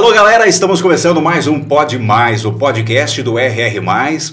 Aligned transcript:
Alô, 0.00 0.14
galera, 0.14 0.48
estamos 0.48 0.80
começando 0.80 1.20
mais 1.20 1.46
um 1.46 1.60
Pod 1.60 1.98
Mais, 1.98 2.46
o 2.46 2.54
podcast 2.54 3.22
do 3.22 3.38
RR+, 3.38 3.82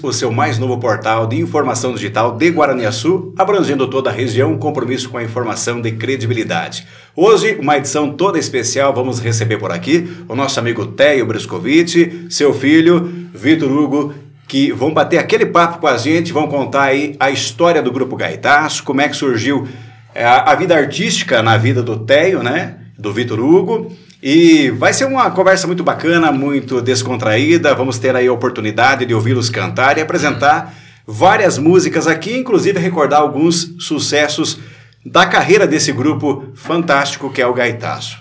o 0.02 0.10
seu 0.14 0.32
mais 0.32 0.58
novo 0.58 0.78
portal 0.78 1.26
de 1.26 1.38
informação 1.38 1.92
digital 1.92 2.34
de 2.38 2.48
Guaraniaçu, 2.48 3.34
abrangendo 3.36 3.86
toda 3.86 4.08
a 4.08 4.12
região, 4.12 4.56
compromisso 4.56 5.10
com 5.10 5.18
a 5.18 5.22
informação 5.22 5.82
de 5.82 5.92
credibilidade. 5.92 6.86
Hoje, 7.14 7.58
uma 7.60 7.76
edição 7.76 8.14
toda 8.14 8.38
especial, 8.38 8.94
vamos 8.94 9.20
receber 9.20 9.58
por 9.58 9.70
aqui 9.70 10.10
o 10.26 10.34
nosso 10.34 10.58
amigo 10.58 10.86
Teio 10.86 11.26
Briscovic, 11.26 12.28
seu 12.30 12.54
filho, 12.54 13.28
Vitor 13.34 13.70
Hugo, 13.70 14.14
que 14.48 14.72
vão 14.72 14.94
bater 14.94 15.18
aquele 15.18 15.44
papo 15.44 15.80
com 15.80 15.86
a 15.86 15.98
gente, 15.98 16.32
vão 16.32 16.48
contar 16.48 16.84
aí 16.84 17.14
a 17.20 17.30
história 17.30 17.82
do 17.82 17.92
Grupo 17.92 18.16
Gaitaço, 18.16 18.82
como 18.84 19.02
é 19.02 19.08
que 19.10 19.14
surgiu 19.14 19.68
é, 20.14 20.24
a, 20.24 20.44
a 20.44 20.54
vida 20.54 20.74
artística 20.74 21.42
na 21.42 21.58
vida 21.58 21.82
do 21.82 21.98
Teio, 21.98 22.42
né, 22.42 22.76
do 22.98 23.12
Vitor 23.12 23.38
Hugo, 23.38 23.94
e 24.22 24.70
vai 24.70 24.92
ser 24.92 25.04
uma 25.04 25.30
conversa 25.30 25.66
muito 25.66 25.84
bacana, 25.84 26.32
muito 26.32 26.80
descontraída. 26.80 27.74
Vamos 27.74 27.98
ter 27.98 28.16
aí 28.16 28.26
a 28.26 28.32
oportunidade 28.32 29.06
de 29.06 29.14
ouvi-los 29.14 29.48
cantar 29.48 29.96
e 29.96 30.00
apresentar 30.00 30.74
várias 31.06 31.56
músicas 31.56 32.06
aqui, 32.06 32.36
inclusive 32.36 32.78
recordar 32.78 33.20
alguns 33.20 33.74
sucessos 33.78 34.58
da 35.06 35.24
carreira 35.24 35.66
desse 35.66 35.92
grupo 35.92 36.48
fantástico 36.54 37.32
que 37.32 37.40
é 37.40 37.46
o 37.46 37.54
Gaitaço. 37.54 38.18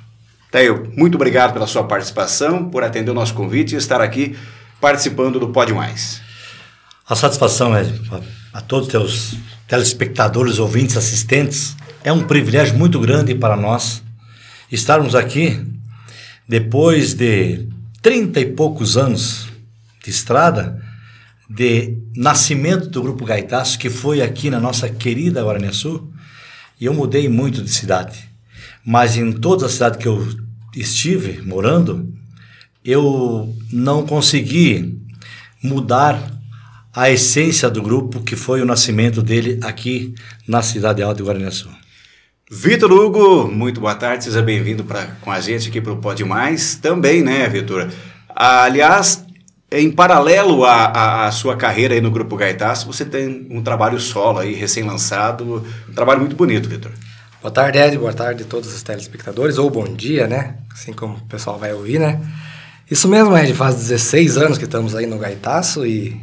Teio, 0.52 0.92
muito 0.96 1.16
obrigado 1.16 1.54
pela 1.54 1.68
sua 1.68 1.84
participação, 1.84 2.70
por 2.70 2.84
atender 2.84 3.12
o 3.12 3.14
nosso 3.14 3.34
convite 3.34 3.76
e 3.76 3.78
estar 3.78 4.00
aqui 4.00 4.38
participando 4.80 5.40
do 5.40 5.50
Pode 5.50 5.74
Mais. 5.74 6.22
A 7.10 7.16
satisfação 7.16 7.76
é 7.76 7.86
a 8.54 8.62
todos 8.62 8.88
os 8.88 8.92
teus 8.92 9.34
telespectadores, 9.68 10.60
ouvintes, 10.60 10.96
assistentes. 10.96 11.76
É 12.04 12.14
um 12.14 12.24
privilégio 12.24 12.78
muito 12.78 13.00
grande 13.00 13.34
para 13.36 13.58
nós 13.58 14.04
estarmos 14.72 15.16
aqui 15.16 15.66
depois 16.48 17.14
de 17.14 17.68
trinta 18.02 18.40
e 18.40 18.46
poucos 18.46 18.96
anos 18.96 19.48
de 20.04 20.10
estrada, 20.10 20.82
de 21.50 21.98
nascimento 22.16 22.90
do 22.90 23.02
Grupo 23.02 23.26
Gaitaço, 23.26 23.78
que 23.78 23.90
foi 23.90 24.22
aqui 24.22 24.50
na 24.50 24.60
nossa 24.60 24.88
querida 24.88 25.44
Guaraniaçu, 25.44 26.10
e 26.80 26.86
eu 26.86 26.94
mudei 26.94 27.28
muito 27.28 27.62
de 27.62 27.70
cidade. 27.70 28.30
Mas 28.86 29.18
em 29.18 29.32
toda 29.32 29.66
a 29.66 29.70
cidade 29.70 29.98
que 29.98 30.08
eu 30.08 30.26
estive 30.76 31.42
morando, 31.42 32.14
eu 32.84 33.54
não 33.72 34.06
consegui 34.06 34.98
mudar 35.62 36.32
a 36.94 37.10
essência 37.10 37.70
do 37.70 37.82
grupo, 37.82 38.24
que 38.24 38.36
foi 38.36 38.62
o 38.62 38.66
nascimento 38.66 39.22
dele 39.22 39.60
aqui 39.62 40.16
na 40.48 40.62
cidade 40.62 41.04
alta 41.04 41.22
de 41.22 41.28
Guaraniaçu. 41.28 41.70
Vitor 42.50 42.90
Hugo, 42.94 43.52
muito 43.52 43.82
boa 43.82 43.94
tarde, 43.94 44.24
seja 44.24 44.42
bem-vindo 44.42 44.86
com 45.20 45.30
a 45.30 45.42
gente 45.42 45.68
aqui 45.68 45.82
para 45.82 45.92
o 45.92 45.98
Pode 45.98 46.24
Mais. 46.24 46.76
Também, 46.76 47.22
né, 47.22 47.46
Vitor? 47.50 47.90
Aliás, 48.34 49.26
em 49.70 49.92
paralelo 49.92 50.64
à, 50.64 51.30
sua 51.30 51.58
carreira 51.58 51.94
aí 51.94 52.00
no 52.00 52.10
Grupo 52.10 52.38
Gaitaço, 52.38 52.88
você 52.88 53.04
tem 53.04 53.46
um 53.52 53.62
trabalho 53.62 54.00
solo 54.00 54.40
aí, 54.40 54.54
recém-lançado, 54.54 55.66
um 55.90 55.94
trabalho 55.94 56.22
muito 56.22 56.38
bonito, 56.38 56.70
Vitor. 56.70 56.94
Boa 57.42 57.52
tarde, 57.52 57.80
Ed, 57.80 57.98
boa 57.98 58.14
tarde 58.14 58.44
a 58.44 58.46
todos 58.46 58.74
os 58.74 58.82
telespectadores, 58.82 59.58
ou 59.58 59.70
bom 59.70 59.84
dia, 59.84 60.26
né? 60.26 60.56
Assim 60.72 60.94
como 60.94 61.16
o 61.16 61.28
pessoal 61.28 61.60
vai 61.60 61.74
ouvir, 61.74 62.00
né? 62.00 62.18
Isso 62.90 63.10
mesmo, 63.10 63.38
Ed, 63.38 63.54
faz 63.56 63.76
16 63.76 64.38
anos 64.38 64.58
que 64.58 64.64
estamos 64.64 64.96
aí 64.96 65.06
no 65.06 65.20
Gaitaço 65.20 65.86
e 65.86 66.18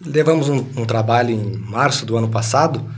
levamos 0.00 0.48
um, 0.48 0.64
um 0.76 0.84
trabalho 0.84 1.30
em 1.30 1.56
março 1.56 2.06
do 2.06 2.16
ano 2.16 2.28
passado, 2.28 2.88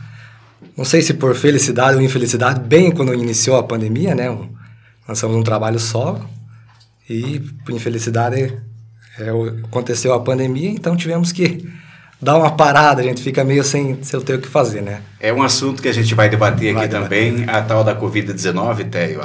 não 0.77 0.85
sei 0.85 1.03
se 1.03 1.15
por 1.15 1.35
felicidade 1.35 1.97
ou 1.97 2.03
infelicidade, 2.03 2.61
bem 2.61 2.91
quando 2.91 3.13
iniciou 3.15 3.57
a 3.57 3.63
pandemia, 3.63 4.15
né? 4.15 4.31
Um, 4.31 4.49
lançamos 5.09 5.37
um 5.37 5.43
trabalho 5.43 5.79
solo 5.79 6.29
e, 7.09 7.41
por 7.65 7.75
infelicidade, 7.75 8.59
é, 9.19 9.31
aconteceu 9.65 10.13
a 10.15 10.21
pandemia, 10.21 10.71
então 10.71 10.97
tivemos 10.97 11.33
que 11.33 11.69
dar 12.21 12.37
uma 12.37 12.51
parada, 12.51 13.01
a 13.01 13.05
gente 13.05 13.23
fica 13.23 13.45
meio 13.45 13.63
sem, 13.63 14.03
sem 14.03 14.21
ter 14.21 14.35
o 14.35 14.41
que 14.41 14.49
fazer, 14.49 14.83
né? 14.83 15.03
É 15.21 15.33
um 15.33 15.43
assunto 15.43 15.81
que 15.81 15.89
a 15.89 15.93
gente 15.93 16.15
vai 16.15 16.29
debater 16.29 16.75
vai 16.75 16.85
aqui 16.85 16.93
debater. 16.93 17.33
também, 17.33 17.49
a 17.49 17.63
tal 17.63 17.83
da 17.83 17.99
Covid-19, 17.99 18.91
Théo, 18.91 19.21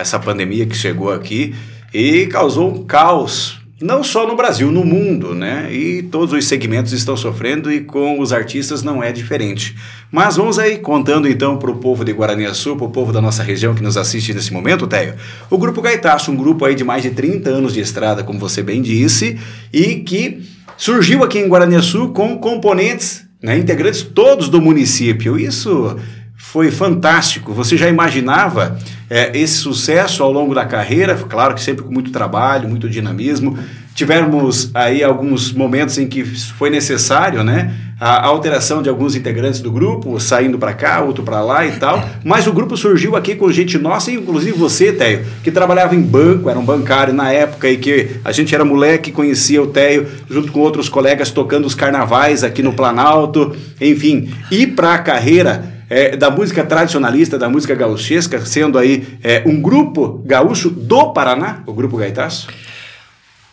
essa 0.00 0.18
pandemia 0.18 0.66
que 0.66 0.76
chegou 0.76 1.12
aqui 1.12 1.54
e 1.92 2.26
causou 2.26 2.72
um 2.74 2.84
caos 2.84 3.61
não 3.82 4.04
só 4.04 4.26
no 4.26 4.36
Brasil, 4.36 4.70
no 4.70 4.84
mundo, 4.84 5.34
né? 5.34 5.72
E 5.72 6.02
todos 6.02 6.32
os 6.32 6.46
segmentos 6.46 6.92
estão 6.92 7.16
sofrendo 7.16 7.70
e 7.70 7.80
com 7.80 8.20
os 8.20 8.32
artistas 8.32 8.82
não 8.82 9.02
é 9.02 9.12
diferente. 9.12 9.76
Mas 10.10 10.36
vamos 10.36 10.58
aí 10.58 10.78
contando 10.78 11.28
então 11.28 11.56
para 11.56 11.70
o 11.70 11.76
povo 11.76 12.04
de 12.04 12.12
Guaraniaçu, 12.12 12.76
para 12.76 12.86
o 12.86 12.90
povo 12.90 13.12
da 13.12 13.20
nossa 13.20 13.42
região 13.42 13.74
que 13.74 13.82
nos 13.82 13.96
assiste 13.96 14.32
nesse 14.32 14.52
momento, 14.52 14.86
Teio. 14.86 15.14
O 15.50 15.58
Grupo 15.58 15.82
Gaitaço, 15.82 16.30
um 16.30 16.36
grupo 16.36 16.64
aí 16.64 16.74
de 16.74 16.84
mais 16.84 17.02
de 17.02 17.10
30 17.10 17.50
anos 17.50 17.74
de 17.74 17.80
estrada, 17.80 18.22
como 18.22 18.38
você 18.38 18.62
bem 18.62 18.80
disse, 18.80 19.38
e 19.72 19.96
que 19.96 20.42
surgiu 20.76 21.24
aqui 21.24 21.38
em 21.38 21.48
Guaraniaçu 21.48 22.08
com 22.08 22.38
componentes, 22.38 23.24
né, 23.42 23.58
integrantes 23.58 24.02
todos 24.02 24.48
do 24.48 24.60
município. 24.60 25.38
Isso 25.38 25.96
foi 26.42 26.70
fantástico. 26.70 27.54
Você 27.54 27.78
já 27.78 27.88
imaginava 27.88 28.76
é, 29.08 29.30
esse 29.38 29.54
sucesso 29.54 30.22
ao 30.22 30.30
longo 30.30 30.54
da 30.54 30.66
carreira? 30.66 31.14
Claro 31.14 31.54
que 31.54 31.62
sempre 31.62 31.82
com 31.84 31.90
muito 31.90 32.10
trabalho, 32.10 32.68
muito 32.68 32.90
dinamismo. 32.90 33.56
Tivemos 33.94 34.70
aí 34.74 35.02
alguns 35.02 35.52
momentos 35.52 35.96
em 35.96 36.06
que 36.06 36.24
foi 36.24 36.68
necessário, 36.68 37.42
né? 37.42 37.72
A 37.98 38.26
alteração 38.26 38.82
de 38.82 38.88
alguns 38.88 39.14
integrantes 39.14 39.60
do 39.60 39.70
grupo, 39.70 40.18
saindo 40.18 40.58
para 40.58 40.74
cá, 40.74 41.00
outro 41.00 41.22
para 41.22 41.40
lá 41.40 41.64
e 41.64 41.72
tal. 41.72 42.04
Mas 42.24 42.46
o 42.46 42.52
grupo 42.52 42.76
surgiu 42.76 43.16
aqui 43.16 43.34
com 43.34 43.50
gente 43.50 43.78
nossa, 43.78 44.10
inclusive 44.10 44.58
você, 44.58 44.92
Teio, 44.92 45.24
que 45.42 45.50
trabalhava 45.50 45.94
em 45.94 46.02
banco, 46.02 46.50
era 46.50 46.58
um 46.58 46.64
bancário 46.64 47.14
na 47.14 47.32
época 47.32 47.70
e 47.70 47.78
que 47.78 48.16
a 48.24 48.32
gente 48.32 48.54
era 48.54 48.64
moleque, 48.64 49.12
conhecia 49.12 49.62
o 49.62 49.68
Teio 49.68 50.06
junto 50.28 50.50
com 50.50 50.60
outros 50.60 50.88
colegas 50.88 51.30
tocando 51.30 51.64
os 51.64 51.74
carnavais 51.74 52.42
aqui 52.44 52.62
no 52.62 52.74
Planalto. 52.74 53.56
Enfim, 53.80 54.28
ir 54.50 54.74
para 54.74 54.94
a 54.94 54.98
carreira 54.98 55.71
é, 55.92 56.16
da 56.16 56.30
música 56.30 56.64
tradicionalista, 56.64 57.38
da 57.38 57.50
música 57.50 57.74
gauchesca, 57.74 58.44
sendo 58.46 58.78
aí 58.78 59.06
é, 59.22 59.42
um 59.44 59.60
grupo 59.60 60.22
gaúcho 60.24 60.70
do 60.70 61.12
Paraná, 61.12 61.62
o 61.66 61.74
Grupo 61.74 61.98
Gaitaço? 61.98 62.48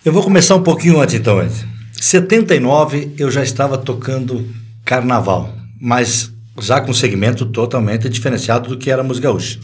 Eu 0.05 0.13
vou 0.13 0.23
começar 0.23 0.55
um 0.55 0.63
pouquinho 0.63 1.01
antes 1.01 1.15
então. 1.15 1.43
Em 1.43 1.49
79 1.91 3.13
eu 3.17 3.29
já 3.29 3.43
estava 3.43 3.77
tocando 3.77 4.47
carnaval, 4.85 5.53
mas 5.81 6.31
já 6.61 6.79
com 6.79 6.91
um 6.91 6.93
segmento 6.93 7.45
totalmente 7.45 8.07
diferenciado 8.07 8.69
do 8.69 8.77
que 8.77 8.89
era 8.89 9.01
a 9.01 9.03
música 9.03 9.27
gaúcha. 9.27 9.59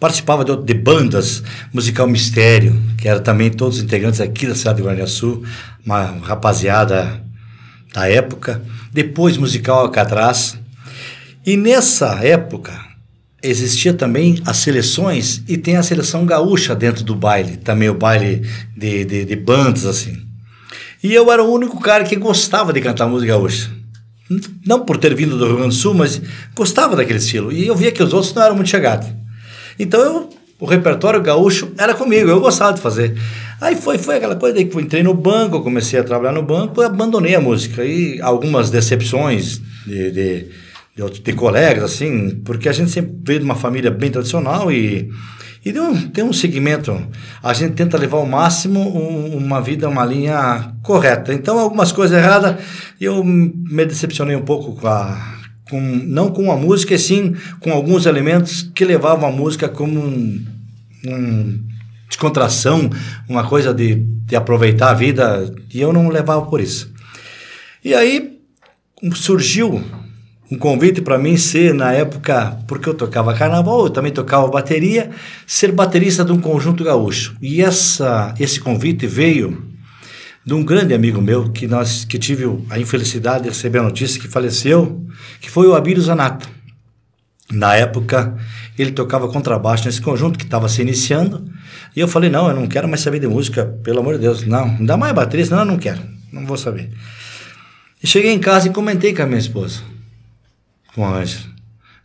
Participava 0.00 0.46
de, 0.46 0.56
de, 0.64 0.72
bandas, 0.72 1.42
musical 1.74 2.06
Mistério, 2.06 2.74
que 2.96 3.06
era 3.06 3.20
também 3.20 3.50
todos 3.50 3.76
os 3.76 3.84
integrantes 3.84 4.22
aqui 4.22 4.46
da 4.46 4.54
cidade 4.54 4.78
de 4.78 4.82
Guaraniaçu, 4.82 5.42
uma 5.84 6.04
rapaziada 6.22 7.22
da 7.92 8.08
época. 8.08 8.62
Depois 8.90 9.36
musical 9.36 9.80
Alcatraz, 9.80 10.58
e 11.46 11.56
nessa 11.56 12.24
época 12.24 12.72
existia 13.42 13.92
também 13.92 14.40
as 14.46 14.56
seleções 14.56 15.42
e 15.46 15.58
tem 15.58 15.76
a 15.76 15.82
seleção 15.82 16.24
gaúcha 16.24 16.74
dentro 16.74 17.04
do 17.04 17.14
baile, 17.14 17.58
também 17.58 17.90
o 17.90 17.94
baile 17.94 18.42
de, 18.74 19.04
de, 19.04 19.24
de 19.26 19.36
bandas 19.36 19.84
assim. 19.84 20.16
E 21.02 21.12
eu 21.12 21.30
era 21.30 21.44
o 21.44 21.52
único 21.52 21.78
cara 21.78 22.04
que 22.04 22.16
gostava 22.16 22.72
de 22.72 22.80
cantar 22.80 23.06
música 23.06 23.32
gaúcha. 23.32 23.70
Não 24.66 24.86
por 24.86 24.96
ter 24.96 25.14
vindo 25.14 25.36
do 25.36 25.44
Rio 25.44 25.56
Grande 25.56 25.74
do 25.76 25.80
Sul, 25.80 25.92
mas 25.92 26.18
gostava 26.54 26.96
daquele 26.96 27.18
estilo. 27.18 27.52
E 27.52 27.66
eu 27.66 27.76
via 27.76 27.92
que 27.92 28.02
os 28.02 28.14
outros 28.14 28.32
não 28.32 28.42
eram 28.42 28.56
muito 28.56 28.70
chegados. 28.70 29.08
Então 29.78 30.00
eu, 30.00 30.30
o 30.58 30.64
repertório 30.64 31.20
gaúcho 31.20 31.70
era 31.76 31.92
comigo, 31.92 32.30
eu 32.30 32.40
gostava 32.40 32.72
de 32.72 32.80
fazer. 32.80 33.14
Aí 33.60 33.76
foi, 33.76 33.98
foi 33.98 34.16
aquela 34.16 34.34
coisa 34.34 34.64
que 34.64 34.74
eu 34.74 34.80
entrei 34.80 35.02
no 35.02 35.12
banco, 35.12 35.62
comecei 35.62 36.00
a 36.00 36.04
trabalhar 36.04 36.32
no 36.32 36.42
banco 36.42 36.80
e 36.80 36.86
abandonei 36.86 37.34
a 37.34 37.40
música. 37.40 37.84
E 37.84 38.18
algumas 38.22 38.70
decepções 38.70 39.60
de, 39.86 40.10
de 40.10 40.46
de, 40.96 41.20
de 41.20 41.32
colegas, 41.32 41.84
assim, 41.84 42.40
porque 42.44 42.68
a 42.68 42.72
gente 42.72 42.90
sempre 42.90 43.14
veio 43.24 43.40
de 43.40 43.44
uma 43.44 43.56
família 43.56 43.90
bem 43.90 44.10
tradicional 44.10 44.70
e, 44.70 45.10
e 45.64 45.72
tem, 45.72 45.80
um, 45.80 46.08
tem 46.08 46.24
um 46.24 46.32
segmento. 46.32 46.96
A 47.42 47.52
gente 47.52 47.74
tenta 47.74 47.98
levar 47.98 48.18
ao 48.18 48.26
máximo 48.26 48.80
um, 48.80 49.36
uma 49.36 49.60
vida, 49.60 49.88
uma 49.88 50.04
linha 50.04 50.72
correta. 50.82 51.34
Então, 51.34 51.58
algumas 51.58 51.90
coisas 51.90 52.16
erradas, 52.16 52.62
eu 53.00 53.24
me 53.24 53.84
decepcionei 53.84 54.36
um 54.36 54.42
pouco 54.42 54.80
com 54.80 54.86
a. 54.86 55.34
Com, 55.70 55.80
não 55.80 56.30
com 56.30 56.52
a 56.52 56.56
música, 56.58 56.92
e 56.92 56.98
sim 56.98 57.34
com 57.58 57.72
alguns 57.72 58.04
elementos 58.04 58.70
que 58.74 58.84
levavam 58.84 59.26
a 59.26 59.32
música 59.32 59.66
como 59.66 59.98
um, 59.98 60.44
um 61.06 61.64
descontração, 62.06 62.90
uma 63.26 63.48
coisa 63.48 63.72
de, 63.72 63.94
de 63.94 64.36
aproveitar 64.36 64.90
a 64.90 64.94
vida, 64.94 65.50
e 65.72 65.80
eu 65.80 65.90
não 65.90 66.10
levava 66.10 66.44
por 66.44 66.60
isso. 66.60 66.92
E 67.82 67.94
aí 67.94 68.38
surgiu 69.14 69.82
um 70.50 70.58
convite 70.58 71.00
para 71.00 71.18
mim 71.18 71.36
ser, 71.36 71.72
na 71.72 71.92
época, 71.92 72.58
porque 72.66 72.88
eu 72.88 72.94
tocava 72.94 73.34
carnaval, 73.34 73.84
eu 73.84 73.90
também 73.90 74.12
tocava 74.12 74.46
bateria, 74.48 75.10
ser 75.46 75.72
baterista 75.72 76.24
de 76.24 76.32
um 76.32 76.40
conjunto 76.40 76.84
gaúcho. 76.84 77.36
E 77.40 77.62
essa, 77.62 78.34
esse 78.38 78.60
convite 78.60 79.06
veio 79.06 79.74
de 80.44 80.52
um 80.52 80.62
grande 80.62 80.92
amigo 80.92 81.20
meu 81.22 81.50
que 81.50 81.66
nós 81.66 82.04
que 82.04 82.18
tive 82.18 82.44
a 82.68 82.78
infelicidade 82.78 83.44
de 83.44 83.48
receber 83.48 83.78
a 83.78 83.82
notícia 83.82 84.20
que 84.20 84.28
faleceu, 84.28 85.02
que 85.40 85.50
foi 85.50 85.66
o 85.66 85.74
Abílio 85.74 86.02
Zanata. 86.02 86.46
Na 87.50 87.74
época, 87.74 88.36
ele 88.78 88.90
tocava 88.90 89.28
contrabaixo 89.28 89.86
nesse 89.86 90.00
conjunto 90.00 90.38
que 90.38 90.44
estava 90.44 90.68
se 90.68 90.82
iniciando. 90.82 91.50
E 91.94 92.00
eu 92.00 92.08
falei: 92.08 92.28
não, 92.28 92.48
eu 92.48 92.54
não 92.54 92.66
quero 92.66 92.88
mais 92.88 93.00
saber 93.00 93.20
de 93.20 93.28
música, 93.28 93.64
pelo 93.82 94.00
amor 94.00 94.14
de 94.14 94.20
Deus. 94.20 94.44
Não, 94.46 94.76
dá 94.84 94.96
mais 94.96 95.14
baterista, 95.14 95.54
não, 95.54 95.62
eu 95.62 95.66
não 95.66 95.78
quero, 95.78 96.00
não 96.32 96.44
vou 96.44 96.56
saber. 96.56 96.90
E 98.02 98.06
cheguei 98.06 98.32
em 98.32 98.38
casa 98.38 98.68
e 98.68 98.72
comentei 98.72 99.14
com 99.14 99.22
a 99.22 99.26
minha 99.26 99.38
esposa, 99.38 99.80
com 100.94 101.04
a 101.04 101.18
Ângela. 101.18 101.54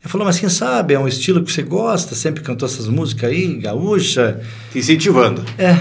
Ele 0.02 0.10
falou, 0.10 0.26
mas 0.26 0.40
quem 0.40 0.48
sabe, 0.48 0.94
é 0.94 1.00
um 1.00 1.08
estilo 1.08 1.44
que 1.44 1.52
você 1.52 1.62
gosta, 1.62 2.16
sempre 2.16 2.42
cantou 2.42 2.68
essas 2.68 2.88
músicas 2.88 3.30
aí, 3.30 3.60
gaúcha. 3.60 4.42
Te 4.72 4.80
incentivando. 4.80 5.44
É, 5.58 5.78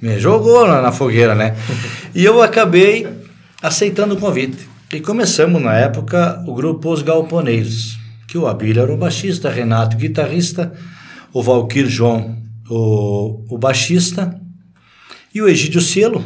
me 0.00 0.18
jogou 0.18 0.66
na, 0.66 0.80
na 0.80 0.90
fogueira, 0.90 1.34
né? 1.34 1.54
e 2.14 2.24
eu 2.24 2.40
acabei 2.42 3.06
aceitando 3.62 4.14
o 4.14 4.18
convite. 4.18 4.66
E 4.92 4.98
começamos, 4.98 5.60
na 5.62 5.74
época, 5.74 6.42
o 6.46 6.54
grupo 6.54 6.90
Os 6.90 7.02
Galponeiros, 7.02 7.98
que 8.26 8.38
o 8.38 8.46
Abílio 8.46 8.82
era 8.82 8.92
o 8.92 8.96
baixista, 8.96 9.50
Renato, 9.50 9.96
guitarrista, 9.96 10.72
o 11.32 11.42
Valquir 11.42 11.86
João, 11.86 12.36
o, 12.68 13.44
o 13.48 13.58
baixista, 13.58 14.40
e 15.34 15.42
o 15.42 15.48
Egídio 15.48 15.80
Cielo, 15.80 16.24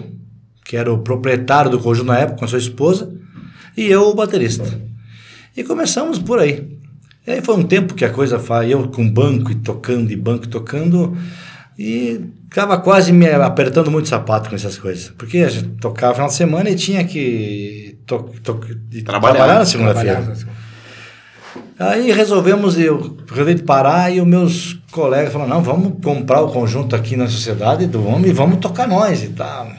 que 0.65 0.77
era 0.77 0.91
o 0.91 0.99
proprietário 1.01 1.71
do 1.71 1.81
conjunto 1.81 2.07
na 2.07 2.19
época, 2.19 2.39
com 2.39 2.45
a 2.45 2.49
sua 2.49 2.59
esposa, 2.59 3.13
e 3.77 3.87
eu, 3.87 4.09
o 4.09 4.15
baterista. 4.15 4.65
E 5.57 5.63
começamos 5.63 6.19
por 6.19 6.39
aí. 6.39 6.79
E 7.27 7.31
aí 7.31 7.41
foi 7.41 7.57
um 7.57 7.63
tempo 7.63 7.95
que 7.95 8.05
a 8.05 8.11
coisa 8.11 8.39
foi, 8.39 8.73
eu 8.73 8.89
com 8.89 9.09
banco 9.09 9.51
e 9.51 9.55
tocando, 9.55 10.11
e 10.11 10.17
banco 10.17 10.45
e 10.45 10.49
tocando, 10.49 11.17
e 11.79 12.21
ficava 12.45 12.79
quase 12.79 13.13
me 13.13 13.27
apertando 13.27 13.91
muito 13.91 14.09
sapato 14.09 14.51
com 14.51 14.55
essas 14.55 14.77
coisas. 14.77 15.11
Porque 15.17 15.39
a 15.39 15.49
gente 15.49 15.69
tocava 15.81 16.15
final 16.15 16.29
de 16.29 16.35
semana 16.35 16.69
e 16.69 16.75
tinha 16.75 17.03
que 17.05 17.99
to, 18.07 18.31
to, 18.43 18.61
Trabalhar. 19.05 19.35
trabalhar 19.35 19.59
na 19.59 19.65
segunda-feira. 19.65 20.35
Aí 21.79 22.13
resolvemos, 22.13 22.79
eu 22.79 23.17
resolvi 23.29 23.63
parar 23.63 24.13
e 24.13 24.21
os 24.21 24.27
meus 24.27 24.75
colegas 24.91 25.33
falaram, 25.33 25.55
não, 25.55 25.63
vamos 25.63 25.95
comprar 26.03 26.41
o 26.43 26.53
conjunto 26.53 26.95
aqui 26.95 27.17
na 27.17 27.29
sociedade 27.29 27.87
do 27.87 28.07
homem 28.07 28.31
e 28.31 28.33
vamos 28.33 28.59
tocar 28.59 28.87
nós 28.87 29.23
e 29.25 29.29
tal. 29.31 29.73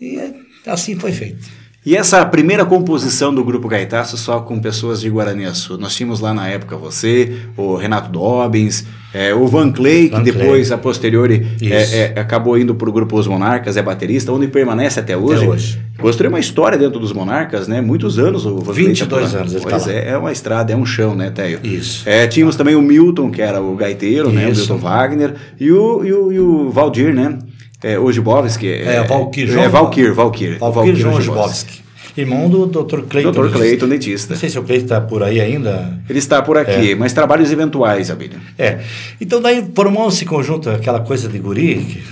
E 0.00 0.18
assim 0.66 0.96
foi 0.96 1.12
feito. 1.12 1.63
E 1.86 1.94
essa 1.94 2.24
primeira 2.24 2.64
composição 2.64 3.34
do 3.34 3.44
Grupo 3.44 3.68
Gaitaço 3.68 4.16
só 4.16 4.40
com 4.40 4.58
pessoas 4.58 5.02
de 5.02 5.10
Guaraniaçu? 5.10 5.76
Nós 5.76 5.94
tínhamos 5.94 6.18
lá 6.18 6.32
na 6.32 6.48
época 6.48 6.78
você, 6.78 7.36
o 7.58 7.76
Renato 7.76 8.10
Dobbins, 8.10 8.86
é, 9.12 9.34
o 9.34 9.46
Van 9.46 9.70
Clay, 9.70 10.08
que 10.08 10.16
Van 10.16 10.22
depois, 10.22 10.72
a 10.72 10.78
posteriori, 10.78 11.46
Isso. 11.60 11.94
é, 11.94 12.14
é, 12.16 12.20
acabou 12.20 12.56
indo 12.58 12.74
para 12.74 12.88
o 12.88 12.92
Grupo 12.92 13.18
Os 13.18 13.26
Monarcas, 13.26 13.76
é 13.76 13.82
baterista, 13.82 14.32
onde 14.32 14.48
permanece 14.48 14.98
até 14.98 15.14
hoje. 15.14 15.46
hoje. 15.46 15.82
Construiu 15.98 16.30
uma 16.30 16.40
história 16.40 16.78
dentro 16.78 16.98
dos 16.98 17.12
Monarcas, 17.12 17.68
né? 17.68 17.82
Muitos 17.82 18.18
anos 18.18 18.46
o 18.46 18.56
Van 18.56 18.72
Clay 18.72 18.86
22 18.86 19.32
tá 19.32 19.38
anos 19.38 19.52
ele 19.52 19.62
Pois 19.62 19.84
tá 19.84 19.90
lá. 19.90 19.96
é, 19.96 20.08
é 20.08 20.16
uma 20.16 20.32
estrada, 20.32 20.72
é 20.72 20.76
um 20.76 20.86
chão, 20.86 21.14
né, 21.14 21.30
Teio? 21.30 21.60
Isso. 21.62 22.08
É, 22.08 22.26
tínhamos 22.26 22.56
também 22.56 22.74
o 22.74 22.82
Milton, 22.82 23.30
que 23.30 23.42
era 23.42 23.60
o 23.60 23.76
gaiteiro, 23.76 24.32
né? 24.32 24.46
O 24.48 24.50
Isso. 24.52 24.72
Milton 24.72 24.78
Wagner, 24.78 25.34
e 25.60 25.70
o, 25.70 26.04
e 26.04 26.12
o, 26.12 26.32
e 26.32 26.40
o 26.40 26.70
Valdir, 26.70 27.14
né? 27.14 27.38
É, 27.84 27.98
Ojibowski. 27.98 28.66
É, 28.68 29.00
o 29.02 29.06
Valkyr, 29.06 29.44
É, 29.44 29.46
João- 29.52 29.70
Valkyr, 29.70 30.14
Valkyr. 30.14 30.58
Valquir 30.58 30.96
João. 30.96 31.14
Ojibowski. 31.16 31.84
Irmão 32.16 32.48
do 32.48 32.64
Dr. 32.66 33.00
Cleiton. 33.08 33.32
Dr. 33.32 33.50
Cleiton, 33.52 33.88
dentista. 33.88 34.34
Não 34.34 34.40
sei 34.40 34.48
se 34.48 34.58
o 34.58 34.62
Cleiton 34.62 34.84
está 34.84 35.00
por 35.00 35.22
aí 35.22 35.40
ainda. 35.40 36.00
Ele 36.08 36.18
está 36.18 36.40
por 36.40 36.56
aqui, 36.56 36.94
mas 36.94 37.12
trabalhos 37.12 37.50
eventuais, 37.52 38.10
Abílio. 38.10 38.40
É. 38.56 38.78
Então 39.20 39.42
daí 39.42 39.66
formou 39.74 40.08
esse 40.08 40.24
conjunto, 40.24 40.70
aquela 40.70 41.00
coisa 41.00 41.28
de 41.28 41.38
guri, 41.40 42.02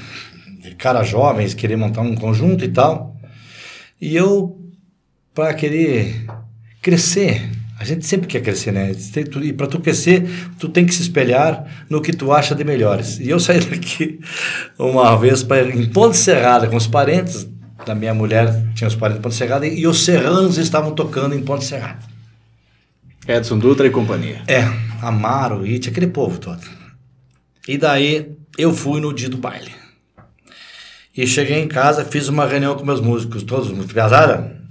de 0.60 0.72
caras 0.74 1.08
jovens 1.08 1.54
querer 1.54 1.76
montar 1.76 2.00
um 2.02 2.14
conjunto 2.16 2.64
e 2.64 2.68
tal. 2.68 3.16
E 4.00 4.16
eu, 4.16 4.58
para 5.32 5.54
querer 5.54 6.26
crescer, 6.82 7.48
a 7.82 7.84
gente 7.84 8.06
sempre 8.06 8.28
quer 8.28 8.40
crescer, 8.40 8.70
né? 8.70 8.92
E 9.42 9.52
para 9.52 9.66
tu 9.66 9.80
crescer, 9.80 10.24
tu 10.56 10.68
tem 10.68 10.86
que 10.86 10.94
se 10.94 11.02
espelhar 11.02 11.84
no 11.90 12.00
que 12.00 12.12
tu 12.12 12.32
acha 12.32 12.54
de 12.54 12.62
melhores. 12.62 13.18
E 13.18 13.28
eu 13.28 13.40
saí 13.40 13.58
daqui 13.66 14.20
uma 14.78 15.16
vez 15.16 15.42
para 15.42 15.68
em 15.68 15.86
Ponte 15.86 16.16
Serrada 16.16 16.68
com 16.68 16.76
os 16.76 16.86
parentes 16.86 17.44
da 17.84 17.92
minha 17.92 18.14
mulher, 18.14 18.54
tinha 18.76 18.86
os 18.86 18.94
parentes 18.94 19.18
em 19.18 19.22
Ponte 19.22 19.34
Serrada, 19.34 19.66
e 19.66 19.84
os 19.84 20.04
serranos 20.04 20.58
estavam 20.58 20.94
tocando 20.94 21.34
em 21.34 21.42
Ponte 21.42 21.64
Serrada. 21.64 21.98
Edson 23.26 23.58
Dutra 23.58 23.84
e 23.84 23.90
companhia. 23.90 24.42
É, 24.46 24.62
Amaro, 25.04 25.64
It, 25.64 25.88
aquele 25.88 26.06
povo 26.06 26.38
todo. 26.38 26.62
E 27.66 27.76
daí 27.76 28.30
eu 28.56 28.72
fui 28.72 29.00
no 29.00 29.12
dia 29.12 29.28
do 29.28 29.38
baile. 29.38 29.72
E 31.16 31.26
cheguei 31.26 31.58
em 31.58 31.66
casa, 31.66 32.04
fiz 32.04 32.28
uma 32.28 32.46
reunião 32.46 32.76
com 32.76 32.84
meus 32.84 33.00
músicos, 33.00 33.42
todos 33.42 33.66
os 33.66 33.72
músicos. 33.72 33.92
Piazada, 33.92 34.61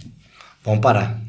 vamos 0.64 0.82
parar. 0.82 1.20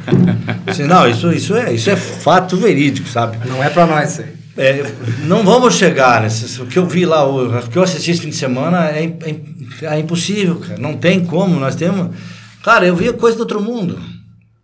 Não, 0.88 1.08
isso, 1.08 1.32
isso, 1.32 1.56
é, 1.56 1.72
isso 1.72 1.90
é 1.90 1.96
fato 1.96 2.56
verídico, 2.56 3.08
sabe? 3.08 3.38
Não 3.48 3.62
é 3.62 3.70
pra 3.70 3.86
nós 3.86 4.20
aí. 4.20 4.36
É, 4.58 4.90
não 5.26 5.44
vamos 5.44 5.74
chegar 5.74 6.22
nesse. 6.22 6.62
O 6.62 6.66
que 6.66 6.78
eu 6.78 6.86
vi 6.86 7.04
lá, 7.04 7.26
o, 7.26 7.58
o 7.58 7.68
que 7.68 7.76
eu 7.76 7.82
assisti 7.82 8.10
esse 8.10 8.22
fim 8.22 8.30
de 8.30 8.36
semana 8.36 8.88
é, 8.88 9.04
é 9.04 9.36
é 9.82 9.98
impossível, 9.98 10.56
cara. 10.56 10.78
Não 10.78 10.96
tem 10.96 11.24
como. 11.24 11.58
Nós 11.58 11.74
temos. 11.74 12.16
Cara, 12.62 12.86
eu 12.86 12.96
via 12.96 13.12
coisa 13.12 13.36
do 13.36 13.40
outro 13.40 13.60
mundo. 13.60 14.00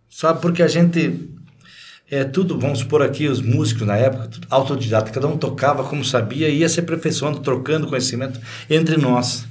Sabe? 0.09 0.41
Porque 0.41 0.63
a 0.63 0.67
gente. 0.67 1.29
É 2.11 2.23
tudo, 2.23 2.59
vamos 2.59 2.79
supor 2.79 3.01
aqui, 3.01 3.27
os 3.27 3.41
músicos 3.41 3.87
na 3.87 3.95
época, 3.95 4.29
autodidata, 4.47 5.09
cada 5.09 5.25
um 5.25 5.35
tocava 5.35 5.83
como 5.83 6.05
sabia 6.05 6.47
e 6.47 6.57
ia 6.57 6.69
se 6.69 6.79
aperfeiçoando, 6.79 7.39
trocando 7.39 7.87
conhecimento 7.87 8.39
entre 8.69 8.97
nós. 8.97 9.45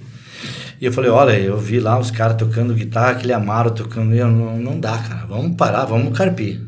E 0.82 0.86
eu 0.86 0.92
falei, 0.92 1.10
olha, 1.10 1.38
eu 1.38 1.56
vi 1.56 1.78
lá 1.78 1.96
os 1.96 2.10
caras 2.10 2.36
tocando 2.36 2.74
guitarra, 2.74 3.12
aquele 3.12 3.32
Amaro 3.32 3.70
tocando, 3.70 4.12
e 4.16 4.18
eu, 4.18 4.26
não, 4.26 4.58
não 4.58 4.80
dá, 4.80 4.98
cara, 4.98 5.26
vamos 5.26 5.54
parar, 5.54 5.84
vamos 5.84 6.18
carpir, 6.18 6.60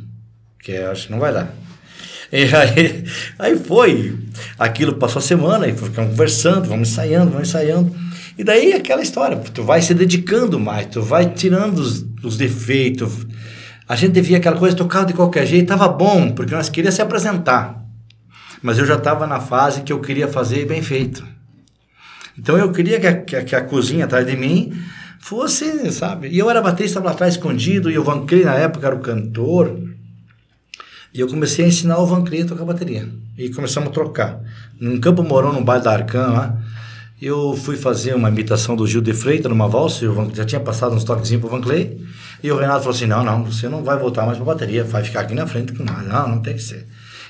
que 0.62 0.70
eu 0.70 0.92
acho 0.92 1.06
que 1.06 1.12
não 1.12 1.18
vai 1.18 1.32
dar. 1.32 1.52
E 2.32 2.44
aí, 2.54 3.04
aí 3.38 3.56
foi, 3.58 4.16
aquilo 4.56 4.94
passou 4.94 5.18
a 5.18 5.22
semana, 5.22 5.66
e 5.66 5.72
ficamos 5.72 6.12
conversando, 6.12 6.68
vamos 6.68 6.90
ensaiando, 6.90 7.32
vamos 7.32 7.48
ensaiando. 7.48 7.92
E 8.38 8.44
daí 8.44 8.72
aquela 8.72 9.02
história, 9.02 9.36
tu 9.36 9.64
vai 9.64 9.82
se 9.82 9.92
dedicando 9.92 10.60
mais, 10.60 10.86
tu 10.86 11.02
vai 11.02 11.30
tirando 11.30 11.78
os, 11.78 12.06
os 12.22 12.36
defeitos. 12.36 13.26
A 13.88 13.96
gente 13.96 14.20
via 14.20 14.36
aquela 14.36 14.56
coisa, 14.56 14.76
tocava 14.76 15.06
de 15.06 15.12
qualquer 15.12 15.44
jeito, 15.44 15.66
tava 15.66 15.88
bom, 15.88 16.30
porque 16.30 16.54
nós 16.54 16.68
queríamos 16.68 16.94
se 16.94 17.02
apresentar. 17.02 17.84
Mas 18.62 18.78
eu 18.78 18.86
já 18.86 18.94
estava 18.94 19.26
na 19.26 19.40
fase 19.40 19.82
que 19.82 19.92
eu 19.92 20.00
queria 20.00 20.28
fazer 20.28 20.66
bem 20.66 20.82
feito. 20.82 21.33
Então 22.38 22.56
eu 22.56 22.72
queria 22.72 23.00
que 23.00 23.06
a, 23.06 23.22
que 23.22 23.36
a, 23.36 23.44
que 23.44 23.56
a 23.56 23.62
cozinha 23.62 24.04
atrás 24.04 24.26
de 24.26 24.36
mim 24.36 24.72
fosse, 25.20 25.90
sabe? 25.92 26.28
E 26.28 26.38
eu 26.38 26.50
era 26.50 26.60
baterista 26.60 27.00
lá 27.00 27.12
atrás 27.12 27.34
escondido, 27.34 27.90
e 27.90 27.98
o 27.98 28.04
Van 28.04 28.26
Clay 28.26 28.44
na 28.44 28.54
época 28.54 28.86
era 28.86 28.94
o 28.94 29.00
cantor. 29.00 29.78
E 31.12 31.20
eu 31.20 31.28
comecei 31.28 31.64
a 31.64 31.68
ensinar 31.68 31.98
o 31.98 32.06
Van 32.06 32.24
Clay 32.24 32.42
a 32.42 32.46
tocar 32.46 32.64
bateria. 32.64 33.08
E 33.38 33.48
começamos 33.50 33.88
a 33.88 33.92
trocar. 33.92 34.40
Num 34.80 35.00
Campo 35.00 35.22
Mourão, 35.22 35.52
no 35.52 35.64
baile 35.64 35.84
da 35.84 35.92
Arcan 35.92 36.26
lá, 36.26 36.58
eu 37.22 37.56
fui 37.56 37.76
fazer 37.76 38.14
uma 38.14 38.28
imitação 38.28 38.74
do 38.76 38.86
Gil 38.86 39.00
de 39.00 39.14
Freitas 39.14 39.48
numa 39.48 39.68
valsa, 39.68 40.04
e 40.04 40.08
o 40.08 40.12
Van, 40.12 40.28
já 40.34 40.44
tinha 40.44 40.60
passado 40.60 40.94
uns 40.94 41.04
toquezinhos 41.04 41.40
pro 41.40 41.50
Van 41.50 41.60
Clay, 41.60 41.98
e 42.42 42.50
o 42.50 42.58
Renato 42.58 42.80
falou 42.80 42.94
assim, 42.94 43.06
não, 43.06 43.24
não, 43.24 43.44
você 43.44 43.68
não 43.68 43.82
vai 43.82 43.96
voltar 43.96 44.26
mais 44.26 44.36
pra 44.36 44.44
bateria, 44.44 44.84
vai 44.84 45.02
ficar 45.02 45.20
aqui 45.20 45.34
na 45.34 45.46
frente 45.46 45.72
com 45.72 45.84
nada. 45.84 46.02
Não, 46.02 46.28
não 46.28 46.42
tem 46.42 46.54
que 46.54 46.62
ser. 46.62 46.86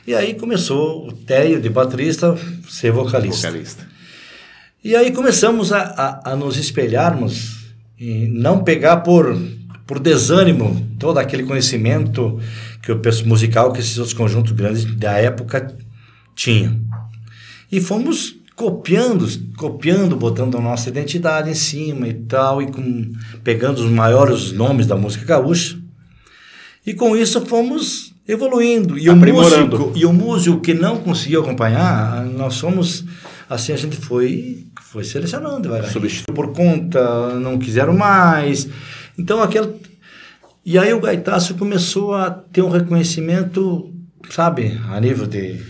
E 0.06 0.14
aí 0.14 0.34
começou 0.34 1.06
o 1.06 1.12
Teio 1.12 1.61
de 1.61 1.68
baterista 1.68 2.37
ser 2.68 2.90
vocalista. 2.90 3.49
Vocalista. 3.49 3.93
E 4.84 4.94
aí 4.94 5.12
começamos 5.12 5.72
a, 5.72 5.80
a, 5.80 6.32
a 6.32 6.36
nos 6.36 6.58
espelharmos 6.58 7.64
e 7.98 8.26
não 8.26 8.62
pegar 8.62 8.98
por, 8.98 9.34
por 9.86 9.98
desânimo 9.98 10.86
todo 10.98 11.16
aquele 11.16 11.44
conhecimento 11.44 12.38
que 12.82 12.92
o 12.92 12.98
pessoal 12.98 13.28
musical 13.28 13.72
que 13.72 13.80
esses 13.80 13.96
outros 13.96 14.14
conjuntos 14.14 14.52
grandes 14.52 14.84
da 14.84 15.12
época 15.12 15.74
tinham. 16.36 16.78
E 17.72 17.80
fomos 17.80 18.36
copiando, 18.54 19.26
copiando, 19.56 20.16
botando 20.16 20.58
a 20.58 20.60
nossa 20.60 20.90
identidade 20.90 21.48
em 21.48 21.54
cima 21.54 22.06
e 22.06 22.12
tal, 22.12 22.60
e 22.60 22.70
com, 22.70 23.10
pegando 23.42 23.78
os 23.82 23.90
maiores 23.90 24.52
nomes 24.52 24.86
da 24.86 24.96
música 24.96 25.24
gaúcha. 25.24 25.78
E 26.86 26.92
com 26.92 27.16
isso 27.16 27.40
fomos 27.46 28.14
evoluindo. 28.28 28.98
E 28.98 29.08
o, 29.08 29.16
músico, 29.16 29.92
e 29.94 30.04
o 30.04 30.12
músico 30.12 30.60
que 30.60 30.74
não 30.74 30.98
conseguiu 30.98 31.40
acompanhar, 31.40 32.24
nós 32.26 32.58
fomos, 32.58 33.04
assim, 33.48 33.72
a 33.72 33.76
gente 33.76 33.96
foi, 33.96 34.66
foi 34.82 35.04
selecionando 35.04 35.60
devagarinho. 35.60 35.92
Substitu- 35.92 36.32
Por 36.32 36.52
conta, 36.52 37.34
não 37.40 37.58
quiseram 37.58 37.94
mais. 37.96 38.68
Então, 39.18 39.42
aquele... 39.42 39.68
E 40.66 40.78
aí 40.78 40.94
o 40.94 41.00
Gaitaço 41.00 41.54
começou 41.56 42.14
a 42.14 42.30
ter 42.30 42.62
um 42.62 42.70
reconhecimento, 42.70 43.92
sabe, 44.30 44.80
a 44.88 44.98
nível 44.98 45.26
de, 45.26 45.60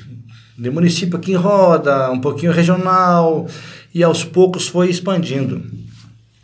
de 0.57 0.71
município 0.71 1.17
aqui 1.17 1.33
em 1.33 1.37
Roda, 1.37 2.11
um 2.13 2.21
pouquinho 2.21 2.53
regional, 2.53 3.49
e 3.93 4.05
aos 4.05 4.23
poucos 4.23 4.69
foi 4.69 4.89
expandindo. 4.89 5.63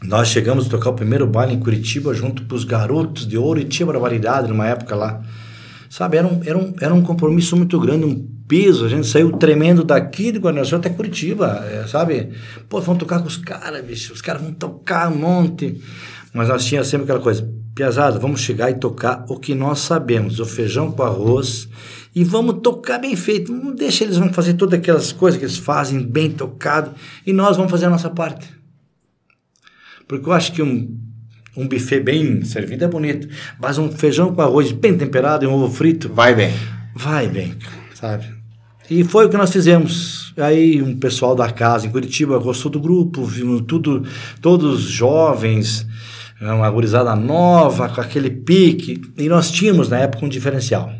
Nós 0.02 0.28
chegamos 0.28 0.66
a 0.66 0.68
tocar 0.70 0.90
o 0.90 0.94
primeiro 0.94 1.26
baile 1.28 1.54
em 1.54 1.60
Curitiba 1.60 2.12
junto 2.12 2.44
com 2.44 2.54
os 2.56 2.64
garotos 2.64 3.25
de 3.26 3.37
ouro 3.38 3.60
e 3.60 3.64
tinha 3.64 3.87
barbaridade 3.87 4.49
numa 4.49 4.66
época 4.66 4.96
lá. 4.96 5.22
Sabe, 5.88 6.16
era 6.16 6.26
um, 6.26 6.40
era, 6.44 6.58
um, 6.58 6.75
era 6.80 6.94
um 6.94 7.02
compromisso 7.02 7.56
muito 7.56 7.78
grande, 7.78 8.04
um 8.06 8.26
peso. 8.50 8.85
A 8.85 8.88
gente 8.88 9.07
saiu 9.07 9.30
tremendo 9.30 9.85
daqui 9.85 10.33
de 10.33 10.40
Guaraniaçu 10.40 10.75
até 10.75 10.90
Curitiba, 10.90 11.64
é, 11.71 11.87
sabe? 11.87 12.30
Pô, 12.69 12.80
vamos 12.80 12.99
tocar 12.99 13.21
com 13.21 13.28
os 13.28 13.37
caras, 13.37 13.85
bicho. 13.85 14.12
Os 14.12 14.21
caras 14.21 14.42
vão 14.42 14.52
tocar 14.52 15.09
um 15.09 15.16
monte. 15.16 15.80
Mas 16.35 16.49
nós 16.49 16.64
tínhamos 16.64 16.88
sempre 16.88 17.04
aquela 17.04 17.21
coisa, 17.21 17.49
piazada, 17.76 18.19
vamos 18.19 18.40
chegar 18.40 18.69
e 18.71 18.75
tocar 18.75 19.25
o 19.28 19.38
que 19.38 19.54
nós 19.54 19.78
sabemos, 19.80 20.40
o 20.40 20.47
feijão 20.47 20.90
com 20.90 21.02
arroz 21.02 21.69
e 22.14 22.25
vamos 22.25 22.61
tocar 22.61 22.99
bem 22.99 23.14
feito. 23.14 23.52
Não 23.52 23.73
deixa 23.73 24.02
eles 24.02 24.16
vão 24.16 24.33
fazer 24.33 24.54
todas 24.54 24.78
aquelas 24.78 25.12
coisas 25.12 25.38
que 25.38 25.45
eles 25.45 25.57
fazem 25.57 26.00
bem 26.00 26.30
tocado 26.30 26.92
e 27.25 27.33
nós 27.33 27.57
vamos 27.57 27.71
fazer 27.71 27.87
a 27.87 27.90
nossa 27.90 28.11
parte. 28.11 28.49
Porque 30.09 30.28
eu 30.28 30.33
acho 30.33 30.52
que 30.52 30.62
um, 30.62 30.99
um 31.57 31.69
buffet 31.69 32.00
bem 32.00 32.45
servido 32.45 32.85
é 32.85 32.88
bonito, 32.88 33.28
mas 33.61 33.78
um 33.78 33.90
feijão 33.90 34.35
com 34.35 34.42
arroz 34.42 34.73
bem 34.73 34.97
temperado 34.97 35.45
e 35.45 35.49
um 35.49 35.52
ovo 35.52 35.73
frito 35.73 36.12
Vai 36.12 36.35
bem. 36.35 36.52
vai 36.97 37.28
bem, 37.28 37.54
sabe? 37.95 38.39
E 38.90 39.04
foi 39.04 39.26
o 39.26 39.28
que 39.28 39.37
nós 39.37 39.52
fizemos. 39.52 40.35
Aí 40.37 40.82
um 40.82 40.99
pessoal 40.99 41.37
da 41.37 41.49
casa 41.52 41.87
em 41.87 41.90
Curitiba 41.90 42.37
gostou 42.38 42.68
do 42.68 42.80
grupo, 42.80 43.25
viu 43.25 43.61
tudo, 43.61 44.04
todos 44.42 44.80
jovens, 44.80 45.87
uma 46.40 46.68
gurizada 46.68 47.14
nova, 47.14 47.88
com 47.88 48.00
aquele 48.00 48.28
pique. 48.28 49.00
E 49.16 49.28
nós 49.28 49.49
tínhamos 49.49 49.88
na 49.88 49.99
época 49.99 50.26
um 50.26 50.28
diferencial. 50.28 50.92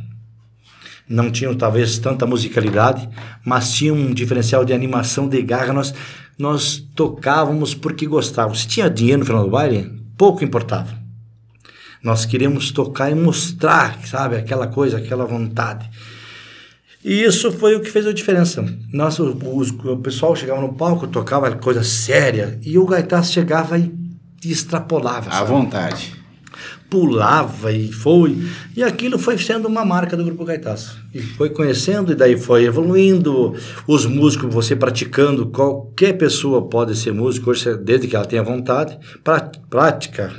Não 1.09 1.32
tínhamos 1.32 1.59
talvez 1.59 1.99
tanta 1.99 2.25
musicalidade, 2.25 3.09
mas 3.44 3.73
tinha 3.73 3.92
um 3.92 4.14
diferencial 4.14 4.64
de 4.64 4.73
animação, 4.73 5.28
de 5.28 5.42
garra. 5.42 5.73
Nós, 5.73 5.92
nós 6.38 6.78
tocávamos 6.94 7.75
porque 7.75 8.06
gostávamos. 8.06 8.61
Se 8.61 8.68
tinha 8.68 8.88
dinheiro 8.88 9.18
no 9.18 9.26
final 9.26 9.42
do 9.42 9.50
baile, 9.50 9.90
pouco 10.16 10.44
importava. 10.44 10.97
Nós 12.04 12.25
queríamos 12.25 12.70
tocar 12.70 13.11
e 13.11 13.16
mostrar, 13.16 13.99
sabe, 14.06 14.37
aquela 14.37 14.68
coisa, 14.68 14.99
aquela 14.99 15.25
vontade. 15.25 15.90
E 17.04 17.23
isso 17.25 17.50
foi 17.52 17.75
o 17.76 17.80
que 17.80 17.90
fez 17.90 18.07
a 18.07 18.12
diferença. 18.12 18.64
Nossa, 18.92 19.23
os- 19.23 19.71
o 19.71 19.97
pessoal 19.99 20.37
chegava 20.37 20.61
no 20.61 20.75
palco, 20.75 21.07
tocava 21.07 21.50
coisa 21.52 21.83
séria, 21.83 22.59
e 22.62 22.76
o 22.78 22.85
gaitaço 22.87 23.33
chegava 23.33 23.78
e 23.78 23.90
extrapolava, 24.45 25.28
À 25.30 25.33
sabe? 25.33 25.49
vontade. 25.50 26.21
pulava 26.90 27.73
e 27.73 27.90
foi. 27.92 28.37
E 28.76 28.83
aquilo 28.83 29.16
foi 29.16 29.38
sendo 29.38 29.69
uma 29.69 29.85
marca 29.85 30.16
do 30.16 30.25
Grupo 30.25 30.45
Gaitaço. 30.45 30.99
E 31.14 31.21
foi 31.21 31.49
conhecendo, 31.50 32.11
e 32.11 32.16
daí 32.16 32.37
foi 32.37 32.64
evoluindo. 32.64 33.54
Os 33.87 34.07
músicos, 34.07 34.52
você 34.52 34.75
praticando, 34.75 35.47
qualquer 35.47 36.14
pessoa 36.14 36.69
pode 36.69 36.97
ser 36.97 37.12
músico, 37.12 37.52
desde 37.85 38.09
que 38.09 38.16
ela 38.16 38.25
tenha 38.25 38.42
vontade. 38.42 38.99
Pra, 39.23 39.38
prática, 39.71 40.33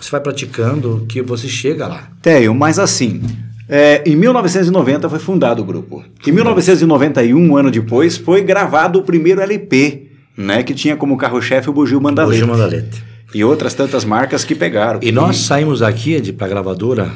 você 0.00 0.10
vai 0.12 0.20
praticando 0.20 1.04
que 1.08 1.20
você 1.22 1.48
chega 1.48 1.88
lá. 1.88 2.08
Teio, 2.22 2.54
mas 2.54 2.78
assim, 2.78 3.20
é, 3.70 4.02
em 4.04 4.16
1990 4.16 5.08
foi 5.08 5.18
fundado 5.18 5.62
o 5.62 5.64
grupo. 5.64 6.04
Em 6.26 6.32
1991, 6.32 7.38
um 7.38 7.56
ano 7.56 7.70
depois, 7.70 8.16
foi 8.16 8.42
gravado 8.42 8.98
o 8.98 9.02
primeiro 9.02 9.40
LP, 9.40 10.08
né, 10.36 10.62
que 10.62 10.74
tinha 10.74 10.96
como 10.96 11.16
carro-chefe 11.16 11.70
o 11.70 11.72
Bugio 11.72 12.00
Mandalete. 12.00 12.42
Hoje 12.42 12.50
Mandalete. 12.50 13.04
E 13.32 13.44
outras 13.44 13.74
tantas 13.74 14.04
marcas 14.04 14.44
que 14.44 14.54
pegaram. 14.56 14.98
E 15.02 15.12
nós 15.12 15.36
saímos 15.38 15.82
aqui 15.82 16.20
de, 16.20 16.32
pra 16.32 16.48
gravadora 16.48 17.12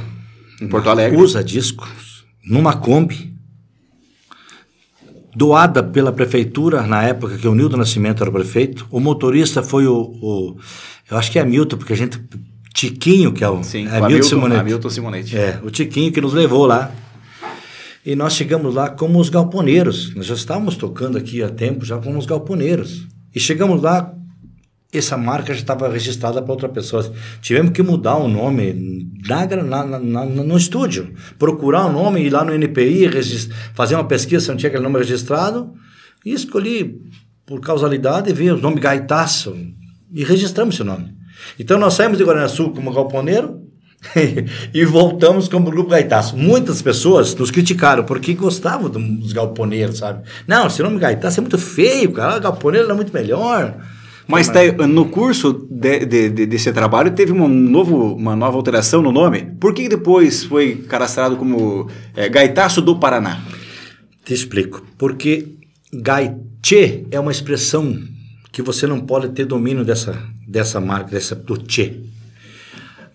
Em 0.63 0.69
Porto 0.69 0.89
Alegre. 0.89 1.19
Usa 1.21 1.43
Discos, 1.43 2.25
numa 2.49 2.73
Kombi, 2.75 3.35
doada 5.35 5.83
pela 5.83 6.13
prefeitura, 6.13 6.83
na 6.87 7.03
época 7.03 7.37
que 7.37 7.49
o 7.49 7.55
Nildo 7.55 7.77
Nascimento 7.77 8.23
era 8.23 8.31
prefeito. 8.31 8.87
O 8.91 9.01
motorista 9.01 9.63
foi 9.63 9.87
o, 9.87 9.95
o- 10.23 10.57
eu 11.11 11.17
acho 11.19 11.31
que 11.33 11.39
é 11.39 11.43
Hamilton, 11.43 11.77
porque 11.77 11.93
a 11.93 11.97
gente, 11.97 12.21
Tiquinho, 12.75 13.33
que 13.33 13.43
é 13.45 13.49
o 13.49 13.63
Sim, 13.63 13.87
é 13.87 13.99
Hamilton, 13.99 14.29
Simonetti. 14.29 14.61
Hamilton 14.61 14.91
Simonetti. 14.91 15.37
É, 15.39 15.61
o 15.63 15.71
Tiquinho 15.71 16.13
que 16.13 16.21
nos 16.21 16.35
levou 16.35 16.67
lá. 16.67 16.91
E 18.05 18.15
nós 18.15 18.35
chegamos 18.35 18.75
lá 18.75 18.91
como 18.91 19.19
os 19.19 19.29
galponeiros. 19.31 20.15
Nós 20.15 20.27
já 20.27 20.35
estávamos 20.35 20.77
tocando 20.77 21.17
aqui 21.17 21.43
há 21.43 21.49
tempo, 21.49 21.85
já 21.85 21.97
como 21.99 22.19
os 22.19 22.27
galponeiros. 22.27 23.07
E 23.35 23.41
chegamos 23.41 23.81
lá, 23.81 24.13
essa 24.93 25.17
marca 25.17 25.55
já 25.55 25.61
estava 25.61 25.89
registrada 25.89 26.43
para 26.43 26.53
outra 26.53 26.69
pessoa. 26.69 27.11
Tivemos 27.41 27.73
que 27.73 27.83
mudar 27.83 28.17
o 28.17 28.29
nome 28.29 29.09
na, 29.27 29.47
na, 29.87 29.99
na- 29.99 30.27
no 30.27 30.57
estúdio. 30.57 31.15
Procurar 31.39 31.87
o 31.87 31.93
nome, 31.93 32.21
ir 32.23 32.31
lá 32.31 32.45
no 32.45 32.53
NPI, 32.53 33.09
fazer 33.73 33.95
uma 33.95 34.05
pesquisa 34.05 34.45
se 34.45 34.49
não 34.51 34.57
tinha 34.57 34.69
aquele 34.69 34.83
nome 34.85 34.99
registrado. 34.99 35.73
E 36.27 36.33
escolhi, 36.33 37.01
por 37.47 37.61
causalidade, 37.61 38.33
ver 38.33 38.53
o 38.53 38.59
nome 38.61 38.81
Gaitaço. 38.81 39.57
E 40.13 40.25
registramos 40.25 40.75
esse 40.75 40.85
nome. 40.85 41.15
Então 41.59 41.79
nós 41.79 41.95
saímos 41.95 42.19
de 42.19 42.25
Guarani 42.25 42.49
Sul 42.49 42.71
como 42.73 42.93
galponeiro 42.93 43.61
e 44.75 44.85
voltamos 44.85 45.49
como 45.49 45.71
grupo 45.71 45.91
Gaitaço. 45.91 46.37
Muitas 46.37 46.83
pessoas 46.83 47.35
nos 47.35 47.51
criticaram 47.51 48.05
porque 48.05 48.35
gostavam 48.35 48.89
dos 48.91 49.33
galponeiros, 49.33 49.99
sabe? 49.99 50.23
Não, 50.47 50.67
esse 50.67 50.83
nome 50.83 50.99
Gaitaço 50.99 51.41
é 51.41 51.43
muito 51.43 51.59
feio, 51.59 52.13
cara. 52.13 52.39
Galponeiro 52.39 52.87
era 52.87 52.95
muito 52.95 53.13
melhor. 53.13 53.77
Mas 54.27 54.49
Teio, 54.49 54.75
no 54.87 55.07
curso 55.11 55.67
de- 55.71 56.07
de- 56.07 56.31
de- 56.31 56.47
desse 56.47 56.73
trabalho 56.73 57.11
teve 57.11 57.31
um 57.33 57.47
novo, 57.47 58.15
uma 58.15 58.35
nova 58.35 58.57
alteração 58.57 59.03
no 59.03 59.13
nome. 59.13 59.43
Por 59.61 59.75
que 59.75 59.87
depois 59.87 60.45
foi 60.45 60.77
cadastrado 60.89 61.37
como 61.37 61.89
é, 62.17 62.27
Gaitaço 62.29 62.81
do 62.81 62.97
Paraná? 62.99 63.43
Te 64.25 64.33
explico. 64.33 64.83
Porque 64.97 65.49
gaitê 65.93 67.05
é 67.11 67.19
uma 67.21 67.31
expressão 67.33 67.97
que 68.53 68.63
você 68.63 68.87
não 68.87 69.01
pode 69.01 69.29
ter 69.31 69.45
domínio 69.45 69.85
dessa, 69.85 70.19
dessa 70.47 70.81
marca, 70.81 71.11
dessa, 71.11 71.35
do 71.35 71.57
tchê. 71.57 72.01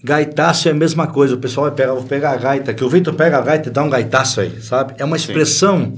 Gaitaço 0.03 0.69
é 0.69 0.71
a 0.71 0.75
mesma 0.75 1.07
coisa. 1.07 1.36
O 1.36 1.39
pessoal 1.39 1.67
vai 1.67 1.75
pegar, 1.75 1.93
vou 1.93 2.03
pegar 2.03 2.31
a 2.31 2.38
gaita, 2.38 2.74
que 2.74 2.83
o 2.83 2.89
Vitor 2.89 3.13
pega 3.13 3.38
a 3.38 3.41
gaita 3.41 3.69
e 3.69 3.71
dá 3.71 3.83
um 3.83 3.89
gaitaço 3.89 4.41
aí, 4.41 4.62
sabe? 4.62 4.93
É 4.98 5.03
uma 5.03 5.17
expressão. 5.17 5.93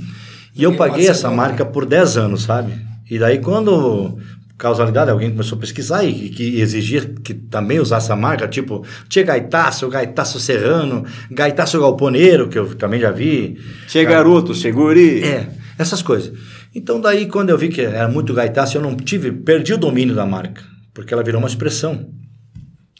E 0.55 0.63
eu 0.63 0.75
paguei 0.75 1.07
essa 1.07 1.29
bom, 1.29 1.35
marca 1.35 1.63
por 1.63 1.85
10 1.85 2.17
anos, 2.17 2.43
sabe? 2.43 2.73
E 3.09 3.19
daí 3.19 3.39
quando 3.39 4.17
causalidade, 4.61 5.09
alguém 5.09 5.31
começou 5.31 5.57
a 5.57 5.61
pesquisar 5.61 6.03
e 6.03 6.29
que 6.29 6.61
exigir 6.61 7.15
que 7.23 7.33
também 7.33 7.79
usasse 7.79 8.11
a 8.11 8.15
marca, 8.15 8.47
tipo, 8.47 8.85
tinha 9.09 9.25
gaitaço, 9.25 9.89
gaitaço 9.89 10.39
serrano, 10.39 11.03
gaitaço 11.31 11.79
galponeiro, 11.79 12.47
que 12.47 12.59
eu 12.59 12.75
também 12.75 12.99
já 12.99 13.09
vi. 13.09 13.59
Che 13.87 14.05
garoto, 14.05 14.53
che 14.53 14.71
guri. 14.71 15.23
É, 15.23 15.47
essas 15.79 16.03
coisas. 16.03 16.31
Então 16.75 17.01
daí 17.01 17.25
quando 17.25 17.49
eu 17.49 17.57
vi 17.57 17.69
que 17.69 17.81
era 17.81 18.07
muito 18.07 18.35
gaitaço, 18.35 18.77
eu 18.77 18.81
não 18.81 18.95
tive, 18.95 19.31
perdi 19.31 19.73
o 19.73 19.77
domínio 19.77 20.13
da 20.13 20.27
marca, 20.27 20.61
porque 20.93 21.13
ela 21.13 21.23
virou 21.23 21.39
uma 21.39 21.47
expressão. 21.47 22.09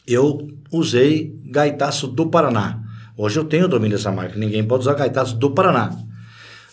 Eu 0.06 0.48
usei 0.70 1.38
gaitaço 1.50 2.06
do 2.06 2.28
Paraná. 2.28 2.80
Hoje 3.16 3.38
eu 3.38 3.44
tenho 3.44 3.66
o 3.66 3.68
domínio 3.68 3.96
dessa 3.96 4.10
marca, 4.10 4.38
ninguém 4.38 4.64
pode 4.64 4.82
usar 4.82 4.94
gaitaço 4.94 5.36
do 5.36 5.50
Paraná. 5.50 5.96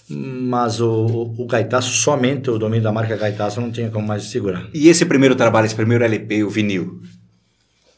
Mas 0.09 0.81
o, 0.81 0.89
o, 0.89 1.43
o 1.43 1.45
gaitaço, 1.45 1.91
somente 1.91 2.49
o 2.49 2.57
domínio 2.57 2.83
da 2.83 2.91
marca 2.91 3.15
gaitaço, 3.15 3.61
não 3.61 3.71
tinha 3.71 3.89
como 3.91 4.07
mais 4.07 4.23
segurar. 4.23 4.67
E 4.73 4.88
esse 4.88 5.05
primeiro 5.05 5.35
trabalho, 5.35 5.65
esse 5.65 5.75
primeiro 5.75 6.03
LP, 6.03 6.43
o 6.43 6.49
vinil, 6.49 6.99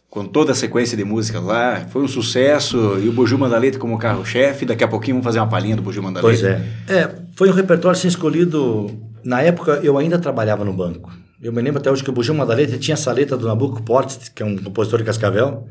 com 0.09 0.25
toda 0.25 0.51
a 0.51 0.55
sequência 0.55 0.97
de 0.97 1.05
músicas 1.05 1.41
lá, 1.41 1.87
foi 1.89 2.03
um 2.03 2.07
sucesso. 2.07 2.99
E 3.01 3.07
o 3.07 3.13
Buju 3.13 3.37
Mandalete 3.37 3.77
como 3.77 3.97
carro-chefe. 3.97 4.65
Daqui 4.65 4.83
a 4.83 4.87
pouquinho 4.89 5.15
vamos 5.15 5.23
fazer 5.23 5.39
uma 5.39 5.47
palhinha 5.47 5.77
do 5.77 5.81
Buju 5.81 6.03
Mandalete. 6.03 6.41
Pois 6.41 6.43
é. 6.43 6.61
É, 6.89 7.15
foi 7.33 7.49
um 7.49 7.53
repertório 7.53 7.97
assim, 7.97 8.09
escolhido. 8.09 8.91
Na 9.23 9.41
época 9.41 9.79
eu 9.81 9.97
ainda 9.97 10.19
trabalhava 10.19 10.65
no 10.65 10.73
banco. 10.73 11.09
Eu 11.41 11.51
me 11.51 11.61
lembro 11.61 11.81
até 11.81 11.89
hoje 11.89 12.03
que 12.03 12.09
o 12.09 12.13
Bujão 12.13 12.35
Madaleta 12.35 12.77
tinha 12.77 12.93
essa 12.93 13.11
letra 13.11 13.35
do 13.35 13.47
Nabucco 13.47 13.81
Portes, 13.81 14.29
que 14.29 14.43
é 14.43 14.45
um 14.45 14.55
compositor 14.57 14.99
de 14.99 15.05
Cascavel. 15.05 15.67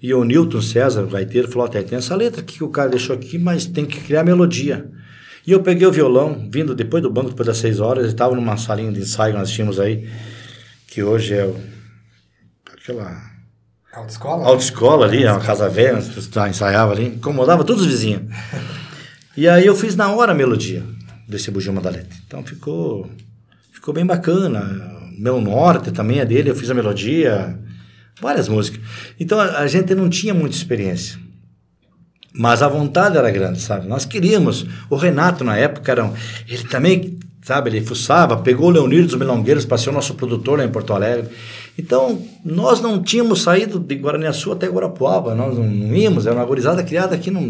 E 0.00 0.14
o 0.14 0.22
Newton 0.22 0.62
César, 0.62 1.02
o 1.02 1.08
gaiteiro, 1.08 1.48
falou: 1.48 1.66
até 1.66 1.82
tem 1.82 1.98
essa 1.98 2.14
letra 2.14 2.40
aqui 2.40 2.58
que 2.58 2.64
o 2.64 2.68
cara 2.68 2.88
deixou 2.88 3.16
aqui, 3.16 3.36
mas 3.36 3.66
tem 3.66 3.84
que 3.84 4.00
criar 4.00 4.22
melodia. 4.22 4.88
E 5.44 5.50
eu 5.50 5.60
peguei 5.60 5.86
o 5.86 5.90
violão, 5.90 6.48
vindo 6.52 6.72
depois 6.72 7.02
do 7.02 7.10
banco, 7.10 7.30
depois 7.30 7.46
das 7.48 7.58
seis 7.58 7.80
horas, 7.80 8.04
eu 8.04 8.10
estava 8.10 8.34
numa 8.34 8.56
salinha 8.56 8.92
de 8.92 9.00
ensaio 9.00 9.32
que 9.32 9.38
nós 9.40 9.50
tínhamos 9.50 9.80
aí, 9.80 10.08
que 10.86 11.02
hoje 11.02 11.34
é 11.34 11.44
o, 11.44 11.56
aquela 12.72 13.20
Autoescola? 13.92 14.46
autoescola 14.46 15.06
ali, 15.06 15.24
é 15.24 15.32
uma 15.32 15.40
casa 15.40 15.68
velha, 15.68 15.94
nós 15.94 16.50
ensaiava 16.50 16.92
ali, 16.92 17.06
incomodava 17.06 17.64
todos 17.64 17.82
os 17.82 17.88
vizinhos. 17.88 18.22
E 19.36 19.48
aí 19.48 19.66
eu 19.66 19.74
fiz 19.74 19.96
na 19.96 20.12
hora 20.12 20.32
a 20.32 20.34
melodia 20.34 20.84
desse 21.26 21.50
Bugio 21.50 21.72
Madalete. 21.72 22.22
Então 22.26 22.44
ficou, 22.44 23.10
ficou 23.72 23.94
bem 23.94 24.04
bacana. 24.04 24.97
Meu 25.18 25.40
Norte 25.40 25.90
também 25.90 26.20
é 26.20 26.24
dele, 26.24 26.50
eu 26.50 26.54
fiz 26.54 26.70
a 26.70 26.74
melodia, 26.74 27.58
várias 28.20 28.48
músicas. 28.48 28.80
Então 29.18 29.38
a, 29.40 29.58
a 29.58 29.66
gente 29.66 29.94
não 29.94 30.08
tinha 30.08 30.32
muita 30.32 30.56
experiência. 30.56 31.18
Mas 32.32 32.62
a 32.62 32.68
vontade 32.68 33.16
era 33.16 33.30
grande, 33.30 33.60
sabe? 33.60 33.88
Nós 33.88 34.04
queríamos. 34.04 34.64
O 34.88 34.94
Renato, 34.94 35.42
na 35.42 35.56
época, 35.56 35.90
era 35.90 36.04
um, 36.04 36.12
ele 36.46 36.62
também, 36.64 37.18
sabe, 37.42 37.70
ele 37.70 37.80
fuçava, 37.80 38.36
pegou 38.36 38.68
o 38.68 38.70
Leonir 38.70 39.04
dos 39.04 39.16
Melongueiros 39.16 39.64
para 39.64 39.76
ser 39.76 39.90
o 39.90 39.92
nosso 39.92 40.14
produtor 40.14 40.58
lá 40.58 40.64
em 40.64 40.68
Porto 40.68 40.92
Alegre. 40.92 41.28
Então, 41.76 42.22
nós 42.44 42.80
não 42.80 43.02
tínhamos 43.02 43.42
saído 43.42 43.80
de 43.80 43.94
Guaraniaçu 43.96 44.52
até 44.52 44.68
Guarapuava, 44.68 45.34
nós 45.34 45.56
não, 45.56 45.64
não 45.64 45.96
íamos, 45.96 46.26
era 46.26 46.36
uma 46.36 46.44
gurizada 46.44 46.82
criada 46.84 47.16
aqui 47.16 47.30
no. 47.30 47.40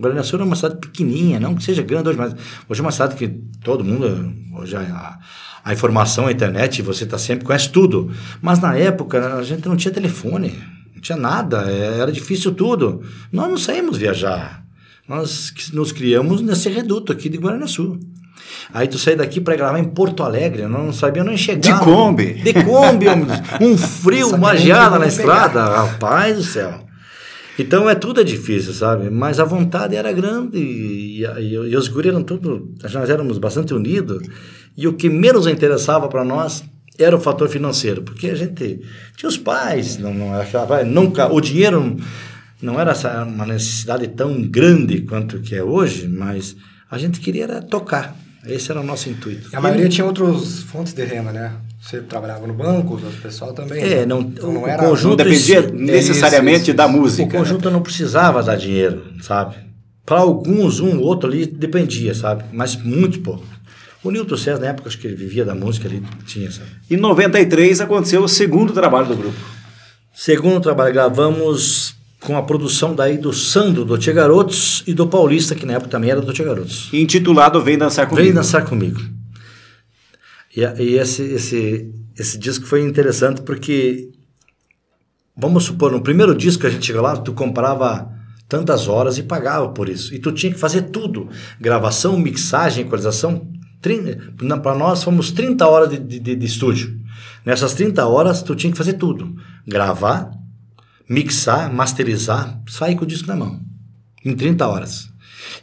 Guaraniaçu 0.00 0.36
era 0.36 0.44
uma 0.44 0.56
cidade 0.56 0.76
pequenininha, 0.76 1.40
não 1.40 1.54
que 1.54 1.62
seja 1.62 1.82
grande 1.82 2.08
hoje, 2.08 2.18
mas 2.18 2.34
hoje 2.68 2.80
é 2.80 2.82
uma 2.84 2.92
cidade 2.92 3.16
que 3.16 3.28
todo 3.62 3.84
mundo, 3.84 4.32
hoje 4.54 4.76
a, 4.76 5.18
a 5.64 5.72
informação, 5.72 6.26
a 6.26 6.32
internet, 6.32 6.82
você 6.82 7.04
está 7.04 7.18
sempre, 7.18 7.44
conhece 7.44 7.70
tudo. 7.70 8.10
Mas 8.40 8.58
na 8.60 8.76
época 8.76 9.36
a 9.36 9.42
gente 9.42 9.66
não 9.68 9.76
tinha 9.76 9.92
telefone, 9.92 10.58
não 10.94 11.00
tinha 11.00 11.16
nada, 11.18 11.58
era 11.70 12.10
difícil 12.10 12.52
tudo. 12.52 13.02
Nós 13.32 13.48
não 13.48 13.56
saímos 13.58 13.96
viajar, 13.96 14.62
nós 15.08 15.52
nos 15.72 15.92
criamos 15.92 16.40
nesse 16.40 16.68
reduto 16.68 17.12
aqui 17.12 17.28
de 17.28 17.38
Guaraniaçu. 17.38 17.98
Aí 18.74 18.86
tu 18.88 18.98
sai 18.98 19.14
daqui 19.16 19.40
para 19.40 19.56
gravar 19.56 19.78
em 19.78 19.84
Porto 19.84 20.22
Alegre, 20.22 20.66
nós 20.66 20.84
não 20.84 20.92
sabia 20.92 21.22
nem 21.24 21.36
chegar. 21.36 21.60
De 21.78 21.84
Kombi. 21.84 22.34
De 22.34 22.52
Kombi, 22.52 23.06
um- 23.60 23.76
frio, 23.78 24.34
uma 24.34 24.56
geada 24.56 24.98
na 24.98 25.06
pegar. 25.06 25.08
estrada, 25.08 25.64
rapaz 25.64 26.36
do 26.36 26.42
céu. 26.42 26.80
Então 27.58 27.88
é 27.88 27.94
tudo 27.94 28.20
é 28.20 28.24
difícil, 28.24 28.72
sabe? 28.72 29.10
Mas 29.10 29.38
a 29.38 29.44
vontade 29.44 29.94
era 29.94 30.10
grande 30.12 30.58
e, 30.58 31.24
e, 31.24 31.52
e 31.52 31.76
os 31.76 31.88
guri 31.88 32.08
eram 32.08 32.22
tudo, 32.22 32.74
nós 32.82 33.10
éramos 33.10 33.38
bastante 33.38 33.74
unidos 33.74 34.22
e 34.76 34.88
o 34.88 34.94
que 34.94 35.08
menos 35.08 35.46
interessava 35.46 36.08
para 36.08 36.24
nós 36.24 36.64
era 36.98 37.16
o 37.16 37.20
fator 37.20 37.48
financeiro, 37.48 38.02
porque 38.02 38.28
a 38.28 38.34
gente 38.34 38.80
tinha 39.16 39.28
os 39.28 39.36
pais, 39.36 39.98
não, 39.98 40.12
não 40.12 40.34
achava, 40.34 40.84
nunca 40.84 41.32
o 41.32 41.40
dinheiro 41.40 41.96
não 42.60 42.78
era 42.80 42.92
essa, 42.92 43.24
uma 43.24 43.46
necessidade 43.46 44.06
tão 44.08 44.40
grande 44.42 45.02
quanto 45.02 45.40
que 45.40 45.54
é 45.54 45.62
hoje, 45.62 46.08
mas 46.08 46.56
a 46.90 46.96
gente 46.96 47.20
queria 47.20 47.44
era 47.44 47.62
tocar. 47.62 48.16
Esse 48.46 48.70
era 48.70 48.80
o 48.80 48.84
nosso 48.84 49.08
intuito. 49.08 49.50
E 49.52 49.56
a 49.56 49.60
maioria 49.60 49.88
tinha 49.88 50.04
outras 50.04 50.62
fontes 50.64 50.92
de 50.92 51.04
renda, 51.04 51.32
né? 51.32 51.52
Você 51.82 52.00
trabalhava 52.00 52.46
no 52.46 52.54
banco, 52.54 52.94
o 52.94 53.12
pessoal 53.20 53.52
também. 53.52 53.82
É, 53.82 53.96
né? 53.96 54.06
não, 54.06 54.20
então, 54.20 54.52
não, 54.52 54.68
era, 54.68 54.84
conjunto 54.84 55.08
não 55.08 55.16
dependia 55.16 55.62
necessariamente 55.62 56.70
isso, 56.70 56.74
da 56.74 56.86
música. 56.86 57.24
O 57.24 57.40
conjunto 57.40 57.64
né? 57.64 57.72
não 57.72 57.82
precisava 57.82 58.40
dar 58.40 58.54
dinheiro, 58.54 59.02
sabe? 59.20 59.56
Para 60.06 60.20
alguns, 60.20 60.78
um 60.78 60.98
ou 60.98 61.04
outro 61.04 61.28
ali 61.28 61.44
dependia, 61.44 62.14
sabe? 62.14 62.44
Mas 62.52 62.76
muito 62.76 63.18
pouco. 63.20 63.44
O 64.04 64.12
Nilton 64.12 64.36
César, 64.36 64.60
na 64.60 64.68
época, 64.68 64.88
acho 64.88 64.98
que 64.98 65.08
ele 65.08 65.16
vivia 65.16 65.44
da 65.44 65.56
música, 65.56 65.88
ele 65.88 66.04
tinha, 66.24 66.52
sabe? 66.52 66.70
Em 66.88 66.96
93 66.96 67.80
aconteceu 67.80 68.22
o 68.22 68.28
segundo 68.28 68.72
trabalho 68.72 69.08
do 69.08 69.16
grupo. 69.16 69.38
Segundo 70.14 70.60
trabalho, 70.60 70.94
gravamos 70.94 71.96
com 72.20 72.36
a 72.36 72.42
produção 72.42 72.94
daí 72.94 73.18
do 73.18 73.32
Sandro, 73.32 73.84
do 73.84 73.98
Tia 73.98 74.12
Garotos, 74.12 74.84
e 74.86 74.94
do 74.94 75.08
Paulista, 75.08 75.56
que 75.56 75.66
na 75.66 75.74
época 75.74 75.90
também 75.90 76.10
era 76.10 76.20
do 76.20 76.32
Tia 76.32 76.44
Garotos. 76.44 76.88
Intitulado 76.92 77.60
Vem 77.60 77.76
Dançar 77.76 78.06
Comigo. 78.06 78.24
Vem 78.24 78.32
Dançar 78.32 78.64
Comigo. 78.64 79.00
E, 80.54 80.60
e 80.60 80.98
esse, 80.98 81.22
esse, 81.22 81.92
esse 82.18 82.38
disco 82.38 82.66
foi 82.66 82.82
interessante 82.82 83.42
porque, 83.42 84.10
vamos 85.36 85.64
supor, 85.64 85.92
no 85.92 86.02
primeiro 86.02 86.34
disco 86.34 86.60
que 86.60 86.66
a 86.66 86.70
gente 86.70 86.86
chegou 86.86 87.02
lá, 87.02 87.16
tu 87.16 87.32
comprava 87.32 88.10
tantas 88.48 88.86
horas 88.86 89.16
e 89.16 89.22
pagava 89.22 89.70
por 89.70 89.88
isso. 89.88 90.14
E 90.14 90.18
tu 90.18 90.30
tinha 90.30 90.52
que 90.52 90.58
fazer 90.58 90.82
tudo. 90.82 91.28
Gravação, 91.58 92.18
mixagem, 92.18 92.84
equalização. 92.84 93.48
Para 94.62 94.74
nós, 94.76 95.02
fomos 95.02 95.32
30 95.32 95.66
horas 95.66 95.90
de, 95.90 95.98
de, 95.98 96.36
de 96.36 96.46
estúdio. 96.46 97.00
Nessas 97.44 97.74
30 97.74 98.06
horas, 98.06 98.42
tu 98.42 98.54
tinha 98.54 98.70
que 98.70 98.78
fazer 98.78 98.92
tudo. 98.92 99.34
Gravar, 99.66 100.30
mixar, 101.08 101.72
masterizar, 101.72 102.60
sair 102.68 102.94
com 102.94 103.04
o 103.04 103.06
disco 103.06 103.26
na 103.26 103.36
mão. 103.36 103.60
Em 104.24 104.36
30 104.36 104.66
horas. 104.68 105.08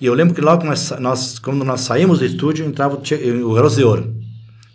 E 0.01 0.05
eu 0.05 0.13
lembro 0.13 0.33
que 0.33 0.41
logo 0.41 0.65
nós, 0.65 0.91
nós 0.99 1.39
quando 1.39 1.63
nós 1.63 1.81
saímos 1.81 2.19
do 2.19 2.25
estúdio, 2.25 2.65
entrava 2.65 2.95
o, 2.95 3.49
o 3.49 3.53
Garoto 3.53 3.75
de 3.75 3.83
Ouro. 3.83 4.18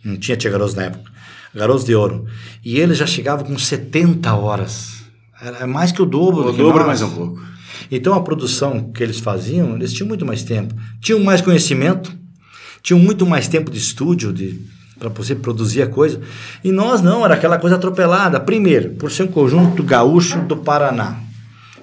Não 0.04 0.16
tinha 0.16 0.36
Tia 0.36 0.50
Garoto 0.50 0.76
na 0.76 0.84
época. 0.84 1.10
Garoto 1.54 1.84
de 1.84 1.94
Ouro. 1.94 2.26
E 2.64 2.78
ele 2.78 2.94
já 2.94 3.06
chegava 3.06 3.44
com 3.44 3.56
70 3.56 4.34
horas. 4.34 5.04
Era 5.40 5.66
mais 5.66 5.92
que 5.92 6.02
o 6.02 6.06
dobro. 6.06 6.48
O 6.48 6.52
dobro 6.52 6.86
mais 6.86 7.00
um 7.02 7.10
pouco. 7.10 7.42
Então 7.90 8.14
a 8.14 8.22
produção 8.22 8.90
que 8.92 9.02
eles 9.02 9.20
faziam, 9.20 9.76
eles 9.76 9.92
tinham 9.92 10.08
muito 10.08 10.26
mais 10.26 10.42
tempo. 10.42 10.74
Tinham 11.00 11.20
mais 11.20 11.40
conhecimento, 11.40 12.12
tinham 12.82 12.98
muito 12.98 13.26
mais 13.26 13.46
tempo 13.46 13.70
de 13.70 13.78
estúdio, 13.78 14.32
de 14.32 14.60
para 14.98 15.08
você 15.08 15.34
produzir 15.34 15.82
a 15.82 15.86
coisa. 15.86 16.20
E 16.62 16.70
nós 16.70 17.02
não, 17.02 17.24
era 17.24 17.34
aquela 17.34 17.58
coisa 17.58 17.76
atropelada. 17.76 18.40
Primeiro, 18.40 18.90
por 18.90 19.10
ser 19.10 19.24
um 19.24 19.28
conjunto 19.28 19.82
gaúcho 19.82 20.40
do 20.42 20.56
Paraná. 20.56 21.18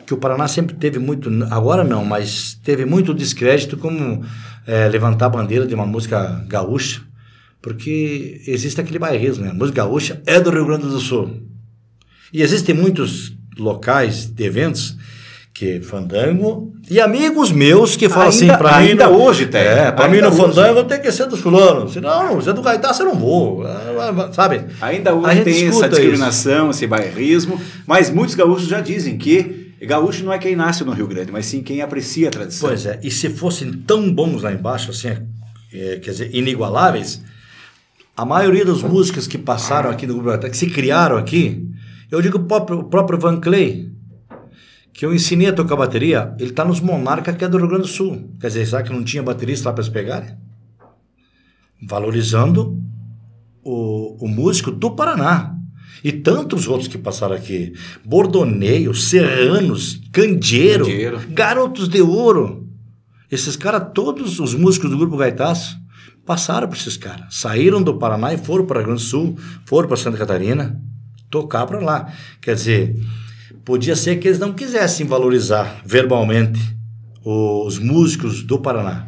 Que 0.05 0.13
o 0.13 0.17
Paraná 0.17 0.47
sempre 0.47 0.75
teve 0.75 0.97
muito, 0.99 1.29
agora 1.49 1.83
não, 1.83 2.03
mas 2.03 2.59
teve 2.63 2.85
muito 2.85 3.13
descrédito 3.13 3.77
como 3.77 4.23
é, 4.65 4.87
levantar 4.87 5.27
a 5.27 5.29
bandeira 5.29 5.65
de 5.65 5.75
uma 5.75 5.85
música 5.85 6.43
gaúcha, 6.47 7.01
porque 7.61 8.41
existe 8.47 8.81
aquele 8.81 8.99
bairrismo, 8.99 9.45
né? 9.45 9.51
A 9.51 9.53
música 9.53 9.83
gaúcha 9.83 10.21
é 10.25 10.39
do 10.39 10.49
Rio 10.49 10.65
Grande 10.65 10.87
do 10.87 10.99
Sul. 10.99 11.29
E 12.33 12.41
existem 12.41 12.73
muitos 12.73 13.33
locais 13.57 14.25
de 14.25 14.43
eventos 14.43 14.97
que 15.53 15.81
fandango 15.81 16.73
e 16.89 16.99
amigos 16.99 17.51
meus 17.51 17.97
que 17.97 18.07
falam 18.07 18.29
assim 18.29 18.47
para 18.47 18.79
mim 18.79 18.89
ainda 18.89 19.09
hoje 19.09 19.45
tem 19.47 19.61
é 19.61 19.91
para 19.91 20.07
mim 20.07 20.21
no 20.21 20.31
fandango 20.31 20.85
tem 20.85 21.01
que 21.01 21.11
ser 21.11 21.27
dos 21.27 21.41
fulanos 21.41 21.91
senão 21.91 22.35
você 22.35 22.51
é 22.51 22.53
do 22.53 22.61
Gaitaço 22.61 23.01
eu 23.01 23.07
não 23.07 23.15
vou 23.15 23.61
sabe 24.31 24.65
ainda 24.79 25.13
hoje 25.13 25.41
tem 25.43 25.67
essa 25.67 25.89
discriminação 25.89 26.69
isso. 26.69 26.79
esse 26.79 26.87
bairrismo 26.87 27.59
mas 27.85 28.09
muitos 28.09 28.33
gaúchos 28.33 28.67
já 28.67 28.79
dizem 28.79 29.17
que 29.17 29.73
gaúcho 29.81 30.23
não 30.23 30.31
é 30.31 30.37
quem 30.37 30.55
nasce 30.55 30.85
no 30.85 30.93
Rio 30.93 31.05
Grande 31.05 31.33
mas 31.33 31.45
sim 31.47 31.61
quem 31.61 31.81
aprecia 31.81 32.29
a 32.29 32.31
tradição 32.31 32.69
pois 32.69 32.85
é 32.85 32.97
e 33.03 33.11
se 33.11 33.29
fossem 33.29 33.73
tão 33.73 34.09
bons 34.09 34.43
lá 34.43 34.53
embaixo 34.53 34.91
assim 34.91 35.09
é, 35.73 35.99
quer 36.01 36.11
dizer 36.11 36.29
inigualáveis 36.33 37.21
a 38.15 38.25
maioria 38.25 38.65
das 38.65 38.83
músicas 38.83 39.27
que 39.27 39.37
passaram 39.37 39.89
aqui 39.89 40.05
no 40.05 40.21
grupo 40.21 40.49
que 40.49 40.57
se 40.57 40.67
criaram 40.67 41.17
aqui 41.17 41.67
eu 42.09 42.21
digo 42.21 42.37
o 42.37 42.43
próprio, 42.43 42.83
próprio 42.83 43.19
Van 43.19 43.39
Clay 43.39 43.91
que 44.93 45.05
eu 45.05 45.13
ensinei 45.13 45.47
a 45.47 45.53
tocar 45.53 45.75
bateria, 45.75 46.35
ele 46.39 46.51
está 46.51 46.65
nos 46.65 46.79
Monarca, 46.79 47.33
que 47.33 47.43
é 47.43 47.47
do 47.47 47.57
Rio 47.57 47.67
Grande 47.67 47.83
do 47.83 47.87
Sul. 47.87 48.29
Quer 48.39 48.47
dizer, 48.47 48.65
será 48.65 48.83
que 48.83 48.91
não 48.91 49.03
tinha 49.03 49.23
baterista 49.23 49.69
lá 49.69 49.73
para 49.73 49.81
eles 49.81 49.91
pegarem? 49.91 50.37
Valorizando 51.81 52.79
o, 53.63 54.23
o 54.23 54.27
músico 54.27 54.69
do 54.69 54.91
Paraná. 54.91 55.55
E 56.03 56.11
tantos 56.11 56.67
outros 56.67 56.87
que 56.87 56.97
passaram 56.97 57.35
aqui. 57.35 57.73
Bordoneio, 58.03 58.93
Serranos, 58.93 60.01
Candeeiro, 60.11 60.85
Candeeiro. 60.85 61.21
Garotos 61.29 61.87
de 61.87 62.01
Ouro. 62.01 62.67
Esses 63.31 63.55
caras, 63.55 63.91
todos 63.93 64.39
os 64.39 64.53
músicos 64.53 64.89
do 64.89 64.97
Grupo 64.97 65.17
Gaitaço, 65.17 65.79
passaram 66.25 66.67
por 66.67 66.77
esses 66.77 66.97
caras. 66.97 67.35
Saíram 67.35 67.81
do 67.81 67.97
Paraná 67.97 68.33
e 68.33 68.37
foram 68.37 68.65
para 68.65 68.75
o 68.75 68.79
Rio 68.79 68.87
Grande 68.87 69.03
do 69.03 69.07
Sul, 69.07 69.37
foram 69.65 69.87
para 69.87 69.97
Santa 69.97 70.17
Catarina, 70.17 70.79
tocar 71.29 71.65
para 71.65 71.79
lá. 71.79 72.11
Quer 72.41 72.55
dizer, 72.55 72.95
Podia 73.63 73.95
ser 73.95 74.17
que 74.17 74.27
eles 74.27 74.39
não 74.39 74.53
quisessem 74.53 75.05
valorizar 75.05 75.81
verbalmente 75.85 76.59
os 77.23 77.77
músicos 77.77 78.41
do 78.41 78.59
Paraná, 78.59 79.07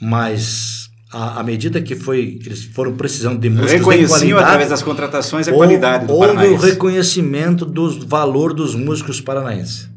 mas 0.00 0.88
à, 1.12 1.42
medida 1.42 1.82
que 1.82 1.96
foi 1.96 2.38
eles 2.44 2.64
foram 2.64 2.94
precisando 2.94 3.40
de 3.40 3.50
músicos 3.50 3.72
Reconheciam 3.72 4.06
de 4.06 4.12
qualidade, 4.12 4.44
através 4.44 4.70
das 4.70 4.82
contratações 4.82 5.48
a 5.48 5.52
qualidade 5.52 6.06
do 6.06 6.14
Houve 6.14 6.46
o 6.46 6.56
reconhecimento 6.56 7.66
do 7.66 8.06
valor 8.06 8.54
dos 8.54 8.76
músicos 8.76 9.20
paranaenses. 9.20 9.90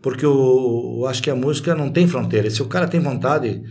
Porque 0.00 0.24
eu, 0.24 0.96
eu 1.00 1.06
acho 1.06 1.22
que 1.22 1.30
a 1.30 1.36
música 1.36 1.74
não 1.74 1.90
tem 1.90 2.08
fronteira. 2.08 2.50
Se 2.50 2.62
o 2.62 2.66
cara 2.66 2.88
tem 2.88 2.98
vontade, 2.98 3.62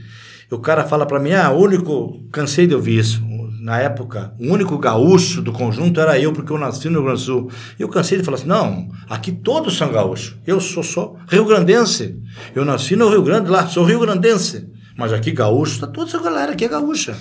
o 0.52 0.60
cara 0.60 0.84
fala 0.84 1.06
para 1.06 1.20
mim, 1.20 1.32
ah, 1.32 1.52
único, 1.52 2.20
cansei 2.32 2.68
de 2.68 2.76
ouvir 2.76 3.00
isso 3.00 3.32
na 3.62 3.80
época, 3.80 4.34
o 4.40 4.52
único 4.52 4.76
gaúcho 4.80 5.40
do 5.40 5.52
conjunto 5.52 6.02
era 6.02 6.20
eu, 6.20 6.34
porque 6.34 6.52
eu 6.52 6.58
nasci 6.58 6.90
no 6.90 6.96
Rio 6.96 7.04
Grande 7.04 7.22
do 7.22 7.26
Sul. 7.26 7.52
E 7.80 7.84
eu 7.84 7.88
cansei 7.88 8.18
de 8.18 8.24
falar 8.24 8.38
assim: 8.38 8.48
não, 8.48 8.90
aqui 9.08 9.32
todos 9.32 9.78
são 9.78 9.92
gaúchos. 9.92 10.36
Eu 10.48 10.60
sou 10.60 10.82
só 10.82 11.16
rio-grandense. 11.28 12.20
Eu 12.56 12.66
nasci 12.66 12.96
no 12.96 13.08
Rio 13.08 13.22
Grande, 13.22 13.50
lá, 13.50 13.68
sou 13.68 13.86
rio-grandense. 13.86 14.68
Mas 14.98 15.14
aqui 15.14 15.32
gaúcho, 15.32 15.80
tá 15.80 15.88
toda 15.88 16.08
essa 16.08 16.20
galera 16.20 16.54
aqui 16.54 16.66
é 16.66 16.68
gaúcha. 16.68 17.16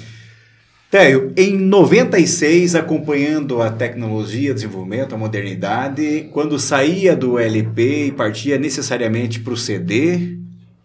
Téio, 0.90 1.32
em 1.36 1.56
96, 1.56 2.74
acompanhando 2.74 3.62
a 3.62 3.70
tecnologia, 3.70 4.52
desenvolvimento, 4.52 5.14
a 5.14 5.18
modernidade, 5.18 6.28
quando 6.32 6.58
saía 6.58 7.14
do 7.14 7.38
LP 7.38 8.06
e 8.06 8.12
partia 8.12 8.58
necessariamente 8.58 9.38
para 9.38 9.52
o 9.52 9.56
CD, 9.56 10.39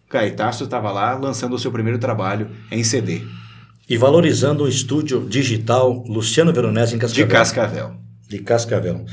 Caetaço 0.09 0.63
estava 0.63 0.91
lá 0.91 1.15
lançando 1.15 1.55
o 1.55 1.59
seu 1.59 1.71
primeiro 1.71 1.97
trabalho 1.97 2.49
em 2.71 2.83
CD 2.83 3.23
e 3.89 3.97
valorizando 3.97 4.63
o 4.63 4.67
estúdio 4.67 5.25
digital 5.27 6.03
Luciano 6.07 6.51
Veronese 6.51 6.95
em 6.95 6.99
Cascavel. 6.99 7.27
De 7.27 7.31
Cascavel. 7.31 7.95
De 8.27 8.39
Cascavel. 8.39 9.05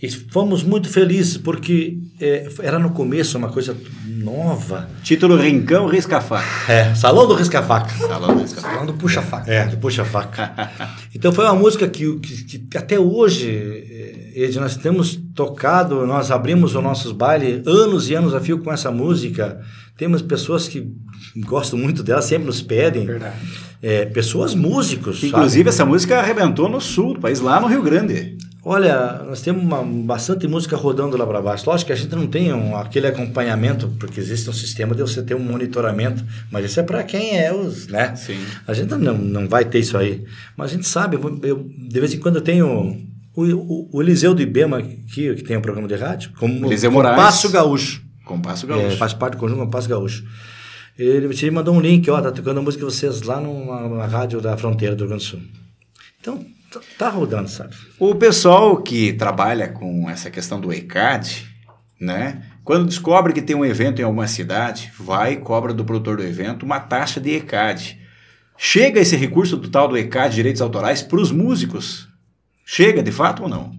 E 0.00 0.08
fomos 0.08 0.62
muito 0.62 0.88
felizes 0.88 1.36
porque 1.36 1.98
é, 2.20 2.48
era 2.62 2.78
no 2.78 2.90
começo 2.90 3.36
uma 3.36 3.48
coisa 3.48 3.76
nova. 4.06 4.88
Título 5.02 5.36
Rincão 5.36 5.88
Riscafaca. 5.88 6.72
É, 6.72 6.94
Salão 6.94 7.26
do 7.26 7.34
Riscafaca. 7.34 7.90
Salão 8.06 8.36
do 8.36 8.42
Riscafaca. 8.42 8.74
Salão 8.74 8.86
do 8.86 8.94
Puxa-Faca. 8.94 9.52
É, 9.52 9.66
do 9.66 9.76
Puxa-Faca. 9.78 10.70
então 11.12 11.32
foi 11.32 11.44
uma 11.46 11.54
música 11.54 11.88
que, 11.88 12.16
que, 12.20 12.58
que 12.60 12.78
até 12.78 12.96
hoje, 12.96 13.50
é, 13.50 14.44
Ed, 14.44 14.60
nós 14.60 14.76
temos 14.76 15.18
tocado, 15.34 16.06
nós 16.06 16.30
abrimos 16.30 16.76
os 16.76 16.82
nossos 16.82 17.10
bailes 17.10 17.66
anos 17.66 18.08
e 18.08 18.14
anos 18.14 18.34
a 18.34 18.40
fio 18.40 18.60
com 18.60 18.72
essa 18.72 18.92
música. 18.92 19.60
Temos 19.98 20.22
pessoas 20.22 20.66
que 20.66 20.90
gostam 21.36 21.78
muito 21.78 22.02
dela, 22.02 22.22
sempre 22.22 22.46
nos 22.46 22.62
pedem. 22.62 23.04
Verdade 23.04 23.36
é, 23.82 24.04
pessoas 24.06 24.54
músicos. 24.54 25.22
Inclusive, 25.22 25.64
sabe? 25.64 25.68
essa 25.68 25.86
música 25.86 26.18
arrebentou 26.18 26.68
no 26.68 26.80
sul 26.80 27.14
do 27.14 27.20
país, 27.20 27.40
lá 27.40 27.60
no 27.60 27.66
Rio 27.66 27.82
Grande. 27.82 28.36
Olha, 28.64 29.22
nós 29.26 29.40
temos 29.40 29.62
uma, 29.62 29.82
bastante 29.82 30.46
música 30.46 30.76
rodando 30.76 31.16
lá 31.16 31.26
para 31.26 31.40
baixo. 31.40 31.68
Lógico 31.68 31.86
que 31.86 31.92
a 31.92 31.96
gente 31.96 32.14
não 32.14 32.26
tem 32.26 32.52
um, 32.52 32.76
aquele 32.76 33.06
acompanhamento, 33.06 33.88
porque 33.98 34.20
existe 34.20 34.50
um 34.50 34.52
sistema 34.52 34.94
de 34.94 35.00
você 35.00 35.22
ter 35.22 35.34
um 35.34 35.38
monitoramento, 35.38 36.24
mas 36.50 36.66
isso 36.66 36.78
é 36.78 36.82
para 36.82 37.02
quem 37.02 37.38
é 37.38 37.54
os, 37.54 37.86
né? 37.86 38.14
Sim. 38.16 38.38
A 38.66 38.74
gente 38.74 38.94
não, 38.94 39.16
não 39.16 39.48
vai 39.48 39.64
ter 39.64 39.78
isso 39.78 39.96
aí. 39.96 40.24
Mas 40.56 40.70
a 40.70 40.74
gente 40.74 40.88
sabe, 40.88 41.16
eu, 41.16 41.40
eu 41.42 41.66
de 41.66 42.00
vez 42.00 42.12
em 42.12 42.18
quando 42.18 42.36
eu 42.36 42.42
tenho 42.42 42.66
o, 43.34 43.42
o, 43.42 43.88
o 43.92 44.02
Eliseu 44.02 44.34
do 44.34 44.42
Ibema, 44.42 44.82
que, 44.82 45.34
que 45.36 45.44
tem 45.44 45.56
um 45.56 45.62
programa 45.62 45.88
de 45.88 45.94
rádio, 45.94 46.32
como 46.36 46.66
Eliseu 46.66 46.90
Moraes. 46.90 47.16
Compasso 47.16 47.50
Gaúcho. 47.50 48.07
Compasso 48.28 48.66
Gaúcho. 48.66 48.94
É, 48.94 48.96
faz 48.96 49.12
parte 49.12 49.32
do 49.34 49.38
conjunto 49.38 49.60
Compasso 49.60 49.88
Gaúcho. 49.88 50.24
Ele 50.96 51.28
me 51.28 51.50
mandou 51.50 51.74
um 51.74 51.80
link, 51.80 52.08
ó, 52.10 52.20
tá 52.20 52.30
tocando 52.30 52.58
a 52.58 52.62
música 52.62 52.84
de 52.84 52.92
vocês 52.92 53.22
lá 53.22 53.40
numa, 53.40 53.82
numa 53.82 54.06
rádio 54.06 54.40
da 54.40 54.56
fronteira 54.56 54.94
do 54.94 55.00
Rio 55.00 55.08
Grande 55.08 55.24
do 55.24 55.28
Sul. 55.28 55.40
Então, 56.20 56.44
tá 56.98 57.08
rodando, 57.08 57.48
sabe? 57.48 57.74
O 57.98 58.14
pessoal 58.14 58.76
que 58.82 59.12
trabalha 59.12 59.68
com 59.68 60.10
essa 60.10 60.30
questão 60.30 60.60
do 60.60 60.72
ECAD, 60.72 61.46
né? 62.00 62.42
Quando 62.64 62.86
descobre 62.86 63.32
que 63.32 63.40
tem 63.40 63.56
um 63.56 63.64
evento 63.64 64.00
em 64.00 64.04
alguma 64.04 64.26
cidade, 64.26 64.92
vai 64.98 65.34
e 65.34 65.36
cobra 65.36 65.72
do 65.72 65.84
produtor 65.84 66.18
do 66.18 66.22
evento 66.22 66.66
uma 66.66 66.80
taxa 66.80 67.20
de 67.20 67.30
ECAD. 67.30 67.98
Chega 68.58 69.00
esse 69.00 69.16
recurso 69.16 69.56
do 69.56 69.68
tal 69.68 69.88
do 69.88 69.96
ECAD, 69.96 70.34
direitos 70.34 70.60
autorais, 70.60 71.00
para 71.00 71.20
os 71.20 71.30
músicos? 71.30 72.08
Chega 72.66 73.02
de 73.02 73.12
fato 73.12 73.44
ou 73.44 73.48
não? 73.48 73.72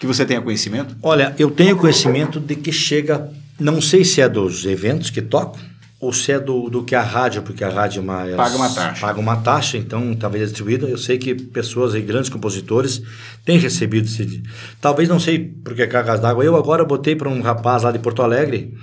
Que 0.00 0.06
você 0.06 0.24
tenha 0.26 0.40
conhecimento? 0.40 0.96
Olha, 1.02 1.34
eu 1.38 1.50
tenho 1.50 1.76
conhecimento 1.76 2.40
de 2.40 2.56
que 2.56 2.72
chega, 2.72 3.30
não 3.58 3.80
sei 3.80 4.04
se 4.04 4.20
é 4.20 4.28
dos 4.28 4.64
eventos 4.64 5.10
que 5.10 5.22
tocam, 5.22 5.60
ou 5.98 6.12
se 6.12 6.30
é 6.30 6.38
do, 6.38 6.68
do 6.68 6.84
que 6.84 6.94
a 6.94 7.02
rádio, 7.02 7.42
porque 7.42 7.64
a 7.64 7.70
rádio 7.70 8.00
é 8.00 8.02
uma, 8.02 8.24
paga 8.36 8.56
uma 8.56 8.68
taxa. 8.68 9.00
Paga 9.00 9.20
uma 9.20 9.36
taxa, 9.36 9.78
então 9.78 10.14
talvez 10.14 10.42
é 10.42 10.46
distribuída. 10.46 10.86
Eu 10.86 10.98
sei 10.98 11.16
que 11.16 11.34
pessoas 11.34 11.94
aí, 11.94 12.02
grandes 12.02 12.28
compositores, 12.28 13.02
têm 13.44 13.58
recebido 13.58 14.06
esse. 14.06 14.42
Talvez 14.80 15.08
não 15.08 15.18
sei 15.18 15.38
porque 15.38 15.82
é 15.82 15.86
cargas 15.86 16.20
d'água. 16.20 16.44
Eu 16.44 16.54
agora 16.54 16.84
botei 16.84 17.16
para 17.16 17.30
um 17.30 17.40
rapaz 17.40 17.82
lá 17.82 17.90
de 17.90 17.98
Porto 17.98 18.22
Alegre 18.22 18.74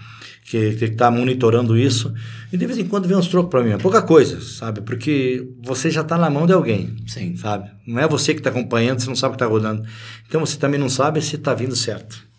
que 0.44 0.58
está 0.58 1.10
monitorando 1.10 1.78
isso 1.78 2.14
e 2.52 2.58
de 2.58 2.66
vez 2.66 2.78
em 2.78 2.86
quando 2.86 3.08
vem 3.08 3.18
uns 3.18 3.28
trocos 3.28 3.50
para 3.50 3.64
mim. 3.64 3.72
É 3.72 3.78
pouca 3.78 4.02
coisa, 4.02 4.42
sabe? 4.42 4.82
Porque 4.82 5.48
você 5.64 5.90
já 5.90 6.02
está 6.02 6.18
na 6.18 6.30
mão 6.30 6.46
de 6.46 6.54
alguém. 6.54 6.96
Sim. 7.08 7.36
Sabe? 7.38 7.72
Não 7.88 8.00
é 8.00 8.08
você 8.08 8.34
que 8.34 8.40
está 8.40 8.50
acompanhando, 8.50 9.00
você 9.00 9.08
não 9.08 9.16
sabe 9.16 9.34
o 9.34 9.38
que 9.38 9.44
está 9.44 9.52
rodando. 9.52 9.84
Então 10.28 10.42
você 10.42 10.58
também 10.58 10.80
não 10.80 10.90
sabe 10.90 11.22
se 11.22 11.36
está 11.36 11.54
vindo 11.54 11.76
certo. 11.76 12.33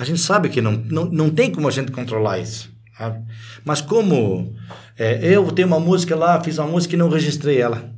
A 0.00 0.04
gente 0.04 0.18
sabe 0.18 0.48
que 0.48 0.62
não, 0.62 0.72
não, 0.72 1.04
não 1.04 1.28
tem 1.28 1.52
como 1.52 1.68
a 1.68 1.70
gente 1.70 1.92
controlar 1.92 2.38
isso. 2.38 2.72
Sabe? 2.96 3.22
Mas 3.62 3.82
como 3.82 4.56
é, 4.98 5.20
eu 5.22 5.52
tenho 5.52 5.68
uma 5.68 5.78
música 5.78 6.16
lá, 6.16 6.42
fiz 6.42 6.56
uma 6.56 6.66
música 6.66 6.94
e 6.94 6.98
não 6.98 7.10
registrei 7.10 7.60
ela. 7.60 7.92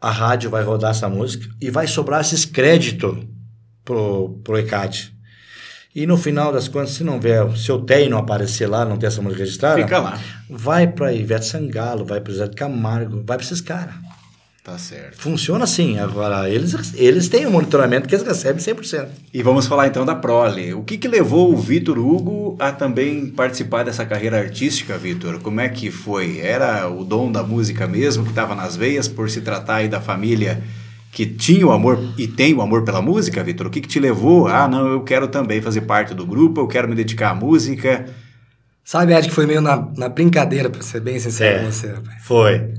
A 0.00 0.12
rádio 0.12 0.48
vai 0.48 0.62
rodar 0.62 0.92
essa 0.92 1.08
música 1.08 1.44
e 1.60 1.70
vai 1.70 1.88
sobrar 1.88 2.20
esses 2.20 2.44
créditos 2.44 3.18
pro, 3.84 4.40
pro 4.44 4.56
ECAD. 4.56 5.12
E 5.92 6.06
no 6.06 6.16
final 6.16 6.52
das 6.52 6.68
contas, 6.68 6.90
se 6.90 7.02
não 7.02 7.20
vier, 7.20 7.50
se 7.56 7.72
o 7.72 7.80
TEI 7.80 8.08
não 8.08 8.18
aparecer 8.18 8.68
lá, 8.68 8.84
não 8.84 8.96
ter 8.96 9.06
essa 9.06 9.20
música 9.20 9.42
registrada, 9.42 9.82
Fica 9.82 9.98
lá. 9.98 10.20
vai 10.48 10.86
para 10.86 11.12
Ivete 11.12 11.46
Sangalo, 11.46 12.04
vai 12.04 12.20
para 12.20 12.32
Zé 12.32 12.46
de 12.46 12.54
Camargo, 12.54 13.16
vai 13.26 13.36
para 13.36 13.44
esses 13.44 13.60
caras. 13.60 13.94
Tá 14.64 14.78
certo. 14.78 15.20
Funciona 15.20 15.64
assim. 15.64 15.98
Agora, 15.98 16.48
eles, 16.48 16.94
eles 16.94 17.28
têm 17.28 17.46
um 17.48 17.50
monitoramento 17.50 18.08
que 18.08 18.14
eles 18.14 18.24
recebem 18.24 18.62
100%. 18.62 19.08
E 19.34 19.42
vamos 19.42 19.66
falar 19.66 19.88
então 19.88 20.06
da 20.06 20.14
Prole. 20.14 20.72
O 20.72 20.84
que, 20.84 20.96
que 20.96 21.08
levou 21.08 21.52
o 21.52 21.56
Vitor 21.56 21.98
Hugo 21.98 22.56
a 22.60 22.70
também 22.70 23.26
participar 23.26 23.84
dessa 23.84 24.06
carreira 24.06 24.38
artística, 24.38 24.96
Vitor? 24.96 25.40
Como 25.40 25.60
é 25.60 25.68
que 25.68 25.90
foi? 25.90 26.38
Era 26.38 26.88
o 26.88 27.04
dom 27.04 27.32
da 27.32 27.42
música 27.42 27.88
mesmo 27.88 28.22
que 28.22 28.30
estava 28.30 28.54
nas 28.54 28.76
veias 28.76 29.08
por 29.08 29.28
se 29.28 29.40
tratar 29.40 29.76
aí 29.76 29.88
da 29.88 30.00
família 30.00 30.62
que 31.10 31.26
tinha 31.26 31.66
o 31.66 31.72
amor 31.72 31.98
e 32.16 32.28
tem 32.28 32.54
o 32.54 32.62
amor 32.62 32.84
pela 32.84 33.02
música, 33.02 33.42
Vitor? 33.42 33.66
O 33.66 33.70
que, 33.70 33.80
que 33.80 33.88
te 33.88 33.98
levou? 33.98 34.46
Ah, 34.46 34.68
não, 34.68 34.86
eu 34.86 35.02
quero 35.02 35.26
também 35.26 35.60
fazer 35.60 35.82
parte 35.82 36.14
do 36.14 36.24
grupo, 36.24 36.60
eu 36.60 36.68
quero 36.68 36.88
me 36.88 36.94
dedicar 36.94 37.30
à 37.30 37.34
música. 37.34 38.06
Sabe, 38.84 39.14
Ed, 39.14 39.28
que 39.28 39.34
foi 39.34 39.46
meio 39.46 39.60
na, 39.60 39.76
na 39.96 40.08
brincadeira, 40.08 40.68
pra 40.68 40.82
ser 40.82 41.00
bem 41.00 41.18
sincero 41.18 41.64
com 41.64 41.70
você, 41.70 41.86
rapaz. 41.92 42.24
Foi. 42.24 42.74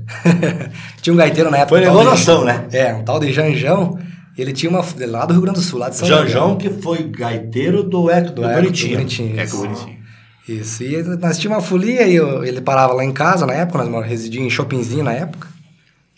tinha 1.00 1.14
um 1.14 1.16
gaiteiro 1.16 1.50
na 1.50 1.58
época. 1.58 1.78
Foi 1.78 1.80
um 1.80 1.84
tal 1.84 1.96
de- 1.98 2.04
negociação, 2.04 2.44
né? 2.44 2.66
É, 2.72 2.94
um 2.94 3.02
tal 3.02 3.18
de 3.20 3.32
Janjão. 3.32 3.98
E 4.36 4.42
ele 4.42 4.52
tinha 4.52 4.68
uma. 4.68 4.84
lá 5.06 5.24
do 5.26 5.32
Rio 5.32 5.42
Grande 5.42 5.60
do 5.60 5.64
Sul, 5.64 5.78
lá 5.78 5.88
de 5.88 5.96
São 5.96 6.06
Janjão, 6.08 6.56
que 6.56 6.68
foi 6.68 7.04
gaiteiro 7.04 7.82
do 7.84 8.10
Eco 8.10 8.28
do, 8.30 8.42
Do 8.42 8.44
Eco, 8.44 8.56
do 8.56 8.62
Bonitinho. 8.64 8.96
Bonitinho. 8.98 9.40
É 9.40 9.44
isso. 9.44 9.56
que 9.62 9.66
bonitinho. 9.66 9.98
Isso. 10.46 10.82
E 10.82 11.02
nós 11.02 11.38
tínhamos 11.38 11.62
uma 11.64 11.68
folia 11.70 12.06
e 12.06 12.16
eu- 12.16 12.44
ele 12.44 12.60
parava 12.60 12.92
lá 12.92 13.04
em 13.04 13.12
casa 13.12 13.46
na 13.46 13.54
época, 13.54 13.82
nós 13.84 14.06
residíamos 14.06 14.52
em 14.52 14.54
Shoppingzinho 14.54 15.04
na 15.04 15.12
época. 15.12 15.48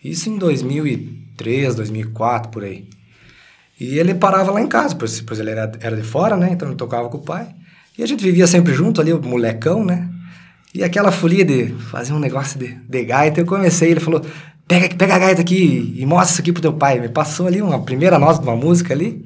Isso 0.03 0.29
em 0.29 0.37
2003, 0.37 1.75
2004, 1.75 2.49
por 2.51 2.63
aí. 2.63 2.89
E 3.79 3.97
ele 3.99 4.13
parava 4.15 4.51
lá 4.51 4.59
em 4.59 4.67
casa, 4.67 4.95
pois, 4.95 5.21
pois 5.21 5.39
ele 5.39 5.51
era, 5.51 5.71
era 5.79 5.95
de 5.95 6.01
fora, 6.03 6.35
né? 6.35 6.49
Então 6.51 6.67
ele 6.67 6.75
tocava 6.75 7.07
com 7.09 7.17
o 7.19 7.21
pai. 7.21 7.47
E 7.97 8.03
a 8.03 8.05
gente 8.05 8.23
vivia 8.23 8.45
sempre 8.45 8.73
junto 8.73 9.01
ali, 9.01 9.11
o 9.11 9.21
molecão, 9.21 9.83
né? 9.83 10.07
E 10.73 10.83
aquela 10.83 11.11
folia 11.11 11.43
de 11.43 11.69
fazer 11.89 12.13
um 12.13 12.19
negócio 12.19 12.59
de, 12.59 12.77
de 12.87 13.05
gaita, 13.05 13.41
eu 13.41 13.45
comecei, 13.45 13.91
ele 13.91 13.99
falou, 13.99 14.21
pega, 14.67 14.93
pega 14.95 15.15
a 15.15 15.19
gaita 15.19 15.41
aqui 15.41 15.95
e 15.97 16.05
mostra 16.05 16.33
isso 16.33 16.41
aqui 16.41 16.51
pro 16.51 16.61
teu 16.61 16.73
pai. 16.73 16.99
Me 16.99 17.09
passou 17.09 17.47
ali 17.47 17.61
uma 17.61 17.81
primeira 17.81 18.19
nota 18.19 18.39
de 18.39 18.47
uma 18.47 18.55
música 18.55 18.93
ali. 18.93 19.25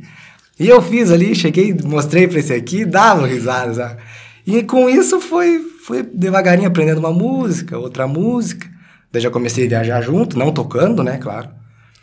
E 0.59 0.69
eu 0.69 0.81
fiz 0.81 1.11
ali, 1.11 1.35
cheguei, 1.35 1.75
mostrei 1.83 2.27
pra 2.27 2.39
esse 2.39 2.53
aqui, 2.53 2.85
dava 2.85 3.27
risada, 3.27 3.73
sabe? 3.73 4.01
E 4.45 4.63
com 4.63 4.89
isso 4.89 5.19
foi, 5.19 5.59
foi 5.85 6.03
devagarinho 6.03 6.67
aprendendo 6.67 6.99
uma 6.99 7.11
música, 7.11 7.77
outra 7.77 8.07
música. 8.07 8.69
Daí 9.11 9.21
já 9.21 9.29
comecei 9.29 9.65
a 9.65 9.69
viajar 9.69 10.01
junto, 10.01 10.37
não 10.37 10.51
tocando, 10.51 11.03
né, 11.03 11.17
claro. 11.17 11.49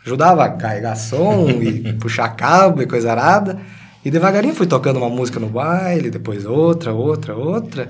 Ajudava 0.05 0.45
a 0.45 0.49
carregar 0.49 0.95
som 0.95 1.49
e 1.49 1.93
puxar 1.99 2.29
cabo 2.29 2.81
e 2.81 2.85
coisa 2.85 3.11
arada. 3.11 3.59
E 4.03 4.09
devagarinho 4.09 4.55
fui 4.55 4.65
tocando 4.67 4.97
uma 4.97 5.09
música 5.09 5.39
no 5.39 5.47
baile, 5.47 6.09
depois 6.09 6.45
outra, 6.45 6.93
outra, 6.93 7.35
outra. 7.35 7.89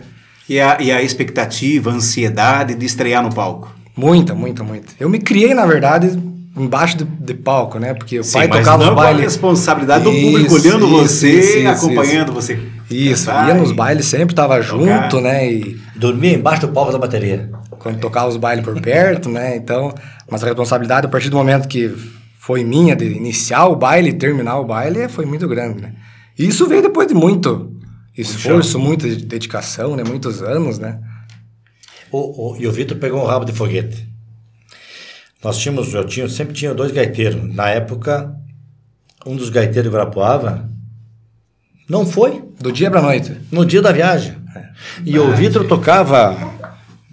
E 0.50 0.60
a, 0.60 0.78
e 0.82 0.92
a 0.92 1.02
expectativa, 1.02 1.92
a 1.92 1.94
ansiedade 1.94 2.74
de 2.76 2.86
estrear 2.86 3.22
no 3.24 3.34
palco? 3.34 3.72
Muita, 3.96 4.34
muita, 4.34 4.64
muita. 4.64 4.94
Eu 5.00 5.08
me 5.10 5.20
criei, 5.20 5.54
na 5.54 5.66
verdade, 5.66 6.18
embaixo 6.58 6.98
de, 6.98 7.04
de 7.04 7.34
palco, 7.36 7.78
né? 7.78 7.94
Porque 7.94 8.20
o 8.20 8.24
Sim, 8.24 8.40
pai 8.40 8.48
mas 8.48 8.60
tocava 8.60 8.78
não 8.84 8.90
os 8.90 8.96
com 8.96 9.02
a 9.02 9.04
bailes. 9.04 9.22
responsabilidade 9.24 10.04
do 10.04 10.12
público 10.12 10.54
olhando 10.56 10.86
isso, 10.88 10.98
você, 10.98 11.40
isso, 11.40 11.58
isso, 11.60 11.68
acompanhando 11.68 12.34
você. 12.34 12.60
Isso, 12.90 13.26
cantar 13.28 13.48
ia 13.50 13.54
nos 13.54 13.72
bailes 13.72 14.06
sempre, 14.08 14.34
tava 14.34 14.60
junto, 14.62 15.22
né? 15.22 15.52
E 15.52 15.80
Dormia 15.96 16.34
embaixo 16.34 16.62
do 16.62 16.70
palco 16.70 16.92
da 16.92 16.98
bateria. 16.98 17.52
quando 17.78 18.00
tocava 18.00 18.28
os 18.28 18.38
bailes 18.38 18.66
por 18.66 18.80
perto, 18.82 19.30
né? 19.30 19.56
Então, 19.56 19.94
mas 20.30 20.44
a 20.44 20.48
responsabilidade, 20.48 21.06
a 21.06 21.10
partir 21.10 21.30
do 21.30 21.38
momento 21.38 21.68
que 21.68 21.94
foi 22.50 22.64
minha 22.64 22.96
de 22.96 23.06
iniciar 23.06 23.68
o 23.68 23.76
baile 23.76 24.10
e 24.10 24.14
terminar 24.14 24.58
o 24.58 24.66
baile, 24.66 25.08
foi 25.08 25.24
muito 25.24 25.48
grande, 25.48 25.82
né? 25.84 25.94
E 26.36 26.48
isso 26.48 26.68
veio 26.68 26.82
depois 26.82 27.08
de 27.08 27.14
muito 27.14 27.80
esforço, 28.18 28.80
muita 28.80 29.08
dedicação, 29.08 29.96
né? 29.96 30.04
Muitos 30.04 30.42
anos, 30.42 30.80
né? 30.80 31.00
O, 32.12 32.54
o- 32.54 32.58
e 32.58 32.66
o 32.66 32.72
Vitor 32.72 32.98
pegou 32.98 33.22
um 33.22 33.26
rabo 33.28 33.46
de 33.46 33.52
foguete. 33.52 34.10
Nós 35.44 35.60
tínhamos, 35.60 35.94
eu 35.94 36.04
tinha, 36.08 36.28
sempre 36.28 36.56
tinha 36.56 36.74
dois 36.74 36.92
gaiteiros. 36.92 37.54
Na 37.56 37.70
época, 37.70 38.34
um 39.28 39.36
dos 39.36 39.52
gaiteiros 39.52 39.84
de 39.92 39.96
Guarapuava 39.96 40.68
não 41.88 42.04
foi 42.04 42.44
Do 42.60 42.72
dia 42.72 42.90
pra 42.90 43.00
noite. 43.00 43.32
no 43.52 43.64
dia 43.64 43.80
da 43.84 43.92
viagem. 43.92 44.36
E 45.06 45.20
o 45.20 45.36
Vitor 45.36 45.68
tocava 45.68 46.36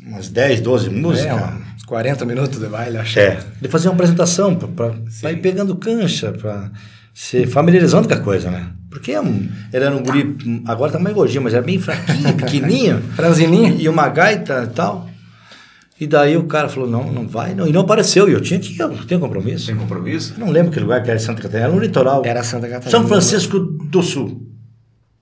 umas 0.02 0.30
10, 0.30 0.62
12 0.62 0.86
É, 0.88 0.90
músicas. 0.92 1.42
uns 1.42 1.65
40 1.86 2.24
minutos 2.24 2.58
de 2.58 2.66
baile, 2.66 2.98
acho. 2.98 3.18
É, 3.18 3.38
ele 3.60 3.70
fazia 3.70 3.90
uma 3.90 3.94
apresentação 3.94 4.54
para 4.56 5.32
ir 5.32 5.36
pegando 5.36 5.76
cancha, 5.76 6.32
para 6.32 6.70
se 7.14 7.46
familiarizando 7.46 8.06
com 8.06 8.14
a 8.14 8.18
coisa, 8.18 8.50
né? 8.50 8.72
Porque 8.90 9.12
é 9.12 9.18
ele 9.18 9.84
era 9.84 9.94
um 9.94 10.02
guri, 10.02 10.62
agora 10.66 10.92
tá 10.92 10.98
mais 10.98 11.14
gordinho, 11.14 11.42
mas 11.42 11.54
era 11.54 11.62
bem 11.62 11.78
fraquinho, 11.78 12.32
pequenininho. 12.36 13.02
Franzininho. 13.14 13.76
E 13.78 13.88
uma 13.88 14.08
gaita 14.08 14.68
e 14.70 14.74
tal. 14.74 15.08
E 15.98 16.06
daí 16.06 16.36
o 16.36 16.44
cara 16.44 16.68
falou, 16.68 16.88
não, 16.88 17.10
não 17.10 17.26
vai. 17.26 17.54
Não. 17.54 17.66
E 17.66 17.72
não 17.72 17.82
apareceu. 17.82 18.28
E 18.28 18.32
eu 18.32 18.40
tinha 18.40 18.60
que, 18.60 18.78
eu 18.78 18.90
tenho 19.06 19.20
compromisso. 19.20 19.66
Sem 19.66 19.76
compromisso? 19.76 20.34
Eu 20.36 20.44
não 20.44 20.52
lembro 20.52 20.70
que 20.70 20.78
lugar 20.78 21.02
que 21.02 21.10
era 21.10 21.18
Santa 21.18 21.40
Catarina. 21.40 21.68
Era 21.68 21.74
no 21.74 21.80
litoral. 21.80 22.22
Era 22.24 22.42
Santa 22.42 22.68
Catarina. 22.68 22.90
São 22.90 23.08
Francisco 23.08 23.58
do 23.58 24.02
Sul. 24.02 24.46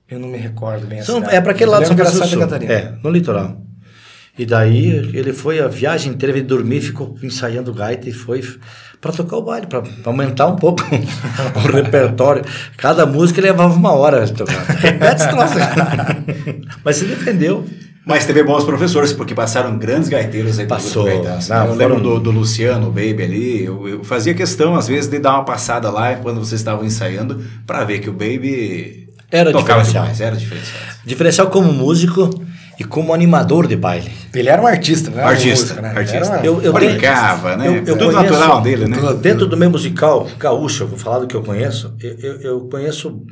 Eu 0.09 0.19
não 0.19 0.29
me 0.29 0.37
recordo 0.37 0.87
bem 0.87 1.03
São, 1.03 1.23
é 1.25 1.41
para 1.41 1.53
aquele 1.53 1.71
lado 1.71 1.83
de 1.83 1.89
São 1.89 1.97
Francisco 1.97 2.25
do 2.25 2.31
Santa. 2.31 2.47
Catarina. 2.47 2.73
É, 2.73 2.95
no 3.03 3.11
litoral. 3.11 3.61
E 4.37 4.45
daí 4.45 4.87
ele 5.15 5.33
foi 5.33 5.61
a 5.61 5.69
viagem 5.69 6.13
inteira, 6.13 6.33
veio 6.33 6.45
dormir, 6.45 6.81
ficou 6.81 7.17
ensaiando 7.23 7.73
gaita 7.73 8.09
e 8.09 8.13
foi 8.13 8.43
para 9.01 9.13
tocar 9.13 9.37
o 9.37 9.43
baile, 9.43 9.67
para 9.67 9.83
aumentar 10.05 10.47
um 10.47 10.57
pouco 10.57 10.83
o 11.55 11.69
repertório. 11.73 12.43
Cada 12.77 13.07
música 13.07 13.41
levava 13.41 13.75
uma 13.75 13.93
hora 13.93 14.25
de 14.27 14.33
tocar. 14.33 14.65
Repete 14.65 15.23
esse 15.23 15.29
troço. 15.29 15.55
Mas 16.85 16.97
se 16.97 17.05
defendeu. 17.05 17.65
Mas 18.07 18.27
teve 18.27 18.43
bons 18.43 18.65
professores, 18.65 19.13
porque 19.15 19.35
passaram 19.35 19.79
grandes 19.79 20.09
gaiteiros 20.11 20.59
aí 20.59 20.67
Passou. 20.67 21.05
grupo 21.05 21.23
Gaitaço, 21.23 21.51
né? 21.51 21.59
Não, 21.59 21.67
eu 21.69 21.75
lembro 21.75 21.99
foram- 21.99 22.15
do, 22.17 22.21
do 22.21 22.31
Luciano, 22.31 22.89
o 22.89 22.91
Baby 22.91 23.23
ali, 23.23 23.65
eu, 23.65 23.89
eu 23.89 24.05
fazia 24.05 24.35
questão, 24.35 24.75
às 24.75 24.87
vezes, 24.89 25.09
de 25.09 25.19
dar 25.19 25.35
uma 25.35 25.45
passada 25.45 25.91
lá 25.91 26.15
quando 26.17 26.39
vocês 26.39 26.61
estavam 26.61 26.85
ensaiando, 26.85 27.43
para 27.67 27.83
ver 27.85 28.01
que 28.01 28.11
o 28.11 28.13
Baby 28.13 29.09
Era 29.31 29.51
tocava 29.53 29.81
diferencial. 29.83 30.03
demais, 30.05 30.21
era 30.21 30.37
diferencial. 30.37 30.81
Diferencial 31.07 31.47
como 31.49 31.73
músico 31.73 32.29
e 32.79 32.85
como 32.85 33.13
animador 33.15 33.67
de 33.67 33.77
baile. 33.77 34.11
Ele 34.35 34.49
era 34.49 34.61
um 34.61 34.67
artista, 34.67 35.11
né? 35.11 35.23
Artista, 35.23 35.81
né? 35.81 35.89
artista. 35.91 36.17
Era 36.17 36.27
uma- 36.27 36.37
Eu- 36.45 36.61
eu 36.63 36.73
Brincava, 36.73 37.57
né? 37.57 37.69
eu- 37.69 37.75
eu 37.75 37.85
Tudo 37.99 38.13
conheço- 38.13 38.23
natural 38.23 38.61
dele, 38.63 38.87
né? 38.89 38.97
Dentro 39.21 39.47
do 39.47 39.57
meu 39.57 39.71
musical 39.71 40.29
gaúcho, 40.39 40.87
vou 40.87 40.99
falar 40.99 41.21
do 41.21 41.27
que 41.27 41.35
eu 41.35 41.43
conheço, 41.43 41.95
eu, 42.01 42.19
eu- 42.19 42.41
eu 42.41 42.61
conheço 42.69 43.23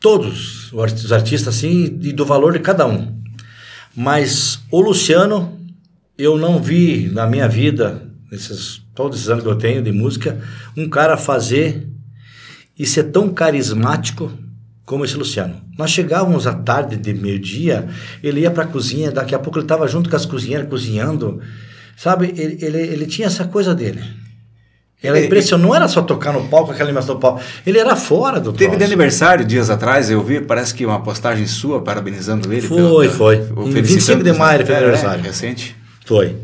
todos 0.00 0.72
os 0.72 1.12
artistas 1.12 1.56
assim 1.56 1.98
e 2.02 2.12
do 2.12 2.24
valor 2.24 2.52
de 2.52 2.60
cada 2.60 2.86
um. 2.86 3.16
Mas 3.96 4.60
o 4.70 4.80
Luciano, 4.80 5.58
eu 6.16 6.36
não 6.38 6.62
vi 6.62 7.08
na 7.12 7.26
minha 7.26 7.48
vida, 7.48 8.02
nesses 8.30 8.82
todos 8.94 9.18
esses 9.18 9.30
anos 9.30 9.44
que 9.44 9.50
eu 9.50 9.56
tenho 9.56 9.82
de 9.82 9.92
música, 9.92 10.40
um 10.76 10.88
cara 10.88 11.16
fazer 11.16 11.86
e 12.78 12.84
ser 12.86 13.04
tão 13.04 13.28
carismático 13.30 14.30
como 14.88 15.04
esse 15.04 15.16
Luciano. 15.18 15.60
Nós 15.78 15.90
chegávamos 15.90 16.46
à 16.46 16.54
tarde 16.54 16.96
de 16.96 17.12
meio-dia, 17.12 17.86
ele 18.24 18.40
ia 18.40 18.50
para 18.50 18.64
a 18.64 18.66
cozinha, 18.66 19.12
daqui 19.12 19.34
a 19.34 19.38
pouco 19.38 19.58
ele 19.58 19.66
estava 19.66 19.86
junto 19.86 20.08
com 20.08 20.16
as 20.16 20.24
cozinheiras 20.24 20.66
cozinhando, 20.66 21.40
sabe? 21.94 22.32
Ele, 22.34 22.58
ele, 22.62 22.78
ele 22.78 23.06
tinha 23.06 23.26
essa 23.26 23.44
coisa 23.44 23.74
dele. 23.74 24.02
Era 25.02 25.20
impressionante, 25.22 25.68
não 25.68 25.74
era 25.74 25.86
só 25.88 26.00
tocar 26.00 26.32
no 26.32 26.48
palco, 26.48 26.72
aquela 26.72 26.88
animação 26.88 27.16
do 27.16 27.20
palco. 27.20 27.38
Ele 27.66 27.78
era 27.78 27.94
fora 27.94 28.40
do 28.40 28.50
Teve 28.50 28.70
de 28.70 28.76
troço. 28.78 28.84
aniversário 28.92 29.44
dias 29.44 29.68
atrás, 29.68 30.10
eu 30.10 30.24
vi, 30.24 30.40
parece 30.40 30.74
que 30.74 30.86
uma 30.86 31.00
postagem 31.02 31.46
sua 31.46 31.82
parabenizando 31.82 32.50
ele. 32.50 32.62
Foi, 32.62 33.08
foi. 33.10 33.36
o 33.54 33.68
Em 33.68 33.72
felicitando 33.72 34.22
25 34.22 34.24
de 34.24 34.32
maio 34.32 34.56
ele 34.56 34.64
fez 34.64 34.78
É, 34.78 34.80
aniversário. 34.82 35.22
recente. 35.22 35.76
Foi. 36.06 36.34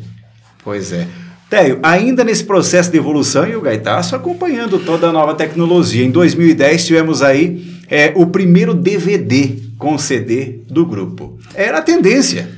Pois 0.63 0.93
é. 0.93 1.09
Téio, 1.49 1.79
ainda 1.83 2.23
nesse 2.23 2.45
processo 2.45 2.91
de 2.91 2.99
evolução 2.99 3.49
e 3.49 3.57
o 3.57 3.61
Gaitaço 3.63 4.15
acompanhando 4.15 4.79
toda 4.79 5.09
a 5.09 5.13
nova 5.13 5.35
tecnologia. 5.35 6.05
Em 6.05 6.11
2010 6.11 6.87
tivemos 6.87 7.23
aí 7.23 7.74
é, 7.89 8.13
o 8.15 8.27
primeiro 8.27 8.75
DVD 8.75 9.57
com 9.79 9.99
CD 9.99 10.61
do 10.69 10.87
grupo. 10.87 11.39
Era 11.55 11.79
a 11.79 11.83
tendência. 11.83 12.49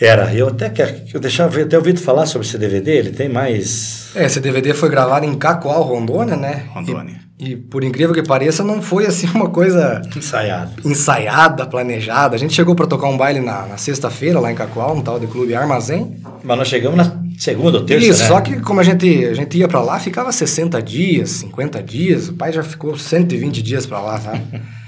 Era. 0.00 0.32
Eu 0.34 0.48
até 0.48 0.70
quero. 0.70 1.02
Eu 1.12 1.20
deixava 1.20 1.60
até 1.60 1.76
ouvido 1.76 2.00
falar 2.00 2.24
sobre 2.24 2.46
esse 2.46 2.56
DVD, 2.56 2.92
ele 2.92 3.10
tem 3.10 3.28
mais. 3.28 4.10
É, 4.14 4.24
esse 4.24 4.40
DVD 4.40 4.72
foi 4.72 4.88
gravado 4.88 5.26
em 5.26 5.34
Cacoal, 5.34 5.82
Rondônia, 5.82 6.36
né? 6.36 6.64
Rondônia. 6.70 7.16
E, 7.38 7.50
e 7.50 7.56
por 7.56 7.84
incrível 7.84 8.14
que 8.14 8.22
pareça, 8.22 8.64
não 8.64 8.80
foi 8.80 9.06
assim 9.06 9.28
uma 9.34 9.50
coisa 9.50 10.00
ensaiado. 10.16 10.88
ensaiada, 10.88 11.66
planejada. 11.66 12.34
A 12.34 12.38
gente 12.38 12.54
chegou 12.54 12.74
para 12.74 12.86
tocar 12.86 13.08
um 13.08 13.16
baile 13.16 13.40
na, 13.40 13.66
na 13.66 13.76
sexta-feira 13.76 14.40
lá 14.40 14.50
em 14.50 14.54
Cacoal, 14.54 14.96
no 14.96 15.02
tal 15.02 15.20
de 15.20 15.26
Clube 15.26 15.54
Armazém. 15.54 16.16
Mas 16.42 16.56
nós 16.56 16.68
chegamos 16.68 16.96
na 16.96 17.20
segunda 17.38 17.78
ou 17.78 17.84
terça, 17.84 18.06
Isso, 18.06 18.22
né? 18.22 18.28
só 18.28 18.40
que 18.40 18.58
como 18.60 18.80
a 18.80 18.82
gente, 18.82 19.26
a 19.26 19.34
gente 19.34 19.58
ia 19.58 19.68
para 19.68 19.82
lá, 19.82 20.00
ficava 20.00 20.32
60 20.32 20.82
dias, 20.82 21.30
50 21.30 21.82
dias. 21.82 22.28
O 22.30 22.34
pai 22.34 22.52
já 22.52 22.62
ficou 22.62 22.96
120 22.96 23.62
dias 23.62 23.84
para 23.84 24.00
lá, 24.00 24.18
sabe? 24.18 24.40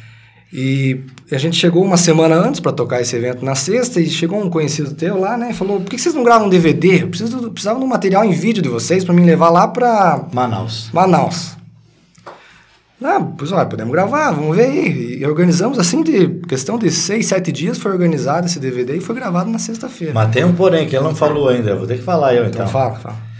E 0.55 1.01
a 1.35 1.39
gente 1.39 1.57
chegou 1.57 1.85
uma 1.85 1.97
semana 1.97 2.35
antes 2.35 2.61
para 2.61 2.73
tocar 2.73 3.01
esse 3.01 3.17
evento 3.17 3.45
na 3.45 3.55
sexta 3.55 4.01
e 4.01 4.09
chegou 4.09 4.43
um 4.43 4.51
conhecido 4.51 4.95
teu 4.95 5.19
lá, 5.19 5.37
né? 5.37 5.51
E 5.51 5.55
falou: 5.55 5.81
por 5.81 5.91
que 5.91 5.99
vocês 5.99 6.15
não 6.15 6.23
gravam 6.23 6.47
um 6.47 6.51
DVD? 6.51 7.03
Eu 7.03 7.09
preciso, 7.09 7.51
precisava 7.51 7.79
de 7.79 7.85
um 7.85 7.89
material 7.89 8.25
em 8.25 8.33
vídeo 8.33 8.63
de 8.63 8.69
vocês 8.69 9.05
para 9.05 9.15
me 9.15 9.23
levar 9.23 9.51
lá 9.51 9.69
para 9.69 10.27
Manaus. 10.33 10.91
Manaus. 10.93 11.57
Ah, 13.05 13.21
pois 13.37 13.51
olha, 13.51 13.67
podemos 13.67 13.93
gravar, 13.93 14.31
vamos 14.31 14.57
ver 14.57 14.67
aí. 14.67 15.19
E 15.19 15.27
organizamos 15.27 15.79
assim, 15.79 16.03
de 16.03 16.29
questão 16.49 16.79
de 16.79 16.91
seis, 16.91 17.27
sete 17.27 17.51
dias 17.51 17.79
foi 17.79 17.91
organizado 17.91 18.47
esse 18.47 18.61
DVD 18.61 18.97
e 18.97 19.01
foi 19.01 19.15
gravado 19.15 19.51
na 19.51 19.59
sexta-feira. 19.59 20.15
Mas 20.15 20.31
tem 20.31 20.45
um 20.45 20.55
porém 20.55 20.89
que 20.89 20.95
ele 20.95 21.05
não 21.05 21.15
falou 21.15 21.49
ainda. 21.49 21.71
Eu 21.71 21.79
vou 21.79 21.87
ter 21.87 21.99
que 21.99 22.05
falar 22.05 22.35
eu 22.35 22.47
então. 22.47 22.61
Então 22.61 22.69
fala, 22.69 22.95
fala. 22.97 23.32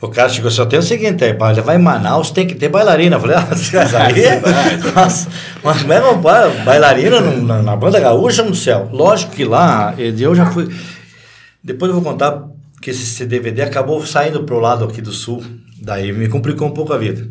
O 0.00 0.08
cara 0.08 0.28
chegou 0.28 0.50
só 0.50 0.66
tem 0.66 0.78
o 0.78 0.82
seguinte, 0.82 1.24
aí, 1.24 1.32
para 1.32 1.54
levar 1.56 1.74
em 1.74 1.78
Manaus 1.82 2.30
tem 2.30 2.46
que 2.46 2.54
ter 2.54 2.68
bailarina. 2.68 3.16
Eu 3.16 3.20
falei, 3.20 3.36
ah, 3.38 3.46
mas 3.50 3.74
aí, 3.94 4.92
nossa, 4.94 5.28
mas 5.62 5.82
é 5.88 6.14
ba- 6.14 6.48
bailarina 6.64 7.20
na, 7.20 7.62
na 7.62 7.76
banda 7.76 7.98
gaúcha 7.98 8.42
no 8.42 8.54
céu? 8.54 8.88
Lógico 8.92 9.32
que 9.32 9.44
lá, 9.44 9.94
eh, 9.96 10.12
eu 10.18 10.34
já 10.34 10.46
fui. 10.46 10.68
Depois 11.62 11.88
eu 11.90 12.00
vou 12.00 12.12
contar 12.12 12.42
que 12.82 12.90
esse 12.90 13.24
DVD 13.24 13.62
acabou 13.62 14.04
saindo 14.04 14.44
pro 14.44 14.58
lado 14.60 14.84
aqui 14.84 15.00
do 15.00 15.10
sul, 15.12 15.42
daí 15.80 16.12
me 16.12 16.28
complicou 16.28 16.68
um 16.68 16.72
pouco 16.72 16.92
a 16.92 16.98
vida. 16.98 17.26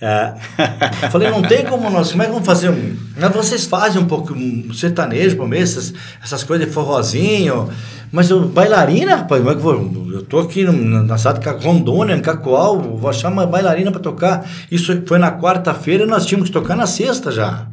É, 0.00 0.34
falei, 1.10 1.30
não 1.30 1.40
tem 1.40 1.64
como 1.64 1.88
nós, 1.88 2.10
como 2.10 2.22
é 2.22 2.26
que 2.26 2.32
vamos 2.32 2.46
fazer 2.46 2.68
um. 2.70 2.96
Mas 3.18 3.32
vocês 3.34 3.64
fazem 3.64 4.00
um 4.00 4.06
pouco 4.06 4.34
um 4.34 4.72
sertanejo 4.74 5.36
para 5.36 5.56
essas, 5.58 5.94
essas 6.22 6.44
coisas 6.44 6.66
de 6.66 6.72
forrozinho. 6.72 7.70
Mas 8.12 8.28
eu, 8.30 8.46
bailarina, 8.48 9.16
rapaz, 9.16 9.40
como 9.40 9.50
é 9.50 9.54
que 9.54 9.66
eu 9.66 9.90
vou? 9.90 10.12
Eu 10.12 10.22
tô 10.22 10.38
aqui 10.40 10.64
no- 10.64 11.02
na 11.02 11.16
cidade 11.18 11.40
de 11.40 11.64
Rondônia, 11.64 12.14
em 12.14 12.20
Cacoal, 12.20 12.78
vou 12.80 13.08
achar 13.08 13.32
uma 13.32 13.46
bailarina 13.46 13.90
para 13.90 14.00
tocar. 14.00 14.46
Isso 14.70 15.02
foi 15.06 15.18
na 15.18 15.32
quarta-feira 15.32 16.04
e 16.04 16.06
nós 16.06 16.26
tínhamos 16.26 16.50
que 16.50 16.52
tocar 16.52 16.76
na 16.76 16.86
sexta 16.86 17.30
já. 17.32 17.66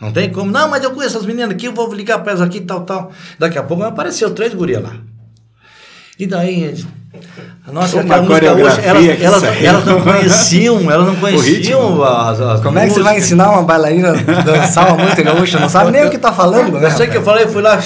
Não 0.00 0.12
tem 0.12 0.30
como. 0.30 0.50
Não, 0.50 0.68
mas 0.70 0.82
eu 0.84 0.90
conheço 0.92 1.18
as 1.18 1.26
meninas 1.26 1.50
aqui, 1.50 1.66
eu 1.66 1.74
vou 1.74 1.92
ligar 1.92 2.20
para 2.20 2.32
elas 2.32 2.40
aqui, 2.42 2.60
tal, 2.60 2.82
tal. 2.82 3.12
Daqui 3.38 3.58
a 3.58 3.62
pouco 3.62 3.82
apareceu 3.82 4.30
três 4.32 4.54
gurias 4.54 4.82
lá. 4.82 4.96
E 6.18 6.26
daí, 6.26 6.84
nossa 7.72 8.00
Uma 8.00 8.22
coreografia 8.24 8.94
hoje, 8.94 9.08
elas, 9.08 9.16
que 9.18 9.24
elas, 9.24 9.40
saiu. 9.40 9.66
elas 9.66 9.84
não 9.84 10.00
conheciam, 10.00 10.90
elas 10.90 11.06
não 11.06 11.16
conheciam 11.16 12.02
as, 12.04 12.40
as 12.40 12.60
Como 12.60 12.78
é 12.78 12.86
que 12.86 12.92
você 12.92 13.02
vai 13.02 13.14
músicas. 13.14 13.24
ensinar 13.24 13.50
uma 13.50 13.62
bailarina 13.62 14.10
a 14.10 14.40
dançar 14.42 14.88
uma 14.94 15.04
música 15.04 15.22
gaúcha? 15.22 15.58
Não 15.58 15.68
sabe 15.68 15.90
nem 15.90 16.04
o 16.04 16.10
que 16.10 16.18
tá 16.18 16.32
falando, 16.32 16.78
né? 16.78 16.86
Eu 16.86 16.90
sei 16.90 17.06
que 17.08 17.16
eu 17.16 17.22
falei, 17.22 17.46
fui 17.48 17.62
lá, 17.62 17.78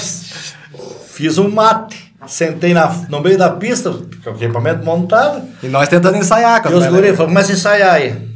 fiz 1.11 1.37
um 1.37 1.49
mate, 1.49 2.13
sentei 2.27 2.73
na, 2.73 2.87
no 3.09 3.21
meio 3.21 3.37
da 3.37 3.49
pista, 3.49 3.91
com 4.23 4.29
o 4.31 4.35
equipamento 4.35 4.85
montado, 4.85 5.41
E 5.63 5.67
nós 5.67 5.87
tentando 5.87 6.17
ensaiar, 6.17 6.59
e 6.59 6.63
cara. 6.63 6.77
os 6.77 6.85
guri 6.85 7.07
falaram, 7.07 7.25
começa 7.27 7.51
a 7.51 7.55
ensaiar 7.55 7.93
aí. 7.95 8.29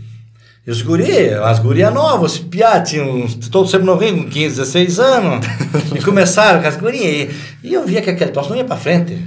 E 0.65 0.71
os 0.71 0.81
guri, 0.81 1.29
as 1.43 1.59
gurias 1.59 1.93
novas, 1.93 2.33
os 2.35 2.39
piá, 2.39 2.79
tinham 2.81 3.27
todos 3.51 3.69
sempre 3.69 3.85
novinhos, 3.85 4.23
com 4.23 4.29
15, 4.29 4.55
16 4.61 4.99
anos, 4.99 5.45
e 5.93 6.01
começaram 6.01 6.61
com 6.61 6.67
as 6.67 6.77
gurias, 6.77 7.03
e, 7.61 7.67
e 7.69 7.73
eu 7.73 7.85
via 7.85 8.01
que 8.01 8.09
aquele 8.09 8.31
troço 8.31 8.49
não 8.49 8.55
ia 8.55 8.63
pra 8.63 8.77
frente. 8.77 9.21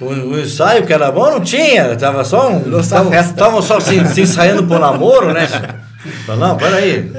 O, 0.00 0.06
o 0.06 0.40
ensaio 0.40 0.84
que 0.84 0.92
era 0.92 1.10
bom 1.12 1.30
não 1.30 1.40
tinha, 1.40 1.94
tava 1.96 2.24
só 2.24 2.50
um. 2.50 2.78
Estavam 2.78 3.62
só 3.62 3.78
se, 3.78 4.04
se 4.08 4.22
ensaiando 4.22 4.64
por 4.64 4.80
namoro, 4.80 5.32
né? 5.32 5.46
Falei, 6.26 6.40
não, 6.40 6.56
peraí. 6.56 7.12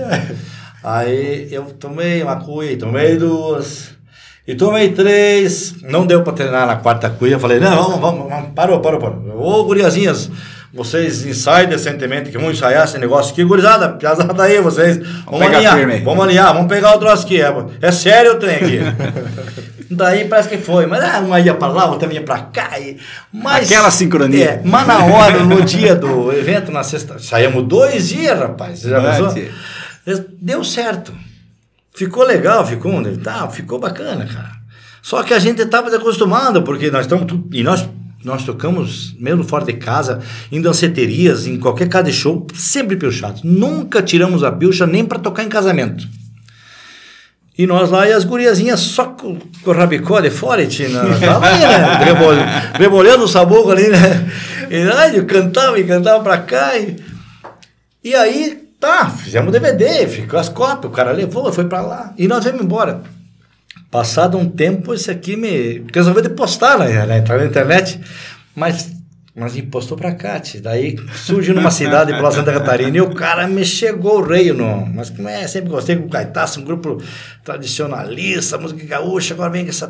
Aí 0.84 1.48
eu 1.52 1.64
tomei 1.80 2.22
uma 2.22 2.36
cuia, 2.36 2.78
tomei 2.78 3.16
duas. 3.16 3.92
E 4.46 4.56
tomei 4.56 4.92
três. 4.92 5.76
Não 5.84 6.06
deu 6.06 6.22
pra 6.22 6.34
treinar 6.34 6.68
na 6.68 6.76
quarta 6.76 7.10
cuia. 7.10 7.40
Falei, 7.40 7.62
não, 7.62 7.76
vamos, 7.76 8.00
vamos, 8.02 8.30
vamos. 8.30 8.50
Parou, 8.54 8.82
parou, 8.82 9.00
parou. 9.00 9.40
Ô, 9.40 9.64
guriazinhas, 9.64 10.30
vocês 10.74 11.26
ensaiam 11.26 11.70
decentemente 11.70 12.30
que 12.30 12.38
vão 12.38 12.52
ensaiar 12.52 12.84
esse 12.84 12.98
negócio 12.98 13.32
aqui. 13.32 13.46
Gurizada, 13.46 13.90
piazada 13.90 14.44
aí, 14.44 14.60
vocês. 14.60 14.98
Vamos, 15.26 15.40
pegar 15.40 15.58
alinhar, 15.58 15.78
firme 15.78 16.00
vamos 16.00 16.24
alinhar, 16.26 16.54
vamos 16.54 16.68
pegar 16.68 16.94
o 16.94 17.00
troço 17.00 17.24
aqui. 17.24 17.42
É, 17.42 17.54
é 17.82 17.92
sério 17.92 18.34
o 18.34 18.36
trem 18.36 18.56
aqui. 18.56 18.80
Daí 19.96 20.28
parece 20.28 20.50
que 20.50 20.58
foi, 20.58 20.86
mas 20.86 21.04
ah, 21.04 21.20
uma 21.20 21.40
ia 21.40 21.54
pra 21.54 21.68
lá, 21.68 21.90
outra 21.90 22.08
vinha 22.08 22.22
pra 22.22 22.40
cá. 22.40 22.80
E, 22.80 22.98
mas, 23.32 23.72
Aquela 23.72 23.92
sincronia. 23.92 24.46
É, 24.46 24.62
mas 24.64 24.88
na 24.88 25.06
hora, 25.06 25.44
no 25.44 25.62
dia 25.62 25.96
do 25.96 26.32
evento, 26.32 26.72
na 26.72 26.84
sexta, 26.84 27.20
saímos 27.20 27.64
dois 27.64 28.10
dias, 28.10 28.38
rapaz. 28.38 28.80
Você 28.80 28.90
já 28.90 29.02
pensou? 29.02 29.34
Deu 30.42 30.64
certo. 30.64 31.14
Ficou 31.94 32.24
legal, 32.24 32.66
ficou, 32.66 32.92
tá, 33.24 33.48
ficou 33.50 33.80
bacana, 33.80 34.26
cara. 34.26 34.52
Só 35.02 35.22
que 35.22 35.34
a 35.34 35.40
gente 35.40 35.62
estava 35.62 35.90
desacostumado, 35.90 36.64
porque 36.64 36.90
nós 36.90 37.02
estamos. 37.02 37.32
E 37.52 37.62
nós, 37.62 37.88
nós 38.24 38.44
tocamos, 38.44 39.16
mesmo 39.20 39.44
fora 39.44 39.66
de 39.66 39.74
casa, 39.74 40.22
em 40.52 40.62
danceterias, 40.62 41.46
em 41.46 41.60
qualquer 41.60 41.88
casa 41.88 42.06
de 42.06 42.14
show, 42.14 42.48
sempre 42.56 42.96
pilchados. 42.96 43.44
Nunca 43.44 44.02
tiramos 44.02 44.44
a 44.44 44.52
pilcha 44.52 44.88
nem 44.88 45.06
para 45.06 45.20
tocar 45.20 45.44
em 45.44 45.50
casamento. 45.50 46.08
E 47.56 47.68
nós 47.68 47.92
lá, 47.92 48.08
e 48.08 48.13
as 48.13 48.24
guriazinhas 48.24 48.80
só 48.80 49.06
com, 49.06 49.38
com 49.63 49.70
o 49.70 49.74
rabicó 49.74 50.20
de 50.20 50.32
fora, 50.32 50.66
tinha, 50.66 50.89
tava 51.20 51.48
aí, 51.48 51.60
né? 51.60 52.04
Rebol, 52.04 52.32
rebolhando 52.74 53.26
o 53.26 53.28
sabugo 53.28 53.72
ali, 53.72 53.89
né? 53.89 54.28
E 54.72 54.78
aí, 54.89 55.24
cantava 55.24 55.78
e 55.78 55.84
cantava 55.84 56.24
pra 56.24 56.39
cá. 56.39 56.76
E, 56.76 56.96
e 58.04 58.16
aí, 58.16 58.70
tá, 58.80 59.08
fizemos 59.08 59.52
DVD, 59.52 60.08
ficou 60.08 60.39
as 60.39 60.50
cópias, 60.50 60.92
o 60.92 60.96
cara 60.96 61.12
levou, 61.12 61.54
foi 61.54 61.66
pra 61.66 61.82
lá. 61.82 62.12
E 62.18 62.28
nós 62.28 62.44
viemos 62.44 62.63
embora. 62.63 63.02
Passado 63.92 64.36
um 64.39 64.50
tempo, 64.50 64.92
esse 64.92 65.12
aqui 65.12 65.36
me 65.36 65.86
resolveu 65.94 66.24
de 66.24 66.30
postar 66.30 66.80
né, 66.80 67.06
né, 67.06 67.24
na 67.24 67.46
internet, 67.46 68.02
mas, 68.56 68.89
mas 69.36 69.56
me 69.56 69.63
postou 69.63 69.98
pra 69.98 70.13
tio. 70.39 70.62
daí 70.62 70.96
surgiu 71.15 71.56
numa 71.56 71.72
cidade 71.72 72.13
pela 72.13 72.32
Santa 72.32 72.54
Catarina 72.54 72.98
e 72.98 73.02
o 73.02 73.15
cara 73.15 73.48
me 73.48 73.65
chegou 73.65 74.19
o 74.19 74.24
rei, 74.24 74.54
não. 74.54 74.86
mas 74.86 75.10
como 75.10 75.28
é, 75.28 75.48
sempre 75.48 75.69
gostei 75.69 75.96
com 75.96 76.06
o 76.06 76.10
Caetaço, 76.10 76.60
um 76.60 76.63
grupo 76.63 77.02
tradicionalista, 77.43 78.58
música 78.60 78.86
gaúcha, 78.86 79.34
agora 79.34 79.50
vem 79.50 79.63
com 79.63 79.69
essa... 79.69 79.88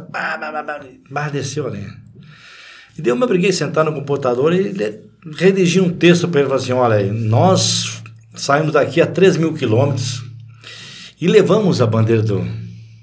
Bah, 1.09 1.29
desceu 1.29 1.67
ali. 1.67 1.85
E 2.97 3.01
daí 3.01 3.11
eu 3.11 3.15
me 3.15 3.23
obriguei 3.23 3.49
a 3.49 3.53
sentar 3.53 3.83
no 3.83 3.93
computador 3.93 4.53
e 4.53 4.73
redigi 5.35 5.81
um 5.81 5.89
texto 5.89 6.27
para 6.27 6.41
ele, 6.41 6.49
falei 6.49 6.63
assim, 6.63 6.73
olha, 6.73 7.13
nós 7.13 8.01
saímos 8.35 8.73
daqui 8.73 9.01
a 9.01 9.07
3 9.07 9.37
mil 9.37 9.53
quilômetros 9.53 10.23
e 11.19 11.27
levamos 11.27 11.81
a 11.81 11.87
bandeira 11.87 12.21
do, 12.21 12.45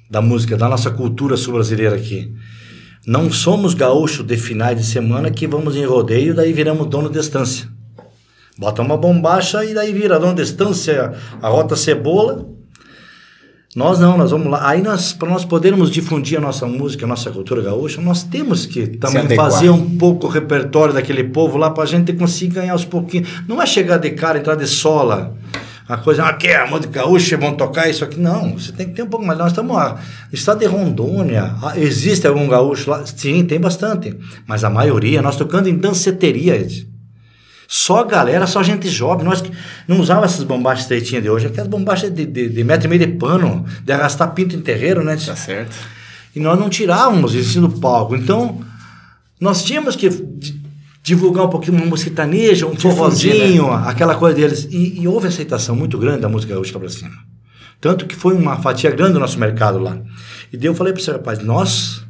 da 0.09 0.23
música, 0.23 0.57
da 0.57 0.69
nossa 0.69 0.91
cultura 0.91 1.37
sul-brasileira 1.37 1.97
aqui. 1.97 2.35
Não 3.07 3.31
somos 3.33 3.73
gaúchos 3.73 4.27
de 4.27 4.37
finais 4.37 4.79
de 4.79 4.85
semana 4.85 5.31
que 5.31 5.47
vamos 5.47 5.75
em 5.75 5.85
rodeio, 5.85 6.35
daí 6.35 6.53
viramos 6.53 6.87
dono 6.87 7.09
de 7.09 7.19
estância. 7.19 7.67
Bota 8.59 8.83
uma 8.83 8.97
bombacha 8.97 9.65
e 9.65 9.73
daí 9.73 9.91
vira 9.91 10.19
dono 10.19 10.35
de 10.35 10.43
estância, 10.43 11.15
a 11.41 11.49
rota 11.49 11.75
cebola. 11.75 12.47
Nós 13.75 13.99
não, 13.99 14.19
nós 14.19 14.33
vamos 14.33 14.49
lá. 14.49 14.69
Aí 14.69 14.83
nós, 14.83 15.15
para 15.15 15.31
nós 15.31 15.45
podermos 15.47 15.91
difundir 15.91 16.37
a 16.37 16.41
nossa 16.41 16.67
música, 16.67 17.07
a 17.07 17.09
nossa 17.09 17.31
cultura 17.31 17.63
gaúcha, 17.63 18.03
nós 18.03 18.23
temos 18.23 18.67
que 18.67 18.87
também 18.87 19.35
fazer 19.35 19.71
um 19.71 19.97
pouco 19.97 20.27
o 20.27 20.31
repertório 20.31 20.93
daquele 20.93 21.25
povo 21.25 21.57
lá 21.57 21.71
para 21.71 21.85
a 21.85 21.87
gente 21.87 22.13
conseguir 22.13 22.55
ganhar 22.55 22.73
aos 22.73 22.85
pouquinhos. 22.85 23.29
Não 23.49 23.63
é 23.63 23.67
chegar 23.67 23.97
de 23.97 24.11
cara, 24.11 24.39
entrar 24.39 24.57
de 24.57 24.67
sola. 24.67 25.37
A 25.91 25.97
coisa, 25.97 26.25
aqui 26.25 26.47
é 26.47 26.55
a 26.55 26.69
música 26.69 27.01
gaúcha, 27.01 27.37
vão 27.37 27.57
tocar 27.57 27.91
isso 27.91 28.05
aqui. 28.05 28.17
Não, 28.17 28.57
você 28.57 28.71
tem 28.71 28.87
que 28.87 28.95
ter 28.95 29.03
um 29.03 29.09
pouco 29.09 29.27
mais. 29.27 29.37
Nós 29.37 29.51
estamos 29.51 29.75
lá. 29.75 29.95
no 29.95 30.35
Estado 30.39 30.61
de 30.61 30.67
Rondônia, 30.67 31.53
ah, 31.61 31.77
existe 31.77 32.29
algum 32.29 32.47
gaúcho 32.47 32.91
lá? 32.91 33.05
Sim, 33.05 33.45
tem 33.45 33.59
bastante. 33.59 34.17
Mas 34.47 34.63
a 34.63 34.71
maioria, 34.71 35.21
nós 35.21 35.35
tocando 35.35 35.69
em 35.69 35.77
danceteria. 35.77 36.55
Ed. 36.55 36.89
Só 37.67 38.05
galera, 38.05 38.47
só 38.47 38.63
gente 38.63 38.89
jovem. 38.89 39.25
Nós 39.25 39.41
que 39.41 39.51
não 39.89 39.99
usava 39.99 40.27
essas 40.27 40.45
bombachas 40.45 40.83
estreitinhas 40.83 41.25
de 41.25 41.29
hoje, 41.29 41.49
aquelas 41.49 41.69
bombachas 41.69 42.15
de, 42.15 42.25
de, 42.25 42.49
de 42.49 42.63
metro 42.63 42.87
e 42.87 42.89
meio 42.89 43.05
de 43.05 43.19
pano, 43.19 43.67
de 43.83 43.93
arrastar 43.93 44.33
pinto 44.33 44.55
em 44.55 44.61
terreiro, 44.61 45.03
né? 45.03 45.17
Tá 45.17 45.35
certo. 45.35 45.75
E 46.37 46.39
nós 46.39 46.57
não 46.57 46.69
tirávamos 46.69 47.35
isso 47.35 47.61
do 47.61 47.69
palco. 47.69 48.15
Então, 48.15 48.61
nós 49.41 49.65
tínhamos 49.65 49.97
que 49.97 50.09
divulgar 51.11 51.45
um 51.45 51.49
pouquinho 51.51 51.77
uma 51.77 51.87
música 51.87 52.09
sertaneja, 52.11 52.67
um 52.67 52.71
Difundir, 52.71 52.97
forrozinho, 52.97 53.73
aquela 53.73 54.15
coisa 54.15 54.37
deles. 54.37 54.69
E, 54.71 55.01
e 55.01 55.09
houve 55.09 55.27
aceitação 55.29 55.75
muito 55.75 55.99
grande 55.99 56.21
da 56.21 56.29
música 56.29 56.55
gaúcha 56.55 56.79
pra 56.79 56.89
cima. 56.89 57.11
Tanto 57.81 58.07
que 58.07 58.15
foi 58.15 58.35
uma 58.35 58.57
fatia 58.59 58.91
grande 58.91 59.15
do 59.15 59.21
nosso 59.21 59.39
mercado 59.39 59.79
lá. 59.79 59.99
E 60.53 60.57
daí 60.57 60.67
eu 60.67 60.75
falei 60.75 60.93
para 60.93 61.03
esse 61.03 61.11
rapaz, 61.11 61.39
nós, 61.43 62.03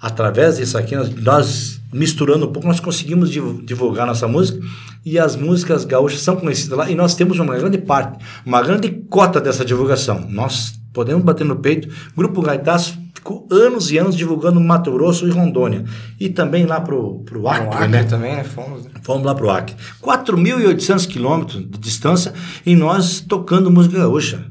através 0.00 0.56
disso 0.58 0.76
aqui, 0.76 0.94
nós, 0.96 1.08
nós 1.14 1.80
misturando 1.92 2.46
um 2.46 2.52
pouco, 2.52 2.66
nós 2.68 2.80
conseguimos 2.80 3.30
divu- 3.30 3.62
divulgar 3.62 4.06
nossa 4.06 4.26
música 4.28 4.58
e 5.04 5.18
as 5.18 5.36
músicas 5.36 5.84
gaúchas 5.84 6.20
são 6.20 6.36
conhecidas 6.36 6.76
lá 6.78 6.90
e 6.90 6.94
nós 6.94 7.14
temos 7.14 7.38
uma 7.38 7.54
grande 7.56 7.78
parte, 7.78 8.22
uma 8.44 8.62
grande 8.62 8.90
cota 9.08 9.40
dessa 9.40 9.64
divulgação. 9.64 10.26
Nós 10.28 10.74
podemos 10.92 11.22
bater 11.24 11.44
no 11.44 11.56
peito. 11.56 11.88
Grupo 12.16 12.42
Gaitaço 12.42 12.98
ficou 13.22 13.46
anos 13.50 13.92
e 13.92 13.98
anos 13.98 14.16
divulgando 14.16 14.60
Mato 14.60 14.90
Grosso 14.90 15.28
e 15.28 15.30
Rondônia. 15.30 15.84
E 16.18 16.28
também 16.28 16.66
lá 16.66 16.80
pro, 16.80 17.20
pro 17.20 17.46
Acre, 17.46 17.68
Acre 17.68 17.88
né? 17.88 18.02
também, 18.02 18.34
né? 18.34 18.42
Fomos, 18.42 18.84
né? 18.84 18.90
Fomos 19.02 19.24
lá 19.24 19.34
pro 19.34 19.48
Acre. 19.48 19.76
4.800 20.02 21.06
quilômetros 21.06 21.60
de 21.62 21.78
distância 21.78 22.34
e 22.66 22.74
nós 22.74 23.20
tocando 23.20 23.70
música 23.70 23.98
gaúcha. 23.98 24.44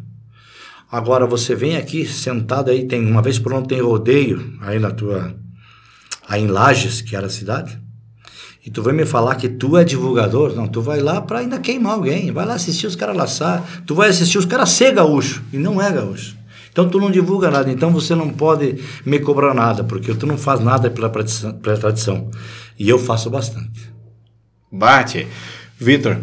Agora 0.90 1.26
você 1.26 1.54
vem 1.54 1.76
aqui 1.76 2.06
sentado 2.06 2.72
aí, 2.72 2.88
tem 2.88 3.06
uma 3.06 3.22
vez 3.22 3.38
por 3.38 3.54
ano 3.54 3.68
tem 3.68 3.82
rodeio 3.82 4.58
aí 4.62 4.80
na 4.80 4.92
tua 4.92 5.36
aí 6.28 6.42
em 6.42 6.48
Lages, 6.48 7.02
que 7.02 7.16
era 7.16 7.28
a 7.28 7.30
cidade. 7.30 7.78
E 8.66 8.70
tu 8.70 8.82
vem 8.84 8.94
me 8.94 9.06
falar 9.06 9.36
que 9.36 9.50
tu 9.50 9.76
é 9.78 9.84
divulgador? 9.84 10.56
Não, 10.56 10.68
tu 10.68 10.82
vai 10.82 11.00
lá 11.00 11.20
para 11.20 11.40
ainda 11.40 11.60
queimar 11.60 11.94
alguém. 11.94 12.32
Vai 12.32 12.46
lá 12.46 12.54
assistir 12.54 12.88
os 12.88 12.96
caras 12.96 13.18
laçar. 13.18 13.64
Tu 13.86 13.96
vai 13.96 14.10
assistir 14.10 14.38
os 14.38 14.46
caras 14.46 14.70
ser 14.70 14.94
gaúcho 14.94 15.44
e 15.52 15.58
não 15.58 15.82
é 15.82 15.92
gaúcho. 15.92 16.38
Então 16.72 16.88
tu 16.90 17.00
não 17.00 17.12
divulga 17.12 17.52
nada, 17.52 17.70
então 17.72 17.92
você 17.92 18.16
não 18.16 18.30
pode 18.30 18.76
me 19.06 19.20
cobrar 19.20 19.54
nada, 19.54 19.84
porque 19.84 20.14
tu 20.14 20.26
não 20.26 20.38
faz 20.38 20.60
nada 20.62 20.90
pela 20.90 21.10
tradição. 21.10 21.52
Pela 21.54 21.78
tradição. 21.78 22.30
E 22.80 22.88
eu 22.90 22.98
faço 22.98 23.30
bastante. 23.30 23.92
Bate. 24.72 25.28
Vitor, 25.80 26.18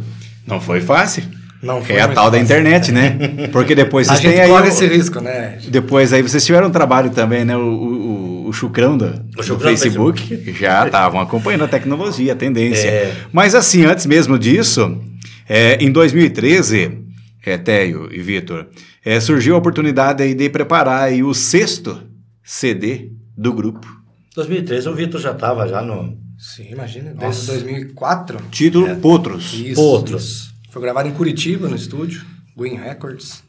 não 0.47 0.61
foi 0.61 0.81
fácil. 0.81 1.25
Não 1.61 1.83
foi 1.83 1.97
É 1.97 2.01
a 2.03 2.09
tal 2.09 2.31
da 2.31 2.39
fácil. 2.39 2.45
internet, 2.45 2.93
né? 2.93 3.49
Porque 3.53 3.75
depois 3.75 4.07
A 4.09 4.13
vocês 4.13 4.23
gente 4.23 4.33
têm 4.35 4.43
aí. 4.45 4.49
corre 4.49 4.67
o- 4.67 4.69
esse 4.69 4.87
risco, 4.87 5.21
né? 5.21 5.59
Depois 5.69 6.13
aí 6.13 6.23
vocês 6.23 6.45
tiveram 6.47 6.69
um 6.69 6.71
trabalho 6.71 7.11
também, 7.11 7.45
né? 7.45 7.57
O, 7.57 7.61
o, 7.61 8.49
o 8.49 8.53
Chucrão 8.53 8.97
do, 8.97 9.11
do 9.11 9.43
Chucrão 9.43 9.73
do 9.73 9.77
Facebook, 9.79 10.55
já 10.59 10.87
estavam 10.87 11.21
acompanhando 11.21 11.65
a 11.65 11.69
tecnologia, 11.69 12.33
a 12.33 12.37
tendência. 12.37 12.87
É. 12.89 13.13
Mas 13.33 13.55
assim, 13.57 13.85
antes 13.85 14.07
mesmo 14.07 14.39
disso, 14.39 14.97
é, 15.49 15.75
em 15.85 15.91
2013, 15.91 16.93
é, 17.49 17.59
Teio 17.59 18.13
e 18.13 18.21
Vitor, 18.21 18.67
é, 19.05 19.19
surgiu 19.21 19.55
a 19.55 19.59
oportunidade 19.59 20.23
aí 20.23 20.35
de 20.35 20.49
preparar 20.51 21.03
aí 21.03 21.23
o 21.23 21.35
sexto 21.35 22.03
CD 22.43 23.13
do 23.37 23.53
grupo. 23.53 23.87
2013 24.35 24.89
o 24.89 24.95
Vitor 24.95 25.21
já 25.21 25.33
estava 25.33 25.67
já 25.67 25.83
no 25.83 26.17
Sim, 26.39 26.69
imagina. 26.71 27.13
Nossa. 27.13 27.27
Desde 27.27 27.47
2004. 27.67 28.39
Título 28.51 28.97
Potros. 28.99 29.55
Isso. 29.55 29.75
Potros. 29.75 30.23
isso. 30.23 30.55
Foi 30.71 30.81
gravado 30.81 31.09
em 31.09 31.13
Curitiba, 31.13 31.69
no 31.69 31.75
estúdio. 31.75 32.25
Green 32.57 32.77
Records. 32.77 33.43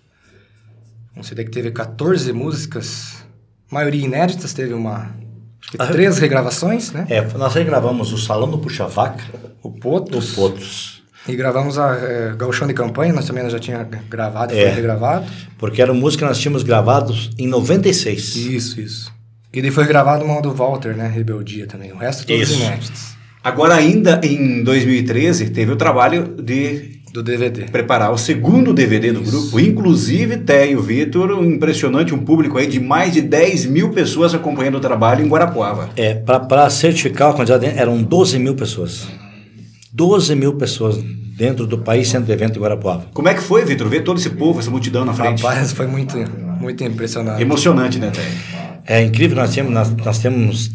Um 1.15 1.21
CD 1.21 1.43
que 1.43 1.51
teve 1.51 1.69
14 1.69 2.33
músicas. 2.33 3.23
Maioria 3.71 4.03
inéditas. 4.03 4.53
Teve 4.53 4.73
uma... 4.73 5.15
Acho 5.61 5.71
que 5.71 5.77
Ah, 5.77 5.85
três 5.87 6.17
regravações, 6.17 6.91
né? 6.91 7.05
É, 7.09 7.21
nós 7.37 7.55
aí 7.55 7.63
gravamos 7.63 8.11
o 8.11 8.17
Salão 8.17 8.49
do 8.49 8.57
Puxa-Vaca, 8.57 9.23
O 9.61 9.71
Potros. 9.71 10.33
Potros, 10.33 10.98
E 11.27 11.35
gravamos 11.35 11.77
a 11.77 11.93
é, 11.95 12.33
Gauchão 12.37 12.67
de 12.67 12.73
Campanha. 12.73 13.13
Nós 13.13 13.25
também 13.25 13.47
já 13.49 13.59
tinha 13.59 13.87
gravado 14.09 14.53
e 14.53 14.57
É. 14.59 14.65
foi 14.67 14.75
regravado. 14.75 15.25
porque 15.57 15.81
era 15.81 15.93
música 15.93 16.23
que 16.23 16.29
nós 16.29 16.39
tínhamos 16.39 16.63
gravados 16.63 17.29
em 17.37 17.45
96. 17.47 18.35
Isso, 18.35 18.79
isso. 18.81 19.11
E 19.53 19.61
daí 19.61 19.71
foi 19.71 19.85
gravado 19.85 20.23
uma 20.23 20.41
do 20.41 20.53
Walter, 20.53 20.95
né? 20.95 21.07
Rebeldia 21.13 21.65
também. 21.67 21.91
O 21.91 21.97
resto 21.97 22.25
todos 22.25 22.49
Isso. 22.49 22.59
inéditos. 22.61 23.15
Agora, 23.43 23.75
ainda 23.75 24.19
em 24.23 24.63
2013, 24.63 25.49
teve 25.49 25.71
o 25.71 25.75
trabalho 25.75 26.35
de 26.41 26.99
Do 27.13 27.23
DVD. 27.23 27.63
preparar 27.63 28.11
o 28.11 28.17
segundo 28.17 28.73
DVD 28.73 29.11
do 29.11 29.21
grupo. 29.21 29.59
Inclusive, 29.59 30.37
Teio 30.37 30.81
Vitor, 30.81 31.31
um 31.31 31.43
impressionante, 31.51 32.13
um 32.13 32.19
público 32.19 32.57
aí 32.57 32.67
de 32.67 32.79
mais 32.79 33.13
de 33.13 33.21
10 33.21 33.65
mil 33.65 33.89
pessoas 33.91 34.33
acompanhando 34.35 34.75
o 34.75 34.79
trabalho 34.79 35.25
em 35.25 35.27
Guarapuava. 35.29 35.89
É, 35.95 36.13
para 36.13 36.69
certificar 36.69 37.31
a 37.31 37.33
quantidade, 37.33 37.65
de- 37.67 37.77
eram 37.79 38.01
12 38.03 38.37
mil 38.37 38.55
pessoas. 38.55 39.07
12 39.93 40.35
mil 40.35 40.53
pessoas 40.55 40.97
dentro 41.37 41.65
do 41.65 41.77
país 41.77 42.09
centro 42.09 42.25
de 42.25 42.33
evento 42.33 42.53
de 42.53 42.59
Guarapuava. 42.59 43.07
Como 43.13 43.27
é 43.27 43.33
que 43.33 43.41
foi, 43.41 43.63
Vitor, 43.63 43.87
ver 43.87 44.03
todo 44.03 44.17
esse 44.17 44.29
povo, 44.29 44.59
essa 44.59 44.69
multidão 44.69 45.05
na 45.05 45.13
frente? 45.13 45.41
Rapaz, 45.41 45.71
foi 45.71 45.87
muito, 45.87 46.15
muito 46.59 46.83
impressionante. 46.83 47.41
Emocionante, 47.41 47.97
né? 47.97 48.11
É 48.85 49.01
incrível, 49.01 49.37
nós 49.37 49.53
temos, 49.53 49.71
nós, 49.71 49.89
nós 49.95 50.19
temos 50.19 50.71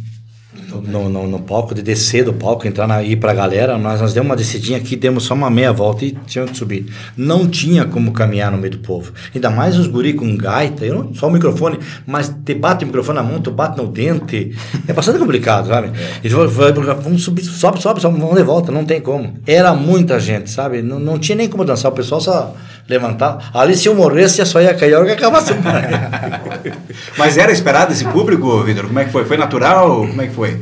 no, 0.81 1.09
no, 1.09 1.27
no 1.27 1.41
palco, 1.41 1.75
de 1.75 1.83
descer 1.83 2.25
do 2.25 2.33
palco, 2.33 2.67
entrar 2.67 2.87
na, 2.87 3.03
ir 3.03 3.17
pra 3.17 3.33
galera, 3.33 3.79
nós, 3.79 4.01
nós 4.01 4.13
demos 4.13 4.31
uma 4.31 4.37
descidinha 4.37 4.79
aqui, 4.79 4.97
demos 4.97 5.25
só 5.25 5.35
uma 5.35 5.51
meia 5.51 5.73
volta 5.73 6.05
e 6.05 6.13
tínhamos 6.27 6.53
que 6.53 6.59
subir. 6.59 6.87
Não 7.17 7.49
tinha 7.49 7.85
como 7.85 8.13
caminhar 8.13 8.51
no 8.51 8.59
meio 8.59 8.73
do 8.73 8.79
povo. 8.79 9.13
Ainda 9.35 9.51
mais 9.51 9.79
os 9.79 9.87
guri 9.87 10.15
com 10.15 10.37
gaita, 10.37 10.85
eu 10.85 10.95
não, 11.05 11.15
só 11.15 11.29
o 11.29 11.31
microfone, 11.31 11.79
mas 12.07 12.35
te 12.45 12.55
bate 12.55 12.85
o 12.85 12.87
microfone 12.87 13.17
na 13.17 13.23
mão, 13.23 13.41
tu 13.41 13.51
bate 13.51 13.77
no 13.77 13.87
dente. 13.87 14.55
É 14.87 14.93
bastante 14.93 15.19
complicado, 15.19 15.69
sabe? 15.69 15.91
E 16.23 16.29
tu 16.29 16.37
vamos 16.37 17.23
subir, 17.23 17.43
sobe, 17.43 17.81
sobe, 17.81 18.01
sobe, 18.01 18.19
vamos 18.19 18.37
de 18.37 18.43
volta, 18.43 18.71
não 18.71 18.85
tem 18.85 19.01
como. 19.01 19.35
Era 19.47 19.75
muita 19.75 20.19
gente, 20.21 20.51
sabe? 20.51 20.83
Não, 20.83 20.99
não 20.99 21.19
tinha 21.19 21.37
nem 21.37 21.49
como 21.49 21.65
dançar, 21.65 21.91
o 21.91 21.95
pessoal 21.95 22.21
só 22.21 22.55
levantava. 22.89 23.41
Ali 23.53 23.77
se 23.77 23.89
eu 23.89 23.95
morresse, 23.95 24.45
só 24.47 24.61
ia 24.61 24.75
cair 24.75 24.95
a 24.95 24.99
hora 24.99 25.07
que 25.07 25.13
acabasse. 25.13 25.53
Mas 27.17 27.37
era 27.37 27.53
esperado 27.53 27.93
esse 27.93 28.05
público, 28.05 28.63
Vitor? 28.63 28.87
Como 28.87 28.99
é 28.99 29.05
que 29.05 29.13
foi? 29.13 29.25
Foi 29.25 29.37
natural? 29.37 30.07
Como 30.07 30.21
é 30.23 30.27
que 30.27 30.35
foi? 30.35 30.61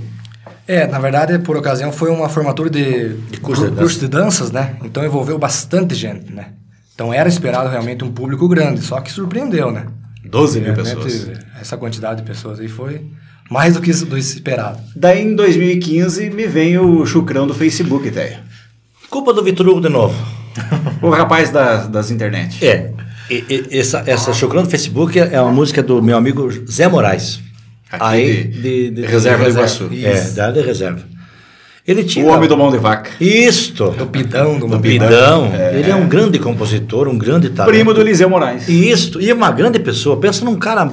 É, 0.67 0.87
na 0.87 0.99
verdade, 0.99 1.39
por 1.41 1.57
ocasião, 1.57 1.91
foi 1.93 2.11
uma 2.11 2.29
formatura 2.29 2.71
de, 2.71 3.15
De 3.15 3.41
curso 3.41 3.65
de 3.65 3.71
cur- 3.71 3.79
curso 3.79 3.99
de 4.01 4.09
danças, 4.09 4.51
né? 4.53 4.77
Então 4.85 5.05
envolveu 5.05 5.39
bastante 5.39 5.95
gente, 5.95 6.33
né? 6.33 6.47
Então 6.95 7.13
era 7.13 7.29
esperado 7.29 7.69
realmente 7.69 8.05
um 8.05 8.13
público 8.13 8.47
grande, 8.49 8.81
só 8.81 9.01
que 9.01 9.11
surpreendeu, 9.11 9.73
né? 9.73 9.87
12 10.25 10.61
mil 10.61 10.73
pessoas. 10.75 11.31
Essa 11.61 11.77
quantidade 11.77 12.21
de 12.23 12.27
pessoas 12.27 12.61
aí 12.61 12.69
foi 12.69 13.05
mais 13.51 13.75
do 13.75 13.81
que 13.81 13.93
do 13.93 14.17
esperado. 14.17 14.79
Daí, 14.95 15.23
em 15.25 15.35
2015, 15.35 16.31
me 16.31 16.47
vem 16.47 16.79
o 16.79 17.05
chucrão 17.05 17.47
do 17.47 17.53
Facebook, 17.55 18.09
Teio. 18.11 18.39
Culpa 19.11 19.35
do 19.35 19.43
Vitor 19.43 19.69
Hugo 19.69 19.81
de 19.81 19.89
novo. 19.91 20.15
O 21.01 21.11
rapaz 21.11 21.51
das, 21.51 21.89
das 21.89 22.11
internet. 22.11 22.65
É. 22.65 22.91
E, 23.31 23.45
e- 23.49 23.79
essa, 23.79 24.03
essa 24.07 24.33
Chocrando 24.33 24.69
Facebook 24.69 25.19
é 25.19 25.41
uma 25.41 25.53
música 25.53 25.83
do 25.83 26.03
meu 26.03 26.17
amigo 26.17 26.51
Zé 26.71 26.89
Moraes. 26.89 27.41
Aqui 27.91 28.05
Aí, 28.05 28.45
de- 28.45 29.05
Reserva 29.07 29.45
do 29.45 29.51
Iguaçu. 29.51 29.91
É, 30.03 30.21
da 30.31 30.47
área 30.47 30.61
de 30.63 30.67
reserva. 30.67 31.03
Ele 31.87 32.05
tinha. 32.05 32.25
O 32.25 32.29
homem 32.29 32.49
do 32.49 32.57
mão 32.57 32.71
de 32.71 32.79
vaca. 32.79 33.11
Isto. 33.21 33.91
Do 33.91 34.07
Pidão, 34.07 34.59
do 34.59 34.69
Do 34.69 34.79
Pidão. 34.81 35.51
Pidão. 35.51 35.71
Ele 35.75 35.91
é 35.91 35.95
um 35.97 36.09
grande 36.09 36.39
compositor, 36.39 37.09
um 37.09 37.19
grande 37.19 37.51
talento. 37.51 37.75
Primo 37.75 37.93
do 37.93 38.01
Eliseu 38.01 38.31
Moraes. 38.31 38.69
Isto. 38.69 39.21
E 39.21 39.29
é 39.29 39.35
uma 39.35 39.51
grande 39.51 39.81
pessoa. 39.81 40.17
Pensa 40.21 40.45
num 40.45 40.55
cara. 40.57 40.91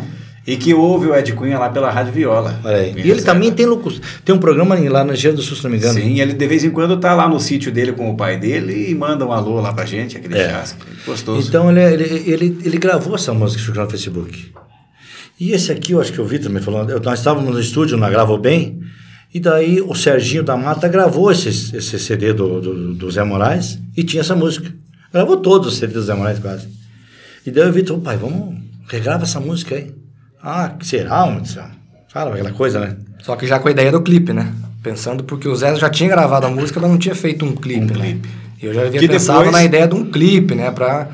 E 0.52 0.58
que 0.58 0.74
ouve 0.74 1.08
o 1.08 1.16
Ed 1.16 1.32
Cunha 1.34 1.60
lá 1.60 1.70
pela 1.70 1.92
Rádio 1.92 2.12
Viola. 2.14 2.60
Olha 2.64 2.78
aí. 2.78 2.88
E 2.88 2.90
ele 2.92 3.02
reserva. 3.10 3.26
também 3.34 3.52
tem, 3.52 3.68
tem 4.26 4.34
um 4.36 4.40
programa 4.40 4.74
lá 4.90 5.04
na 5.04 5.14
Engenharia 5.14 5.34
do 5.34 5.42
Sul, 5.44 5.56
se 5.56 5.64
não 5.64 5.70
me 5.70 5.78
engano. 5.78 5.94
Sim, 6.00 6.20
ele 6.20 6.34
de 6.34 6.48
vez 6.48 6.64
em 6.64 6.72
quando 6.72 6.98
tá 6.98 7.14
lá 7.14 7.30
no 7.30 7.40
sítio 7.40 7.72
dele 7.72 7.92
com 7.92 8.10
o 8.10 8.18
pai 8.18 8.38
dele 8.40 8.90
e 8.90 8.96
manda 8.96 9.26
um 9.26 9.32
alô 9.32 9.60
lá 9.60 9.72
pra 9.74 9.86
gente, 9.86 10.18
aquele 10.18 10.38
É. 10.38 10.50
chasco. 10.50 10.80
Gostoso. 11.06 11.48
Então 11.48 11.70
ele, 11.70 11.82
ele, 11.84 12.24
ele, 12.32 12.58
ele 12.66 12.78
gravou 12.78 13.14
essa 13.16 13.34
música 13.34 13.62
Chocrando 13.62 13.86
no 13.86 13.92
Facebook. 13.92 14.52
E 15.40 15.52
esse 15.52 15.72
aqui, 15.72 15.92
eu 15.94 16.02
acho 16.02 16.12
que 16.12 16.20
o 16.20 16.26
Vitor 16.26 16.52
me 16.52 16.60
falou, 16.60 16.84
eu- 16.90 17.00
nós 17.00 17.20
estávamos 17.20 17.54
no 17.54 17.60
estúdio 17.60 17.96
na 17.98 18.10
Grava 18.10 18.38
Bem, 18.38 18.80
e 19.34 19.40
daí 19.40 19.80
o 19.80 19.94
Serginho 19.94 20.44
da 20.44 20.58
Mata 20.58 20.88
gravou 20.88 21.32
esse, 21.32 21.48
esse 21.78 22.00
CD 22.00 22.34
do, 22.34 22.60
do, 22.60 22.94
do 22.96 23.12
Zé 23.12 23.24
Moraes 23.24 23.78
e 23.96 24.04
tinha 24.04 24.22
essa 24.22 24.36
música. 24.36 24.74
Gravou 25.14 25.38
todos 25.38 25.68
os 25.74 25.78
CDs 25.78 25.94
do 25.94 26.02
Zé 26.04 26.14
Moraes 26.16 26.40
quase. 26.40 26.68
E 27.46 27.52
daí 27.52 27.70
o 27.70 27.72
Vitor, 27.72 28.00
pai, 28.00 28.18
vamos, 28.18 28.56
regrava 28.90 29.24
essa 29.24 29.40
música 29.40 29.76
aí. 29.76 29.94
Ah, 30.42 30.72
que 30.80 30.86
será, 30.88 31.26
mano? 31.26 31.46
Sabe 31.46 32.32
aquela 32.32 32.52
coisa, 32.52 32.80
né? 32.80 32.96
Só 33.22 33.36
que 33.36 33.46
já 33.46 33.60
com 33.60 33.68
a 33.68 33.72
ideia 33.72 33.92
do 33.92 34.02
clipe, 34.02 34.34
né? 34.34 34.52
Pensando 34.82 35.24
porque 35.24 35.48
o 35.48 35.56
Zé 35.56 35.76
já 35.76 35.90
tinha 35.90 36.10
gravado 36.10 36.46
a 36.46 36.50
música, 36.50 36.80
mas 36.80 36.90
não 36.90 36.98
tinha 36.98 37.14
feito 37.16 37.46
um 37.46 37.54
clipe, 37.54 37.82
Um 37.82 37.86
né? 37.86 37.94
clipe. 37.94 38.30
Eu 38.62 38.74
já 38.74 38.82
havia 38.84 39.00
Que 39.00 39.08
pensado 39.08 39.40
depois- 39.40 39.52
na 39.56 39.64
ideia 39.64 39.88
de 39.88 39.96
um 39.96 40.06
clipe, 40.06 40.56
né? 40.56 40.72
Pra 40.72 41.08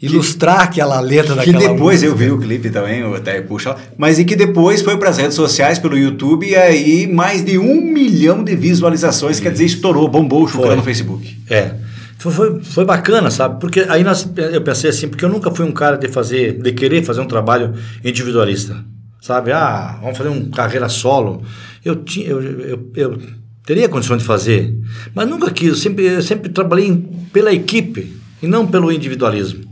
ilustrar 0.00 0.60
aquela 0.62 0.98
letra 1.00 1.36
Que 1.36 1.52
daquela 1.52 1.72
depois 1.74 2.02
eu 2.02 2.12
música. 2.12 2.26
vi 2.30 2.32
o 2.34 2.38
clipe 2.40 2.70
também, 2.70 3.04
o 3.04 3.14
até 3.14 3.40
puxa 3.42 3.70
lá, 3.70 3.76
mas 3.98 4.18
e 4.18 4.24
que 4.24 4.34
depois 4.34 4.80
foi 4.80 4.96
para 4.96 5.10
as 5.10 5.18
redes 5.18 5.34
sociais 5.34 5.78
pelo 5.78 5.96
YouTube 5.96 6.46
e 6.46 6.56
aí 6.56 7.06
mais 7.06 7.44
de 7.44 7.58
um 7.58 7.82
milhão 7.82 8.42
de 8.42 8.56
visualizações, 8.56 9.38
quer 9.40 9.52
dizer, 9.52 9.66
estourou, 9.66 10.08
bombou 10.08 10.46
Foi. 10.48 10.74
no 10.74 10.82
Facebook. 10.82 11.38
É. 11.50 11.72
Foi, 12.20 12.60
foi, 12.62 12.84
bacana, 12.84 13.30
sabe? 13.30 13.58
Porque 13.58 13.80
aí 13.88 14.04
nós, 14.04 14.30
eu 14.36 14.60
pensei 14.60 14.90
assim, 14.90 15.08
porque 15.08 15.24
eu 15.24 15.28
nunca 15.30 15.50
fui 15.50 15.64
um 15.64 15.72
cara 15.72 15.96
de 15.96 16.06
fazer, 16.06 16.60
de 16.60 16.70
querer 16.72 17.02
fazer 17.02 17.22
um 17.22 17.26
trabalho 17.26 17.72
individualista. 18.04 18.84
Sabe? 19.22 19.52
Ah, 19.52 19.98
vamos 20.02 20.18
fazer 20.18 20.28
uma 20.28 20.50
carreira 20.50 20.88
solo. 20.90 21.42
Eu 21.82 21.96
tinha, 21.96 22.26
eu, 22.26 22.42
eu, 22.42 22.90
eu 22.94 23.22
teria 23.64 23.88
condição 23.88 24.18
de 24.18 24.24
fazer, 24.24 24.74
mas 25.14 25.26
nunca 25.26 25.50
quis. 25.50 25.68
Eu 25.68 25.76
sempre, 25.76 26.04
eu 26.04 26.22
sempre 26.22 26.50
trabalhei 26.50 27.08
pela 27.32 27.54
equipe 27.54 28.14
e 28.42 28.46
não 28.46 28.66
pelo 28.66 28.92
individualismo. 28.92 29.64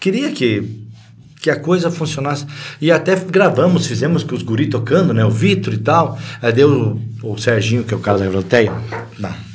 Queria 0.00 0.32
que 0.32 0.80
que 1.40 1.50
a 1.50 1.58
coisa 1.58 1.90
funcionasse. 1.90 2.46
E 2.80 2.90
até 2.90 3.16
gravamos, 3.16 3.86
fizemos 3.86 4.22
com 4.22 4.34
os 4.34 4.42
guri 4.42 4.66
tocando, 4.66 5.14
né? 5.14 5.24
O 5.24 5.30
Vitor 5.30 5.72
e 5.72 5.78
tal. 5.78 6.18
Aí 6.40 6.52
deu 6.52 7.00
o, 7.22 7.32
o 7.32 7.38
Serginho, 7.38 7.82
que 7.82 7.94
é 7.94 7.96
o 7.96 8.00
cara 8.00 8.18
da 8.18 8.26
Euroteia. 8.26 8.72
Não. 9.18 9.50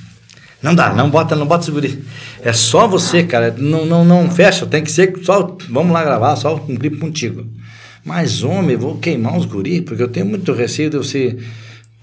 Não 0.65 0.73
dá, 0.73 0.91
não 0.95 1.11
bota, 1.11 1.35
não 1.35 1.45
bota 1.45 1.63
esse 1.63 1.71
guri. 1.71 2.03
É 2.45 2.53
só 2.53 2.87
você, 2.87 3.23
cara. 3.23 3.55
Não, 3.57 3.87
não, 3.87 4.05
não 4.05 4.29
fecha, 4.29 4.67
tem 4.67 4.83
que 4.83 4.91
ser 4.91 5.11
só. 5.23 5.57
Vamos 5.67 5.91
lá 5.91 6.03
gravar, 6.03 6.35
só 6.35 6.55
um 6.55 6.75
clipe 6.77 6.97
contigo. 6.97 7.43
Mas, 8.03 8.43
homem, 8.43 8.77
vou 8.77 8.99
queimar 8.99 9.35
os 9.35 9.45
guri, 9.45 9.81
porque 9.81 10.03
eu 10.03 10.07
tenho 10.07 10.27
muito 10.27 10.53
receio 10.53 10.91
de 10.91 10.97
você, 10.97 11.39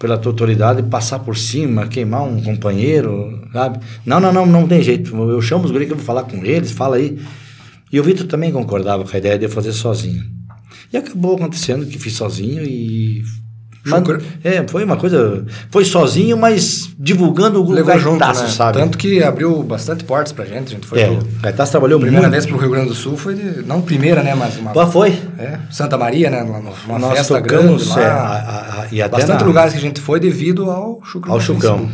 pela 0.00 0.18
tua 0.18 0.32
autoridade, 0.32 0.82
passar 0.82 1.20
por 1.20 1.36
cima, 1.36 1.86
queimar 1.86 2.24
um 2.24 2.42
companheiro, 2.42 3.48
sabe? 3.52 3.78
Não, 4.04 4.18
não, 4.18 4.32
não, 4.32 4.44
não 4.44 4.66
tem 4.66 4.82
jeito. 4.82 5.16
Eu 5.16 5.40
chamo 5.40 5.64
os 5.64 5.70
guri 5.70 5.86
que 5.86 5.92
eu 5.92 5.96
vou 5.96 6.04
falar 6.04 6.24
com 6.24 6.44
eles, 6.44 6.72
fala 6.72 6.96
aí. 6.96 7.20
E 7.92 8.00
o 8.00 8.02
Vitor 8.02 8.26
também 8.26 8.50
concordava 8.50 9.04
com 9.04 9.14
a 9.14 9.18
ideia 9.18 9.38
de 9.38 9.44
eu 9.44 9.50
fazer 9.50 9.70
sozinho. 9.70 10.24
E 10.92 10.96
acabou 10.96 11.36
acontecendo 11.36 11.86
que 11.86 12.00
fiz 12.00 12.14
sozinho 12.14 12.64
e 12.64 13.22
mas, 13.84 14.02
é, 14.44 14.64
foi 14.68 14.84
uma 14.84 14.96
coisa. 14.96 15.44
Foi 15.70 15.84
sozinho, 15.84 16.36
mas 16.36 16.90
divulgando 16.96 17.60
o 17.60 17.70
Levou 17.70 17.86
Gaitaço, 17.94 18.10
junto, 18.10 18.24
né? 18.24 18.48
sabe? 18.48 18.78
Tanto 18.78 18.96
que 18.96 19.22
abriu 19.22 19.60
bastante 19.62 20.04
portas 20.04 20.32
pra 20.32 20.44
gente. 20.44 20.68
A 20.68 20.70
gente 20.76 20.86
foi 20.86 21.00
é, 21.00 21.06
pro, 21.06 21.28
Gaitaço 21.42 21.72
trabalhou 21.72 21.98
primeira 21.98 22.28
muito. 22.28 22.32
vez 22.32 22.46
pro 22.46 22.56
Rio 22.56 22.70
Grande 22.70 22.88
do 22.88 22.94
Sul 22.94 23.16
foi. 23.16 23.34
De, 23.34 23.62
não 23.62 23.82
primeira, 23.82 24.22
né? 24.22 24.34
Mas 24.36 24.56
uma. 24.56 24.70
Pô, 24.70 24.86
foi? 24.86 25.18
É, 25.36 25.58
Santa 25.70 25.98
Maria, 25.98 26.30
né? 26.30 26.42
Uma, 26.42 26.98
Nós 26.98 27.18
festa 27.18 27.40
tocamos, 27.40 27.86
grande 27.86 28.00
lá. 28.00 28.02
É, 28.02 28.10
a, 28.10 28.82
a, 28.82 28.86
e 28.92 29.02
até 29.02 29.16
bastante 29.16 29.40
na, 29.40 29.46
lugares 29.46 29.72
que 29.72 29.78
a 29.78 29.82
gente 29.82 30.00
foi 30.00 30.20
devido 30.20 30.70
ao 30.70 31.02
Chucrão. 31.04 31.34
Ao 31.34 31.40
Chucrão. 31.40 31.90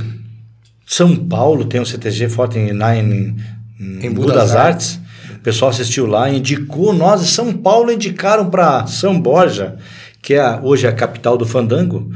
São 0.86 1.16
Paulo 1.16 1.64
tem 1.64 1.80
um 1.80 1.84
CTG 1.86 2.28
forte 2.28 2.58
em, 2.58 2.72
lá 2.72 2.94
em, 2.94 3.34
em, 3.80 4.06
em 4.06 4.12
Budas, 4.12 4.32
Budas 4.32 4.56
Artes. 4.56 5.00
Artes. 5.00 5.08
O 5.36 5.40
pessoal 5.40 5.70
assistiu 5.70 6.06
lá, 6.06 6.28
indicou. 6.28 6.92
Nós, 6.92 7.22
São 7.30 7.52
Paulo, 7.52 7.92
indicaram 7.92 8.50
para 8.50 8.86
São 8.86 9.18
Borja, 9.18 9.76
que 10.28 10.34
é 10.34 10.60
hoje 10.62 10.84
é 10.84 10.90
a 10.90 10.92
capital 10.92 11.38
do 11.38 11.46
Fandango 11.46 12.12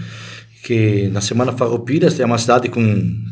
que 0.64 1.08
na 1.08 1.22
Semana 1.22 1.50
Farroupilha 1.50 2.08
é 2.18 2.26
uma 2.26 2.36
cidade 2.36 2.68
com, 2.68 2.82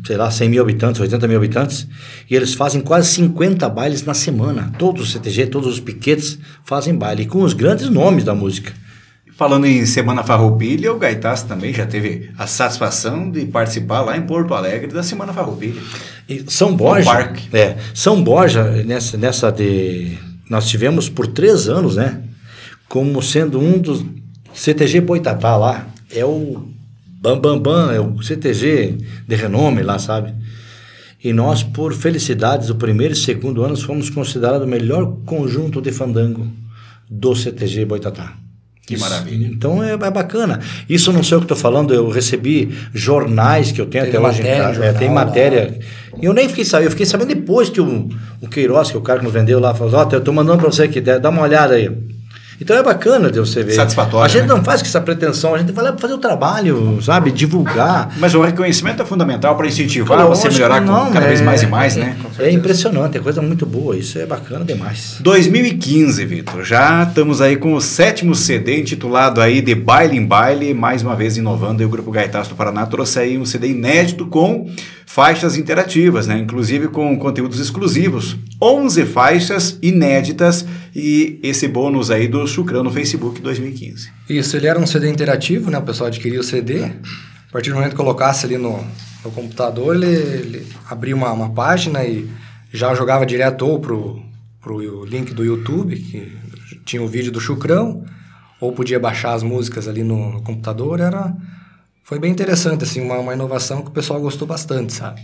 sei 0.03 0.17
lá, 0.17 0.31
100 0.31 0.49
mil 0.49 0.63
habitantes, 0.63 0.99
80 0.99 1.27
mil 1.27 1.37
habitantes, 1.37 1.87
e 2.27 2.35
eles 2.35 2.55
fazem 2.55 2.81
quase 2.81 3.07
50 3.11 3.69
bailes 3.69 4.03
na 4.03 4.15
semana. 4.15 4.73
Todos 4.79 5.03
os 5.03 5.11
CTG, 5.11 5.45
todos 5.45 5.71
os 5.71 5.79
piquetes 5.79 6.39
fazem 6.65 6.95
baile, 6.95 7.27
com 7.27 7.43
os 7.43 7.53
grandes 7.53 7.89
nomes 7.89 8.23
da 8.23 8.33
música. 8.33 8.73
Falando 9.37 9.65
em 9.65 9.85
Semana 9.85 10.23
Farroupilha, 10.23 10.91
o 10.91 10.97
Gaitaço 10.97 11.45
também 11.45 11.71
já 11.71 11.85
teve 11.85 12.31
a 12.35 12.47
satisfação 12.47 13.29
de 13.29 13.45
participar 13.45 14.01
lá 14.01 14.17
em 14.17 14.23
Porto 14.23 14.55
Alegre 14.55 14.91
da 14.91 15.03
Semana 15.03 15.31
Farroupilha. 15.31 15.81
E 16.27 16.43
São 16.47 16.75
Borja, 16.75 17.05
parque. 17.05 17.55
É, 17.55 17.77
São 17.93 18.21
Borja, 18.21 18.63
nessa, 18.83 19.15
nessa 19.15 19.51
de... 19.51 20.17
Nós 20.49 20.67
tivemos 20.67 21.07
por 21.07 21.27
três 21.27 21.69
anos, 21.69 21.95
né? 21.95 22.23
Como 22.89 23.21
sendo 23.21 23.59
um 23.59 23.77
dos... 23.77 24.03
CTG 24.53 25.01
Boitatá 25.01 25.55
lá, 25.55 25.87
é 26.13 26.25
o 26.25 26.67
Bam 27.05 27.39
Bam 27.39 27.59
Bam, 27.59 27.91
é 27.91 27.99
o 27.99 28.21
CTG 28.21 28.97
de 29.27 29.35
renome 29.35 29.83
lá, 29.83 29.99
sabe? 29.99 30.33
E 31.23 31.31
nós, 31.31 31.61
por 31.61 31.93
felicidades, 31.93 32.69
o 32.69 32.75
primeiro 32.75 33.13
e 33.13 33.17
segundo 33.17 33.63
ano, 33.63 33.77
fomos 33.77 34.09
considerados 34.09 34.65
o 34.65 34.69
melhor 34.69 35.17
conjunto 35.25 35.79
de 35.79 35.91
fandango 35.91 36.47
do 37.09 37.35
CTG 37.35 37.85
Boitatá. 37.85 38.33
Que 38.85 38.95
Isso, 38.95 39.03
maravilha. 39.03 39.45
Então 39.45 39.83
é, 39.83 39.91
é, 39.91 39.97
bacana. 39.97 40.59
Isso 40.89 41.13
não 41.13 41.23
sei 41.23 41.37
o 41.37 41.41
que 41.41 41.45
estou 41.45 41.57
falando, 41.57 41.93
eu 41.93 42.09
recebi 42.09 42.75
jornais 42.93 43.71
que 43.71 43.79
eu 43.79 43.85
tenho 43.85 44.05
tem 44.05 44.13
até 44.15 44.19
hoje. 44.19 44.39
Matéria, 44.39 44.73
jornal, 44.73 44.83
é, 44.83 44.93
tem 44.93 45.09
matéria. 45.09 45.79
E 46.19 46.25
eu 46.25 46.33
nem 46.33 46.49
fiquei 46.49 46.65
sabendo, 46.65 46.87
eu 46.87 46.91
fiquei 46.91 47.05
sabendo 47.05 47.27
depois 47.27 47.69
que 47.69 47.79
o, 47.79 48.09
o 48.41 48.47
Queiroz, 48.47 48.89
que 48.89 48.97
é 48.97 48.99
o 48.99 49.03
cara 49.03 49.19
que 49.19 49.25
nos 49.25 49.33
vendeu 49.33 49.59
lá, 49.59 49.75
falou: 49.75 49.93
Ó, 49.93 50.07
oh, 50.07 50.13
eu 50.13 50.19
estou 50.19 50.33
mandando 50.33 50.59
para 50.59 50.71
você 50.71 50.83
aqui, 50.83 50.99
dá 50.99 51.29
uma 51.29 51.43
olhada 51.43 51.75
aí. 51.75 51.91
Então 52.61 52.77
é 52.77 52.83
bacana 52.83 53.31
de 53.31 53.39
você 53.39 53.63
ver. 53.63 53.73
Satisfatório. 53.73 54.23
A 54.23 54.27
gente 54.27 54.43
né? 54.43 54.53
não 54.53 54.63
faz 54.63 54.83
com 54.83 54.87
essa 54.87 55.01
pretensão, 55.01 55.55
a 55.55 55.57
gente 55.57 55.71
vai 55.71 55.83
lá 55.83 55.91
para 55.91 55.99
fazer 55.99 56.13
o 56.13 56.19
trabalho, 56.19 57.01
sabe? 57.01 57.31
Divulgar. 57.31 58.15
Mas 58.19 58.35
o 58.35 58.41
reconhecimento 58.41 59.01
é 59.01 59.05
fundamental 59.05 59.57
para 59.57 59.65
incentivar 59.65 60.19
Lógico, 60.19 60.35
você 60.35 60.49
melhorar 60.49 60.79
não, 60.79 61.11
cada 61.11 61.25
é, 61.25 61.29
vez 61.29 61.41
mais 61.41 61.63
e 61.63 61.65
mais, 61.65 61.97
é, 61.97 62.01
né? 62.01 62.17
É 62.37 62.51
impressionante, 62.51 63.17
é 63.17 63.19
coisa 63.19 63.41
muito 63.41 63.65
boa, 63.65 63.97
isso 63.97 64.19
é 64.19 64.27
bacana 64.27 64.63
demais. 64.63 65.17
2015, 65.21 66.23
Vitor, 66.23 66.63
já 66.63 67.01
estamos 67.01 67.41
aí 67.41 67.57
com 67.57 67.73
o 67.73 67.81
sétimo 67.81 68.35
CD 68.35 68.79
intitulado 68.79 69.41
aí 69.41 69.59
de 69.59 69.73
Baile 69.73 70.15
em 70.15 70.25
Baile, 70.25 70.71
mais 70.71 71.01
uma 71.01 71.15
vez 71.15 71.37
inovando, 71.37 71.81
e 71.81 71.85
o 71.85 71.89
Grupo 71.89 72.11
Gaitaço 72.11 72.51
do 72.51 72.55
Paraná 72.55 72.85
trouxe 72.85 73.17
aí 73.17 73.39
um 73.39 73.45
CD 73.45 73.69
inédito 73.69 74.27
com 74.27 74.69
faixas 75.13 75.57
interativas, 75.57 76.25
né? 76.25 76.39
inclusive 76.39 76.87
com 76.87 77.19
conteúdos 77.19 77.59
exclusivos. 77.59 78.37
11 78.61 79.05
faixas 79.07 79.77
inéditas 79.81 80.65
e 80.95 81.37
esse 81.43 81.67
bônus 81.67 82.09
aí 82.09 82.29
do 82.29 82.47
Chucrão 82.47 82.81
no 82.81 82.89
Facebook 82.89 83.41
2015. 83.41 84.09
Isso, 84.29 84.55
ele 84.55 84.67
era 84.67 84.79
um 84.79 84.87
CD 84.87 85.09
interativo, 85.09 85.69
né? 85.69 85.79
o 85.79 85.81
pessoal 85.81 86.07
adquiria 86.07 86.39
o 86.39 86.43
CD, 86.43 86.85
a 86.85 87.51
partir 87.51 87.71
do 87.71 87.75
momento 87.75 87.91
que 87.91 87.97
colocasse 87.97 88.45
ali 88.45 88.57
no, 88.57 88.81
no 89.25 89.31
computador, 89.31 89.97
ele, 89.97 90.05
ele 90.05 90.67
abria 90.89 91.15
uma, 91.15 91.33
uma 91.33 91.49
página 91.49 92.05
e 92.05 92.29
já 92.71 92.95
jogava 92.95 93.25
direto 93.25 93.67
ou 93.67 93.81
pro, 93.81 94.23
pro 94.61 95.03
link 95.03 95.33
do 95.33 95.43
YouTube, 95.43 95.97
que 95.97 96.37
tinha 96.85 97.03
o 97.03 97.07
vídeo 97.07 97.33
do 97.33 97.41
Chucrão, 97.41 98.05
ou 98.61 98.71
podia 98.71 98.97
baixar 98.97 99.33
as 99.33 99.43
músicas 99.43 99.89
ali 99.89 100.05
no, 100.05 100.31
no 100.31 100.41
computador, 100.41 101.01
era 101.01 101.35
foi 102.03 102.19
bem 102.19 102.31
interessante, 102.31 102.83
assim, 102.83 103.01
uma, 103.01 103.17
uma 103.17 103.33
inovação 103.33 103.81
que 103.81 103.89
o 103.89 103.91
pessoal 103.91 104.19
gostou 104.19 104.47
bastante, 104.47 104.93
sabe? 104.93 105.21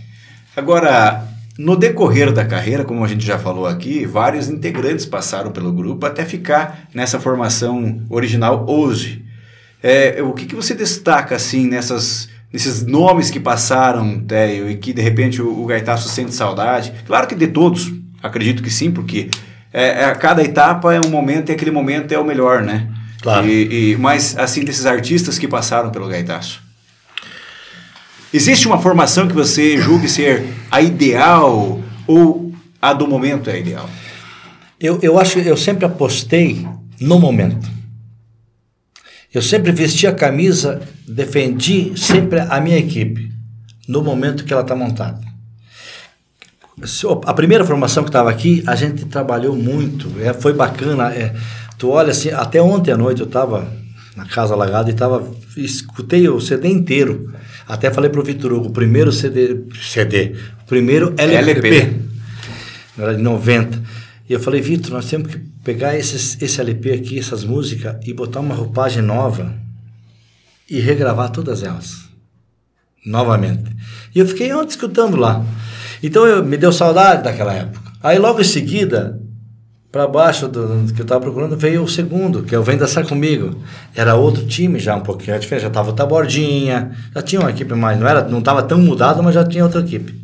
Agora, 0.56 1.26
no 1.58 1.76
decorrer 1.76 2.32
da 2.32 2.44
carreira, 2.44 2.84
como 2.84 3.04
a 3.04 3.08
gente 3.08 3.26
já 3.26 3.36
falou 3.36 3.66
aqui, 3.66 4.06
vários 4.06 4.48
integrantes 4.48 5.04
passaram 5.04 5.50
pelo 5.50 5.72
grupo 5.72 6.06
até 6.06 6.24
ficar 6.24 6.88
nessa 6.94 7.18
formação 7.18 8.00
original 8.08 8.64
hoje. 8.68 9.24
É, 9.82 10.22
o 10.22 10.32
que, 10.32 10.46
que 10.46 10.54
você 10.54 10.74
destaca, 10.74 11.34
assim, 11.34 11.66
nessas, 11.66 12.28
nesses 12.52 12.86
nomes 12.86 13.28
que 13.28 13.40
passaram, 13.40 14.20
Théo, 14.20 14.70
e 14.70 14.76
que 14.76 14.92
de 14.92 15.02
repente 15.02 15.42
o, 15.42 15.62
o 15.62 15.66
Gaitaço 15.66 16.08
sente 16.08 16.32
saudade? 16.32 16.92
Claro 17.04 17.26
que 17.26 17.34
de 17.34 17.48
todos, 17.48 17.92
acredito 18.22 18.62
que 18.62 18.70
sim, 18.70 18.90
porque 18.90 19.28
é, 19.72 20.04
é, 20.04 20.14
cada 20.14 20.42
etapa 20.42 20.94
é 20.94 21.00
um 21.00 21.10
momento 21.10 21.50
e 21.50 21.52
aquele 21.52 21.72
momento 21.72 22.12
é 22.12 22.18
o 22.18 22.24
melhor, 22.24 22.62
né? 22.62 22.88
Claro. 23.20 23.48
E, 23.48 23.92
e, 23.92 23.96
mas, 23.96 24.38
assim, 24.38 24.64
desses 24.64 24.86
artistas 24.86 25.38
que 25.38 25.48
passaram 25.48 25.90
pelo 25.90 26.08
Gaitaço. 26.08 26.67
Existe 28.32 28.66
uma 28.66 28.80
formação 28.80 29.26
que 29.26 29.34
você 29.34 29.78
julgue 29.78 30.08
ser 30.08 30.44
a 30.70 30.82
ideal 30.82 31.80
ou 32.06 32.52
a 32.80 32.92
do 32.92 33.08
momento 33.08 33.48
é 33.48 33.54
a 33.54 33.58
ideal? 33.58 33.88
Eu, 34.78 34.98
eu 35.02 35.18
acho 35.18 35.38
eu 35.38 35.56
sempre 35.56 35.86
apostei 35.86 36.66
no 37.00 37.18
momento. 37.18 37.68
Eu 39.32 39.42
sempre 39.42 39.72
vesti 39.72 40.06
a 40.06 40.12
camisa, 40.12 40.80
defendi 41.06 41.92
sempre 41.96 42.40
a 42.40 42.60
minha 42.60 42.78
equipe 42.78 43.30
no 43.88 44.02
momento 44.02 44.44
que 44.44 44.52
ela 44.52 44.62
está 44.62 44.76
montada. 44.76 45.20
A 47.26 47.34
primeira 47.34 47.64
formação 47.64 48.04
que 48.04 48.10
estava 48.10 48.30
aqui, 48.30 48.62
a 48.66 48.76
gente 48.76 49.06
trabalhou 49.06 49.56
muito, 49.56 50.12
é, 50.20 50.32
foi 50.32 50.52
bacana. 50.52 51.12
É, 51.12 51.34
tu 51.76 51.90
olha 51.90 52.10
assim, 52.10 52.30
até 52.30 52.62
ontem 52.62 52.92
à 52.92 52.96
noite 52.96 53.20
eu 53.20 53.26
estava 53.26 53.72
na 54.14 54.24
Casa 54.26 54.54
Alagada 54.54 54.90
e 54.90 54.94
tava, 54.94 55.28
escutei 55.56 56.28
o 56.28 56.40
CD 56.40 56.68
inteiro. 56.68 57.32
Até 57.68 57.90
falei 57.90 58.08
pro 58.08 58.24
Vitor 58.24 58.50
Hugo, 58.50 58.68
o 58.68 58.72
primeiro 58.72 59.12
CD, 59.12 59.64
CD, 59.78 60.34
o 60.62 60.66
primeiro 60.66 61.14
LP, 61.18 61.68
LP. 61.68 61.96
era 62.98 63.14
de 63.14 63.22
90. 63.22 63.82
E 64.26 64.32
eu 64.32 64.40
falei, 64.40 64.62
Vitor, 64.62 64.92
nós 64.92 65.04
temos 65.04 65.28
que 65.30 65.38
pegar 65.62 65.96
esses, 65.98 66.40
esse 66.40 66.60
LP 66.62 66.92
aqui, 66.92 67.18
essas 67.18 67.44
músicas, 67.44 67.96
e 68.06 68.14
botar 68.14 68.40
uma 68.40 68.54
roupagem 68.54 69.02
nova 69.02 69.54
e 70.68 70.80
regravar 70.80 71.30
todas 71.30 71.62
elas. 71.62 72.08
Novamente. 73.04 73.70
E 74.14 74.18
eu 74.18 74.26
fiquei 74.26 74.52
ontem 74.54 74.70
escutando 74.70 75.16
lá. 75.16 75.44
Então 76.02 76.26
eu, 76.26 76.42
me 76.42 76.56
deu 76.56 76.72
saudade 76.72 77.22
daquela 77.22 77.52
época. 77.52 77.92
Aí 78.02 78.18
logo 78.18 78.40
em 78.40 78.44
seguida, 78.44 79.20
para 79.98 80.06
baixo 80.06 80.46
do, 80.46 80.84
do, 80.84 80.94
que 80.94 81.00
eu 81.00 81.02
estava 81.02 81.20
procurando 81.20 81.56
veio 81.56 81.82
o 81.82 81.88
segundo, 81.88 82.44
que 82.44 82.54
é 82.54 82.58
o 82.58 82.62
Vem 82.62 82.76
Dançar 82.76 83.04
Comigo. 83.04 83.60
Era 83.92 84.14
outro 84.14 84.46
time 84.46 84.78
já 84.78 84.94
um 84.94 85.00
pouquinho 85.00 85.36
diferente, 85.40 85.62
já 85.62 85.68
estava 85.68 85.90
o 85.90 85.92
Tabordinha, 85.92 86.92
já 87.12 87.20
tinha 87.20 87.40
uma 87.40 87.50
equipe 87.50 87.74
mais, 87.74 87.98
não 87.98 88.06
era, 88.06 88.22
não 88.22 88.38
estava 88.38 88.62
tão 88.62 88.78
mudado, 88.78 89.20
mas 89.24 89.34
já 89.34 89.44
tinha 89.44 89.64
outra 89.64 89.80
equipe. 89.80 90.14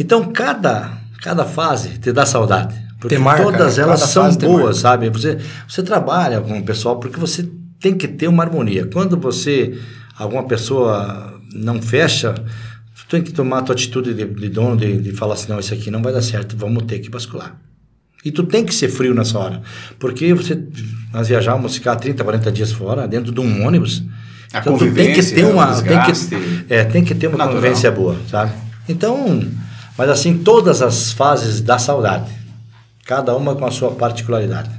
Então 0.00 0.32
cada 0.32 0.92
cada 1.20 1.44
fase 1.44 1.98
te 1.98 2.10
dá 2.10 2.24
saudade, 2.24 2.74
porque 2.98 3.18
marca, 3.18 3.42
todas 3.42 3.78
elas 3.78 4.00
são 4.00 4.34
boas, 4.36 4.78
sabe? 4.78 5.10
Você 5.10 5.36
você 5.68 5.82
trabalha 5.82 6.40
com 6.40 6.58
o 6.58 6.64
pessoal 6.64 6.98
porque 6.98 7.20
você 7.20 7.46
tem 7.78 7.94
que 7.94 8.08
ter 8.08 8.28
uma 8.28 8.44
harmonia. 8.44 8.88
Quando 8.90 9.18
você 9.18 9.78
alguma 10.16 10.44
pessoa 10.44 11.38
não 11.52 11.82
fecha, 11.82 12.32
tu 12.32 13.06
tem 13.10 13.22
que 13.22 13.30
tomar 13.30 13.58
a 13.58 13.62
tua 13.62 13.74
atitude 13.74 14.14
de, 14.14 14.24
de 14.24 14.48
dono 14.48 14.74
de, 14.74 14.96
de 14.96 15.12
falar 15.12 15.34
assim, 15.34 15.52
não, 15.52 15.60
isso 15.60 15.74
aqui 15.74 15.90
não 15.90 16.02
vai 16.02 16.14
dar 16.14 16.22
certo, 16.22 16.56
vamos 16.56 16.84
ter 16.84 16.98
que 17.00 17.10
bascular. 17.10 17.60
E 18.26 18.32
tu 18.32 18.42
tem 18.42 18.64
que 18.64 18.74
ser 18.74 18.88
frio 18.88 19.14
nessa 19.14 19.38
hora. 19.38 19.62
Porque 20.00 20.34
você, 20.34 20.60
nós 21.12 21.28
viajávamos 21.28 21.76
ficar 21.76 21.94
30, 21.94 22.24
40 22.24 22.50
dias 22.50 22.72
fora, 22.72 23.06
dentro 23.06 23.30
de 23.30 23.38
um 23.38 23.64
ônibus. 23.64 24.02
A 24.52 24.58
então 24.58 24.76
tu 24.76 24.92
tem 24.92 25.12
que 25.12 25.22
ter 25.22 25.44
uma. 25.44 25.80
Tem 25.80 26.02
que, 26.02 26.74
é, 26.74 26.82
tem 26.82 27.04
que 27.04 27.14
ter 27.14 27.28
uma 27.28 27.38
natural. 27.38 27.54
convivência 27.54 27.88
boa, 27.92 28.16
sabe? 28.28 28.50
Então, 28.88 29.44
mas 29.96 30.10
assim, 30.10 30.38
todas 30.38 30.82
as 30.82 31.12
fases 31.12 31.60
da 31.60 31.78
saudade. 31.78 32.32
Cada 33.04 33.36
uma 33.36 33.54
com 33.54 33.64
a 33.64 33.70
sua 33.70 33.92
particularidade. 33.92 34.70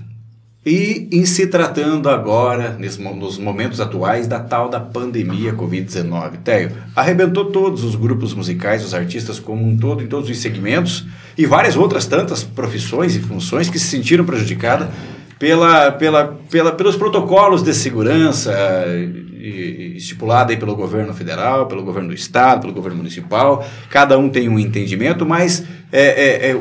E 0.66 1.08
em 1.12 1.26
se 1.26 1.48
tratando 1.48 2.10
agora, 2.10 2.78
nos 2.78 3.38
momentos 3.38 3.80
atuais, 3.80 4.28
da 4.28 4.40
tal 4.40 4.70
da 4.70 4.80
pandemia 4.80 5.54
Covid-19, 5.54 6.38
Teio, 6.44 6.72
arrebentou 6.94 7.46
todos 7.46 7.84
os 7.84 7.96
grupos 7.96 8.34
musicais, 8.34 8.84
os 8.84 8.94
artistas 8.94 9.40
como 9.40 9.66
um 9.66 9.78
todo, 9.78 10.04
em 10.04 10.08
todos 10.08 10.30
os 10.30 10.38
segmentos, 10.40 11.06
e 11.38 11.46
várias 11.46 11.78
outras 11.78 12.06
tantas 12.06 12.44
profissões 12.44 13.16
e 13.16 13.20
funções 13.20 13.70
que 13.70 13.80
se 13.80 13.88
sentiram 13.88 14.26
prejudicadas 14.26 14.90
pela, 15.40 15.92
pela, 15.92 16.38
pela, 16.50 16.72
pelos 16.72 16.96
protocolos 16.96 17.64
de 17.64 17.74
segurança 17.74 18.54
estipulada 19.96 20.52
aí 20.52 20.58
pelo 20.58 20.76
governo 20.76 21.14
federal, 21.14 21.68
pelo 21.68 21.84
governo 21.84 22.10
do 22.10 22.16
estado, 22.16 22.62
pelo 22.62 22.74
governo 22.74 22.98
municipal. 22.98 23.66
Cada 23.90 24.18
um 24.18 24.30
tem 24.30 24.50
um 24.50 24.60
entendimento, 24.60 25.26
mas 25.26 25.64
é, 25.92 26.50
é, 26.50 26.52
é 26.52 26.56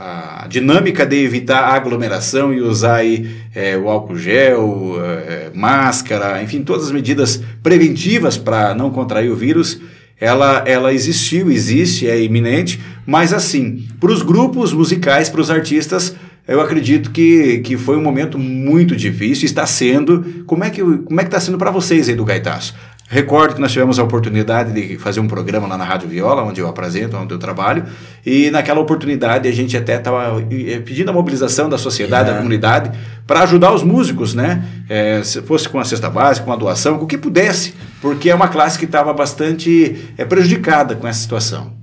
a 0.00 0.46
dinâmica 0.48 1.06
de 1.06 1.16
evitar 1.22 1.60
aglomeração 1.60 2.52
e 2.52 2.60
usar 2.60 2.96
aí, 2.96 3.30
é, 3.54 3.76
o 3.76 3.88
álcool 3.88 4.16
gel, 4.16 4.96
é, 5.00 5.50
máscara, 5.54 6.42
enfim, 6.42 6.62
todas 6.62 6.86
as 6.86 6.92
medidas 6.92 7.42
preventivas 7.62 8.36
para 8.36 8.74
não 8.74 8.90
contrair 8.90 9.30
o 9.30 9.36
vírus, 9.36 9.80
ela, 10.20 10.62
ela 10.66 10.92
existiu, 10.92 11.50
existe, 11.50 12.08
é 12.08 12.20
iminente, 12.20 12.80
mas 13.06 13.32
assim, 13.32 13.86
para 14.00 14.10
os 14.10 14.22
grupos 14.22 14.72
musicais, 14.72 15.28
para 15.28 15.40
os 15.40 15.50
artistas, 15.50 16.14
eu 16.46 16.60
acredito 16.60 17.10
que, 17.10 17.58
que 17.58 17.76
foi 17.76 17.96
um 17.96 18.02
momento 18.02 18.38
muito 18.38 18.94
difícil, 18.94 19.46
está 19.46 19.66
sendo. 19.66 20.44
Como 20.46 20.62
é 20.62 20.70
que 20.70 20.82
como 20.82 21.20
é 21.20 21.24
que 21.24 21.28
está 21.28 21.40
sendo 21.40 21.56
para 21.56 21.70
vocês 21.70 22.08
aí 22.08 22.14
do 22.14 22.24
Gaitaço? 22.24 22.74
Recordo 23.06 23.54
que 23.54 23.60
nós 23.60 23.70
tivemos 23.70 23.98
a 23.98 24.02
oportunidade 24.02 24.72
de 24.72 24.98
fazer 24.98 25.20
um 25.20 25.28
programa 25.28 25.68
lá 25.68 25.76
na 25.76 25.84
Rádio 25.84 26.08
Viola, 26.08 26.42
onde 26.42 26.60
eu 26.60 26.66
apresento, 26.66 27.16
onde 27.16 27.32
eu 27.32 27.38
trabalho, 27.38 27.84
e 28.24 28.50
naquela 28.50 28.80
oportunidade 28.80 29.46
a 29.46 29.52
gente 29.52 29.76
até 29.76 29.96
estava 29.96 30.42
pedindo 30.84 31.10
a 31.10 31.12
mobilização 31.12 31.68
da 31.68 31.76
sociedade, 31.76 32.30
é. 32.30 32.32
da 32.32 32.38
comunidade, 32.38 32.90
para 33.26 33.42
ajudar 33.42 33.72
os 33.72 33.82
músicos, 33.82 34.34
né? 34.34 34.64
É, 34.88 35.22
se 35.22 35.42
fosse 35.42 35.68
com 35.68 35.78
a 35.78 35.84
cesta 35.84 36.08
básica, 36.08 36.46
com 36.46 36.52
a 36.52 36.56
doação, 36.56 36.98
com 36.98 37.04
o 37.04 37.06
que 37.06 37.18
pudesse, 37.18 37.74
porque 38.00 38.30
é 38.30 38.34
uma 38.34 38.48
classe 38.48 38.78
que 38.78 38.86
estava 38.86 39.12
bastante 39.12 39.96
é, 40.16 40.24
prejudicada 40.24 40.94
com 40.94 41.06
essa 41.06 41.20
situação. 41.20 41.74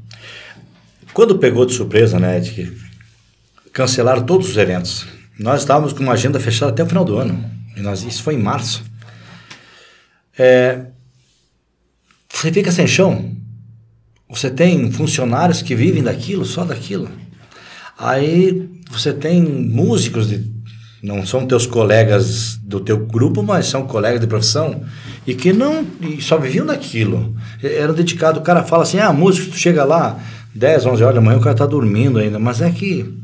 Quando 1.13 1.37
pegou 1.37 1.65
de 1.65 1.73
surpresa, 1.73 2.19
né, 2.19 2.39
de 2.39 2.51
que 2.51 2.90
cancelaram 3.71 4.23
todos 4.23 4.49
os 4.49 4.57
eventos. 4.57 5.05
Nós 5.39 5.61
estávamos 5.61 5.93
com 5.93 6.03
uma 6.03 6.13
agenda 6.13 6.39
fechada 6.39 6.71
até 6.71 6.83
o 6.83 6.87
final 6.87 7.03
do 7.03 7.17
ano. 7.17 7.43
E 7.75 7.81
nós, 7.81 8.03
isso 8.03 8.21
foi 8.21 8.35
em 8.35 8.41
março. 8.41 8.83
É, 10.37 10.85
você 12.31 12.51
fica 12.51 12.71
sem 12.71 12.87
chão. 12.87 13.35
Você 14.29 14.49
tem 14.49 14.91
funcionários 14.91 15.61
que 15.61 15.75
vivem 15.75 16.03
daquilo, 16.03 16.45
só 16.45 16.63
daquilo. 16.63 17.09
Aí 17.97 18.69
você 18.89 19.13
tem 19.13 19.41
músicos 19.41 20.27
de, 20.27 20.49
não 21.03 21.25
são 21.25 21.45
teus 21.45 21.65
colegas 21.65 22.57
do 22.63 22.79
teu 22.79 23.05
grupo, 23.05 23.43
mas 23.43 23.67
são 23.67 23.85
colegas 23.85 24.19
de 24.21 24.27
profissão 24.27 24.83
e 25.27 25.35
que 25.35 25.53
não 25.53 25.85
e 26.01 26.21
só 26.21 26.37
viviam 26.37 26.65
daquilo. 26.65 27.35
Era 27.61 27.93
dedicado, 27.93 28.39
o 28.39 28.43
cara 28.43 28.63
fala 28.63 28.83
assim: 28.83 28.99
"Ah, 28.99 29.13
músico, 29.13 29.51
tu 29.51 29.57
chega 29.57 29.83
lá 29.83 30.19
10, 30.55 30.85
11 30.85 31.03
horas 31.03 31.15
da 31.15 31.21
manhã, 31.21 31.37
o 31.37 31.41
cara 31.41 31.55
tá 31.55 31.65
dormindo 31.65 32.17
ainda", 32.17 32.39
mas 32.39 32.61
é 32.61 32.71
que 32.71 33.20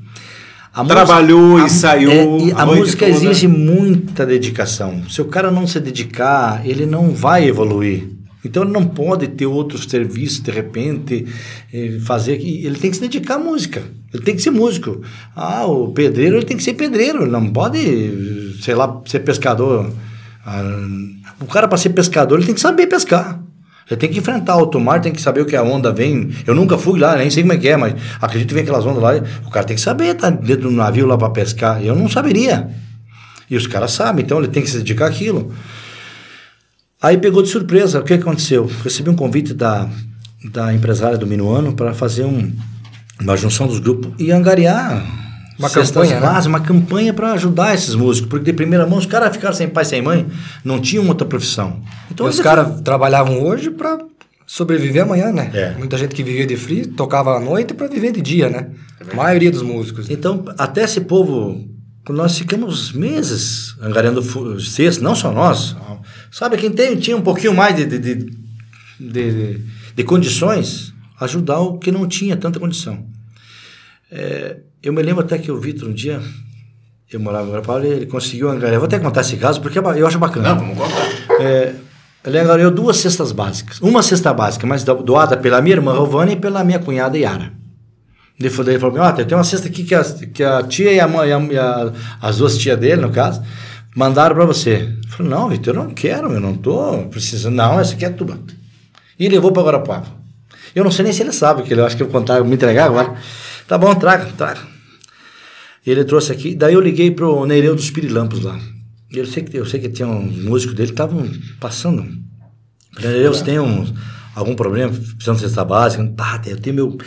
a 0.78 0.86
Trabalhou 0.86 1.58
música, 1.58 1.66
ensaiou. 1.66 2.40
É, 2.40 2.52
a, 2.52 2.62
a 2.62 2.66
música 2.68 3.08
toda. 3.08 3.18
exige 3.18 3.48
muita 3.48 4.24
dedicação. 4.28 5.02
Se 5.10 5.20
o 5.20 5.26
cara 5.26 5.50
não 5.50 5.66
se 5.66 5.80
dedicar, 5.80 6.62
ele 6.64 6.86
não 6.86 7.10
vai 7.10 7.48
evoluir. 7.48 8.08
Então 8.46 8.62
ele 8.62 8.72
não 8.72 8.86
pode 8.86 9.28
ter 9.28 9.48
outros 9.48 9.86
serviços 9.86 10.40
de 10.40 10.52
repente, 10.52 11.26
eh, 11.74 11.98
fazer. 12.06 12.34
Ele 12.34 12.76
tem 12.76 12.92
que 12.92 12.98
se 12.98 13.02
dedicar 13.02 13.36
à 13.36 13.40
música. 13.40 13.82
Ele 14.14 14.24
tem 14.24 14.36
que 14.36 14.42
ser 14.42 14.52
músico. 14.52 15.02
Ah, 15.36 15.66
o 15.66 15.88
pedreiro 15.88 16.38
ele 16.38 16.46
tem 16.46 16.56
que 16.56 16.64
ser 16.64 16.76
pedreiro. 16.76 17.24
Ele 17.24 17.32
não 17.32 17.50
pode, 17.50 18.56
sei 18.62 18.76
lá, 18.76 19.02
ser 19.08 19.22
pescador. 19.22 19.92
Ah, 20.46 20.62
o 21.42 21.46
cara 21.46 21.68
para 21.68 21.78
ser 21.80 21.90
pescador 21.90 22.38
ele 22.38 22.46
tem 22.46 22.56
que 22.56 22.62
saber 22.62 22.86
pescar. 22.86 23.42
Você 23.88 23.96
tem 23.96 24.10
que 24.10 24.20
enfrentar 24.20 24.54
alto 24.54 24.80
mar, 24.80 25.00
tem 25.00 25.14
que 25.14 25.22
saber 25.22 25.42
o 25.42 25.46
que 25.46 25.56
a 25.56 25.64
onda 25.64 25.94
vem. 25.94 26.30
Eu 26.46 26.54
nunca 26.54 26.78
fui 26.78 27.00
lá, 27.00 27.16
nem 27.16 27.30
sei 27.30 27.44
como 27.44 27.54
é 27.54 27.58
que 27.58 27.70
é, 27.70 27.78
mas 27.78 27.96
acredito 28.22 28.50
que 28.50 28.54
vem 28.54 28.64
aquelas 28.64 28.86
ondas 28.86 29.02
lá. 29.02 29.12
O 29.46 29.50
cara 29.50 29.66
tem 29.66 29.78
que 29.78 29.82
saber, 29.82 30.14
tá 30.16 30.30
dentro 30.30 30.70
do 30.70 30.72
navio 30.72 31.06
lá 31.06 31.18
para 31.18 31.30
pescar. 31.30 31.82
Eu 31.82 31.96
não 31.96 32.10
saberia. 32.10 32.70
E 33.50 33.56
os 33.56 33.66
caras 33.66 33.92
sabem, 33.92 34.26
então 34.26 34.40
ele 34.40 34.50
tem 34.50 34.62
que 34.62 34.70
se 34.70 34.78
dedicar 34.80 35.08
àquilo. 35.08 35.54
Aí 37.02 37.18
pegou 37.18 37.42
de 37.42 37.48
surpresa, 37.48 38.00
o 38.00 38.04
que 38.04 38.14
aconteceu? 38.14 38.70
Recebi 38.84 39.10
um 39.10 39.16
convite 39.16 39.54
da, 39.54 39.88
da 40.52 40.74
empresária 40.74 41.18
do 41.18 41.26
Minuano 41.26 41.72
para 41.72 41.94
fazer 41.94 42.26
um, 42.26 42.52
uma 43.22 43.38
junção 43.38 43.68
dos 43.68 43.80
grupos 43.80 44.12
e 44.20 44.32
angariar 44.32 45.27
uma 45.58 45.70
campanha, 45.70 46.20
base, 46.20 46.47
né? 46.47 46.55
uma 46.55 46.60
campanha 46.60 47.14
para 47.14 47.32
ajudar 47.34 47.74
esses 47.74 47.95
músicos, 47.95 48.30
porque 48.30 48.45
de 48.45 48.53
primeira 48.53 48.86
mão 48.86 48.99
os 48.99 49.05
caras 49.05 49.36
ficaram 49.36 49.55
sem 49.55 49.68
pai, 49.68 49.86
sem 49.86 50.01
mãe, 50.01 50.28
não 50.64 50.80
tinham 50.80 51.08
outra 51.08 51.26
profissão. 51.26 51.82
Então 52.12 52.28
os 52.28 52.39
caras 52.39 52.82
trabalhavam 52.82 53.41
hoje 53.43 53.72
para 53.72 53.97
sobreviver 54.45 55.03
amanhã, 55.03 55.32
né? 55.32 55.51
É. 55.53 55.74
Muita 55.78 55.97
gente 55.97 56.16
que 56.16 56.24
vivia 56.24 56.45
de 56.45 56.55
frio 56.55 56.88
tocava 56.88 57.36
à 57.36 57.39
noite 57.39 57.74
para 57.74 57.88
viver 57.88 58.14
de 58.14 58.22
dia, 58.22 58.49
né? 58.49 58.70
É 58.99 59.12
a 59.12 59.16
maioria 59.16 59.51
dos 59.51 59.62
músicos. 59.62 60.10
Então, 60.10 60.45
até 60.58 60.84
esse 60.84 61.01
povo, 61.01 61.68
nós 62.08 62.38
ficamos 62.38 62.93
meses 62.93 63.76
angariando 63.82 64.24
cestas, 64.62 64.99
não 64.99 65.14
só 65.14 65.32
nós. 65.32 65.76
Sabe, 66.32 66.58
quem 66.58 66.72
tem, 66.72 66.95
tinha 66.95 67.18
um 67.18 67.22
pouquinho 67.22 67.53
mais 67.53 67.76
de, 67.76 67.86
de, 67.86 67.99
de, 67.99 68.32
de, 68.99 69.62
de 69.95 70.03
condições, 70.03 70.93
ajudar 71.20 71.60
o 71.60 71.78
que 71.78 71.91
não 71.91 72.08
tinha 72.08 72.38
tanta 72.38 72.60
condição. 72.60 73.05
É, 74.10 74.58
eu 74.82 74.94
me 74.94 75.02
lembro 75.02 75.24
até 75.24 75.38
que 75.38 75.52
o 75.52 75.60
Vitor 75.60 75.90
um 75.90 75.94
dia, 75.94 76.22
eu 77.12 77.20
morava 77.20 77.48
em 77.48 77.52
Guarapau, 77.52 77.84
ele 77.84 78.06
conseguiu 78.06 78.50
angariar. 78.50 78.76
Eu 78.76 78.80
vou 78.80 78.88
até 78.88 79.00
contar 79.00 79.22
esse 79.22 79.38
caso 79.38 79.62
porque 79.62 79.80
é 79.80 79.82
eu 79.82 80.08
acho 80.08 80.20
bacana. 80.20 80.50
Não, 80.50 80.60
vamos 80.60 80.78
contar. 80.78 81.42
É, 81.42 81.74
ele 82.26 82.40
angariou 82.40 82.72
duas 82.72 82.98
cestas 82.98 83.32
básicas. 83.32 83.80
Uma 83.80 84.04
cesta 84.04 84.34
básica, 84.34 84.68
mas 84.68 84.84
doada 84.84 85.38
pela 85.38 85.62
minha 85.62 85.76
irmã 85.76 85.94
Rovana 85.94 86.34
e 86.34 86.36
pela 86.36 86.64
minha 86.64 86.80
cunhada 86.80 87.18
Yara. 87.18 87.54
Ele 88.40 88.50
falou, 88.50 88.72
ele 88.72 88.80
falou 88.80 89.02
ah, 89.02 89.12
tem 89.14 89.36
uma 89.36 89.44
cesta 89.44 89.68
aqui 89.68 89.84
que 89.84 89.96
a, 89.96 90.04
que 90.04 90.44
a 90.44 90.62
tia 90.62 90.92
e, 90.92 91.00
a 91.00 91.08
mãe, 91.08 91.30
e 91.30 91.58
a, 91.58 91.92
as 92.22 92.38
duas 92.38 92.58
tias 92.58 92.78
dele, 92.78 93.02
no 93.02 93.10
caso, 93.10 93.42
mandaram 93.96 94.36
para 94.36 94.46
você. 94.46 94.94
Eu 95.04 95.10
falei, 95.10 95.32
não, 95.32 95.50
Vitor, 95.50 95.74
eu 95.74 95.84
não 95.84 95.90
quero, 95.92 96.32
eu 96.32 96.40
não 96.40 96.56
tô 96.56 97.08
precisando. 97.10 97.56
Não, 97.56 97.80
essa 97.80 97.94
aqui 97.94 98.06
é 98.06 98.10
tua. 98.10 98.38
E 99.18 99.28
levou 99.28 99.52
para 99.52 99.64
Guarapuava. 99.64 100.06
Eu 100.76 100.84
não 100.84 100.92
sei 100.92 101.04
nem 101.04 101.14
se 101.14 101.24
ele 101.24 101.32
sabe, 101.32 101.64
que 101.64 101.74
ele 101.74 101.82
acho 101.82 101.98
que 101.98 102.04
eu 102.04 102.08
contar, 102.08 102.44
me 102.44 102.54
entregar 102.54 102.86
agora. 102.86 103.16
Tá 103.68 103.78
bom, 103.78 103.93
traga, 103.95 104.26
traga. 104.38 104.61
Ele 105.86 106.03
trouxe 106.05 106.32
aqui, 106.32 106.55
daí 106.55 106.74
eu 106.74 106.80
liguei 106.80 107.11
pro 107.11 107.45
Nereu 107.45 107.76
dos 107.76 107.91
Pirilampos 107.91 108.41
lá. 108.41 108.57
Eu 109.11 109.26
sei 109.26 109.43
que, 109.43 109.57
eu 109.57 109.65
sei 109.65 109.80
que 109.80 109.89
tinha 109.89 110.07
uns 110.07 110.38
músicos 110.38 110.74
dele 110.74 110.88
que 110.88 110.93
estavam 110.93 111.30
passando. 111.59 112.05
Nereu, 112.99 113.34
você 113.34 113.43
tem 113.43 113.59
uns, 113.59 113.93
algum 114.34 114.55
problema, 114.55 114.93
precisando 114.93 115.36
de 115.36 115.41
cesta 115.41 115.65
básica? 115.65 116.05
Tá, 116.15 116.41
eu 116.45 116.57
tenho 116.59 116.76
meu, 116.76 116.97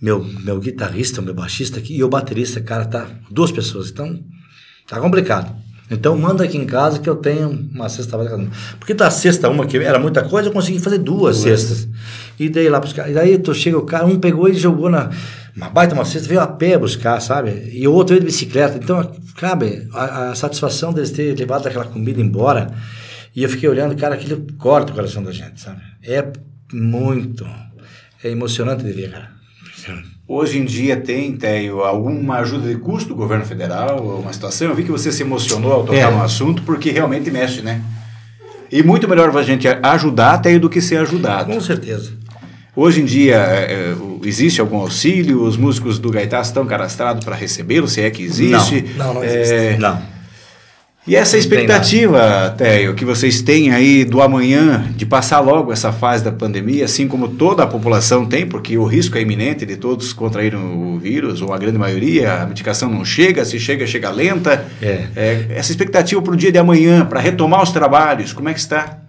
meu, 0.00 0.24
meu 0.24 0.60
guitarrista, 0.60 1.22
meu 1.22 1.32
baixista 1.34 1.78
aqui 1.78 1.96
e 1.96 2.04
o 2.04 2.08
baterista, 2.08 2.60
cara, 2.60 2.84
tá, 2.84 3.06
duas 3.30 3.50
pessoas, 3.50 3.90
então 3.90 4.22
tá 4.86 5.00
complicado. 5.00 5.54
Então 5.90 6.16
manda 6.16 6.44
aqui 6.44 6.56
em 6.56 6.64
casa 6.64 6.98
que 6.98 7.08
eu 7.08 7.16
tenho 7.16 7.68
uma 7.72 7.88
cesta 7.88 8.16
básica. 8.16 8.50
Porque 8.78 8.94
da 8.94 9.10
cesta 9.10 9.48
uma 9.48 9.66
que 9.66 9.76
era 9.78 9.98
muita 9.98 10.22
coisa, 10.22 10.48
eu 10.48 10.52
consegui 10.52 10.78
fazer 10.78 10.98
duas, 10.98 11.42
duas. 11.42 11.60
cestas. 11.60 11.88
E 12.38 12.48
dei 12.48 12.68
lá 12.70 12.80
pros 12.80 12.94
caras. 12.94 13.10
E 13.10 13.14
daí 13.14 13.38
tu 13.38 13.54
chega 13.54 13.76
o 13.76 13.84
cara, 13.84 14.06
um 14.06 14.18
pegou 14.18 14.48
e 14.48 14.54
jogou 14.54 14.88
na 14.88 15.10
uma 15.56 15.68
baita 15.68 15.94
uma 15.94 16.04
cesta, 16.04 16.28
veio 16.28 16.40
a 16.40 16.46
pé 16.46 16.78
buscar, 16.78 17.20
sabe? 17.20 17.70
E 17.72 17.86
o 17.86 17.92
outro 17.92 18.14
veio 18.14 18.20
de 18.20 18.26
bicicleta. 18.26 18.78
Então, 18.82 19.14
cabe, 19.36 19.86
a, 19.92 20.30
a 20.30 20.34
satisfação 20.34 20.92
deles 20.92 21.10
ter 21.10 21.38
levado 21.38 21.66
aquela 21.66 21.84
comida 21.84 22.20
embora. 22.20 22.72
E 23.34 23.42
eu 23.42 23.48
fiquei 23.48 23.68
olhando, 23.68 23.96
cara, 23.96 24.14
aquilo 24.14 24.46
corta 24.58 24.92
o 24.92 24.94
coração 24.94 25.22
da 25.22 25.32
gente, 25.32 25.60
sabe? 25.60 25.80
É 26.02 26.26
muito. 26.72 27.46
É 28.24 28.30
emocionante 28.30 28.82
de 28.82 28.92
ver, 28.92 29.10
cara. 29.10 29.30
Hoje 30.26 30.58
em 30.58 30.64
dia 30.64 30.96
tem, 30.96 31.36
Teio, 31.36 31.80
alguma 31.80 32.38
ajuda 32.38 32.68
de 32.68 32.76
custo 32.76 33.10
do 33.10 33.14
governo 33.14 33.44
federal, 33.44 34.20
uma 34.20 34.32
situação? 34.32 34.68
Eu 34.68 34.74
vi 34.74 34.84
que 34.84 34.90
você 34.90 35.10
se 35.10 35.22
emocionou 35.22 35.72
ao 35.72 35.84
tocar 35.84 35.96
é. 35.96 36.10
no 36.10 36.22
assunto, 36.22 36.62
porque 36.62 36.90
realmente 36.90 37.30
mexe, 37.30 37.60
né? 37.60 37.82
E 38.70 38.82
muito 38.82 39.06
melhor 39.06 39.36
a 39.36 39.42
gente 39.42 39.68
ajudar, 39.68 40.38
Teio, 40.38 40.58
do 40.58 40.70
que 40.70 40.80
ser 40.80 40.96
ajudado. 40.96 41.52
Com 41.52 41.60
certeza. 41.60 42.12
Hoje 42.74 43.02
em 43.02 43.04
dia, 43.04 43.36
é, 43.36 43.72
é 43.72 43.96
existe 44.24 44.60
algum 44.60 44.78
auxílio? 44.78 45.42
Os 45.42 45.56
músicos 45.56 45.98
do 45.98 46.10
Gaitás 46.10 46.46
estão 46.46 46.64
cadastrados 46.64 47.24
para 47.24 47.36
recebê-lo, 47.36 47.86
se 47.86 48.00
é 48.00 48.10
que 48.10 48.22
existe? 48.22 48.82
Não, 48.96 49.08
não, 49.08 49.14
não 49.14 49.24
existe. 49.24 49.54
É... 49.54 49.76
Não. 49.78 50.12
E 51.04 51.16
essa 51.16 51.36
expectativa, 51.36 52.54
Théo, 52.56 52.94
que 52.94 53.04
vocês 53.04 53.42
têm 53.42 53.72
aí 53.72 54.04
do 54.04 54.22
amanhã, 54.22 54.88
de 54.94 55.04
passar 55.04 55.40
logo 55.40 55.72
essa 55.72 55.92
fase 55.92 56.22
da 56.22 56.30
pandemia, 56.30 56.84
assim 56.84 57.08
como 57.08 57.26
toda 57.26 57.64
a 57.64 57.66
população 57.66 58.24
tem, 58.24 58.46
porque 58.46 58.78
o 58.78 58.84
risco 58.84 59.18
é 59.18 59.20
iminente 59.20 59.66
de 59.66 59.76
todos 59.76 60.12
contraírem 60.12 60.60
o 60.60 61.00
vírus, 61.00 61.42
ou 61.42 61.52
a 61.52 61.58
grande 61.58 61.76
maioria, 61.76 62.34
a 62.34 62.46
medicação 62.46 62.88
não 62.88 63.04
chega, 63.04 63.44
se 63.44 63.58
chega, 63.58 63.84
chega 63.84 64.10
lenta. 64.10 64.64
É. 64.80 65.08
É, 65.16 65.46
essa 65.56 65.72
expectativa 65.72 66.22
para 66.22 66.34
o 66.34 66.36
dia 66.36 66.52
de 66.52 66.58
amanhã, 66.58 67.04
para 67.04 67.18
retomar 67.18 67.64
os 67.64 67.72
trabalhos, 67.72 68.32
como 68.32 68.48
é 68.48 68.54
que 68.54 68.60
está? 68.60 69.01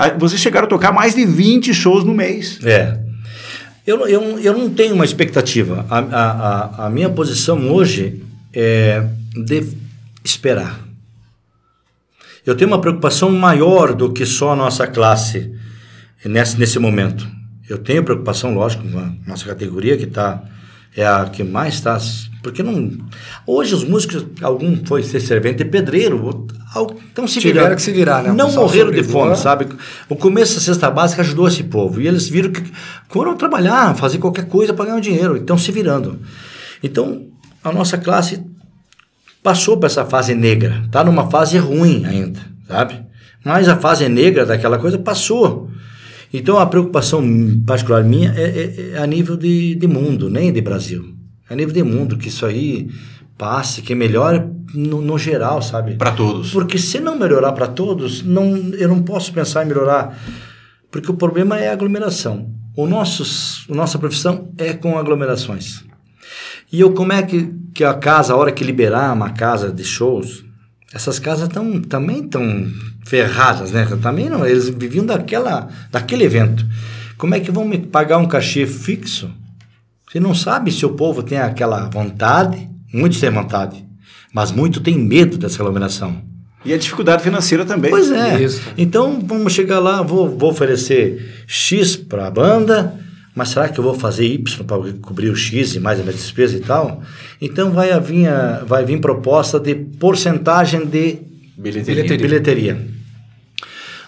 Ah, 0.00 0.10
vocês 0.10 0.40
chegaram 0.40 0.66
a 0.66 0.70
tocar 0.70 0.92
mais 0.92 1.16
de 1.16 1.26
20 1.26 1.74
shows 1.74 2.04
no 2.04 2.14
mês. 2.14 2.60
É. 2.64 3.00
Eu, 3.84 4.06
eu, 4.06 4.38
eu 4.38 4.56
não 4.56 4.70
tenho 4.70 4.94
uma 4.94 5.04
expectativa. 5.04 5.84
A, 5.90 5.98
a, 5.98 6.86
a, 6.86 6.90
minha 6.90 7.10
posição 7.10 7.68
hoje 7.68 8.22
é 8.54 9.04
de 9.34 9.66
esperar. 10.22 10.78
eu 12.46 12.54
tenho 12.54 12.70
uma 12.70 12.80
preocupação 12.80 13.32
maior 13.32 13.92
do 13.92 14.12
que 14.12 14.24
só 14.24 14.52
a 14.52 14.56
nossa 14.56 14.86
classe 14.86 15.52
nesse, 16.24 16.56
nesse 16.56 16.78
momento. 16.78 17.26
Eu 17.68 17.78
tenho 17.78 18.04
preocupação, 18.04 18.54
lógico, 18.54 18.88
com 18.88 19.00
a 19.00 19.12
nossa 19.26 19.46
categoria 19.46 19.96
que 19.96 20.04
está 20.04 20.44
é 20.96 21.06
a 21.06 21.24
que 21.24 21.42
mais 21.42 21.74
está. 21.74 21.98
Porque 22.42 22.62
não. 22.62 22.92
Hoje 23.46 23.74
os 23.74 23.84
músicos, 23.84 24.24
algum 24.42 24.84
foi 24.84 25.02
ser 25.02 25.20
servente 25.20 25.58
de 25.58 25.64
pedreiro, 25.64 26.37
então 27.12 27.26
se 27.26 27.34
Tiveram 27.40 27.54
viraram. 27.60 27.76
que 27.76 27.82
se 27.82 27.92
virar, 27.92 28.22
né? 28.22 28.32
Não 28.32 28.52
morreram 28.52 28.90
de 28.90 29.02
fome, 29.02 29.34
sabe? 29.36 29.66
O 30.08 30.14
começo 30.16 30.54
da 30.56 30.60
cesta 30.60 30.90
básica 30.90 31.22
ajudou 31.22 31.48
esse 31.48 31.64
povo. 31.64 32.00
E 32.00 32.06
eles 32.06 32.28
viram 32.28 32.50
que 32.52 32.62
foram 33.08 33.36
trabalhar, 33.36 33.94
fazer 33.96 34.18
qualquer 34.18 34.46
coisa 34.46 34.74
para 34.74 34.86
ganhar 34.86 35.00
dinheiro. 35.00 35.36
Então 35.36 35.56
se 35.56 35.72
virando. 35.72 36.18
Então 36.82 37.26
a 37.64 37.72
nossa 37.72 37.96
classe 37.96 38.42
passou 39.42 39.76
por 39.78 39.86
essa 39.86 40.04
fase 40.04 40.34
negra. 40.34 40.82
Está 40.86 41.02
numa 41.02 41.30
fase 41.30 41.56
ruim 41.58 42.04
ainda, 42.04 42.40
sabe? 42.66 43.00
Mas 43.44 43.68
a 43.68 43.76
fase 43.76 44.08
negra 44.08 44.44
daquela 44.44 44.78
coisa 44.78 44.98
passou. 44.98 45.70
Então 46.32 46.58
a 46.58 46.66
preocupação 46.66 47.22
particular 47.66 48.04
minha 48.04 48.32
é, 48.36 48.42
é- 48.42 48.90
é 48.94 48.98
a 48.98 49.06
nível 49.06 49.36
de, 49.36 49.74
de 49.74 49.86
mundo, 49.86 50.28
nem 50.28 50.52
de 50.52 50.60
Brasil. 50.60 51.14
É 51.48 51.54
a 51.54 51.56
nível 51.56 51.72
de 51.72 51.82
mundo, 51.82 52.18
que 52.18 52.28
isso 52.28 52.44
aí 52.44 52.90
passe, 53.38 53.80
que 53.80 53.94
melhore 53.94 54.44
no, 54.74 55.00
no 55.00 55.16
geral, 55.16 55.62
sabe? 55.62 55.94
Para 55.94 56.10
todos. 56.10 56.50
Porque 56.50 56.76
se 56.76 56.98
não 56.98 57.16
melhorar 57.16 57.52
para 57.52 57.68
todos, 57.68 58.22
não, 58.22 58.56
eu 58.74 58.88
não 58.88 59.02
posso 59.02 59.32
pensar 59.32 59.64
em 59.64 59.68
melhorar. 59.68 60.18
Porque 60.90 61.10
o 61.10 61.14
problema 61.14 61.58
é 61.58 61.68
a 61.68 61.72
aglomeração. 61.72 62.50
O 62.76 62.86
nossos, 62.86 63.64
a 63.70 63.74
nossa 63.74 63.98
profissão 63.98 64.50
é 64.58 64.74
com 64.74 64.98
aglomerações. 64.98 65.84
E 66.70 66.80
eu, 66.80 66.92
como 66.92 67.12
é 67.12 67.22
que, 67.22 67.54
que 67.72 67.84
a 67.84 67.94
casa, 67.94 68.32
a 68.32 68.36
hora 68.36 68.52
que 68.52 68.64
liberar 68.64 69.14
uma 69.14 69.30
casa 69.30 69.72
de 69.72 69.84
shows, 69.84 70.44
essas 70.92 71.18
casas 71.18 71.48
tão, 71.48 71.80
também 71.80 72.24
estão 72.24 72.66
ferradas, 73.06 73.72
né? 73.72 73.86
Também 74.02 74.28
não, 74.28 74.44
eles 74.44 74.68
viviam 74.68 75.06
daquela, 75.06 75.68
daquele 75.90 76.24
evento. 76.24 76.66
Como 77.16 77.34
é 77.34 77.40
que 77.40 77.50
vão 77.50 77.64
me 77.64 77.78
pagar 77.78 78.18
um 78.18 78.26
cachê 78.26 78.66
fixo? 78.66 79.30
Você 80.10 80.20
não 80.20 80.34
sabe 80.34 80.70
se 80.70 80.86
o 80.86 80.90
povo 80.90 81.22
tem 81.22 81.38
aquela 81.38 81.88
vontade, 81.88 82.68
muitos 82.92 83.20
têm 83.20 83.30
vontade, 83.30 83.84
mas 84.32 84.50
muito 84.52 84.80
tem 84.80 84.98
medo 84.98 85.36
dessa 85.38 85.62
aglomeração. 85.62 86.22
E 86.64 86.72
a 86.72 86.76
dificuldade 86.78 87.22
financeira 87.22 87.64
também. 87.64 87.90
Pois 87.90 88.10
é. 88.10 88.42
Isso. 88.42 88.60
Então 88.76 89.20
vamos 89.24 89.52
chegar 89.52 89.78
lá, 89.78 90.02
vou, 90.02 90.28
vou 90.28 90.50
oferecer 90.50 91.44
X 91.46 91.94
para 91.96 92.26
a 92.26 92.30
banda, 92.30 92.94
mas 93.34 93.50
será 93.50 93.68
que 93.68 93.78
eu 93.78 93.84
vou 93.84 93.94
fazer 93.94 94.26
Y 94.26 94.64
para 94.64 94.92
cobrir 95.00 95.30
o 95.30 95.36
X 95.36 95.74
e 95.76 95.80
mais 95.80 96.00
a 96.00 96.02
minha 96.02 96.12
despesa 96.12 96.56
e 96.56 96.60
tal? 96.60 97.02
Então 97.40 97.70
vai 97.70 97.98
vir, 98.00 98.26
a- 98.26 98.64
vai 98.66 98.84
vir 98.84 99.00
proposta 99.00 99.60
de 99.60 99.74
porcentagem 99.74 100.84
de 100.84 101.18
Bilheteria. 101.56 102.16
bilheteria. 102.18 102.86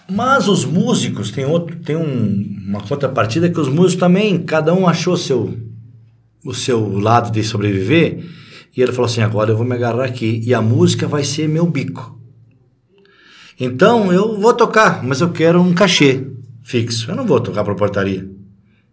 Mas 0.08 0.48
os 0.48 0.64
músicos 0.64 1.30
tem 1.30 1.44
outro, 1.44 1.76
tem 1.76 1.94
um- 1.96 2.58
uma 2.68 2.80
contrapartida 2.80 3.48
que 3.48 3.60
os 3.60 3.68
músicos 3.68 3.96
também, 4.00 4.38
cada 4.38 4.74
um 4.74 4.86
achou 4.88 5.16
seu 5.16 5.56
o 6.44 6.54
seu 6.54 6.98
lado 6.98 7.30
de 7.30 7.44
sobreviver 7.44 8.24
e 8.76 8.82
ele 8.82 8.92
falou 8.92 9.06
assim: 9.06 9.20
agora 9.20 9.50
eu 9.50 9.56
vou 9.56 9.66
me 9.66 9.74
agarrar 9.74 10.04
aqui 10.04 10.42
e 10.44 10.54
a 10.54 10.60
música 10.60 11.06
vai 11.06 11.24
ser 11.24 11.48
meu 11.48 11.66
bico. 11.66 12.18
Então 13.58 14.12
eu 14.12 14.40
vou 14.40 14.54
tocar, 14.54 15.02
mas 15.02 15.20
eu 15.20 15.30
quero 15.30 15.60
um 15.60 15.74
cachê 15.74 16.26
fixo. 16.62 17.10
Eu 17.10 17.16
não 17.16 17.26
vou 17.26 17.40
tocar 17.40 17.64
para 17.64 17.74
portaria, 17.74 18.28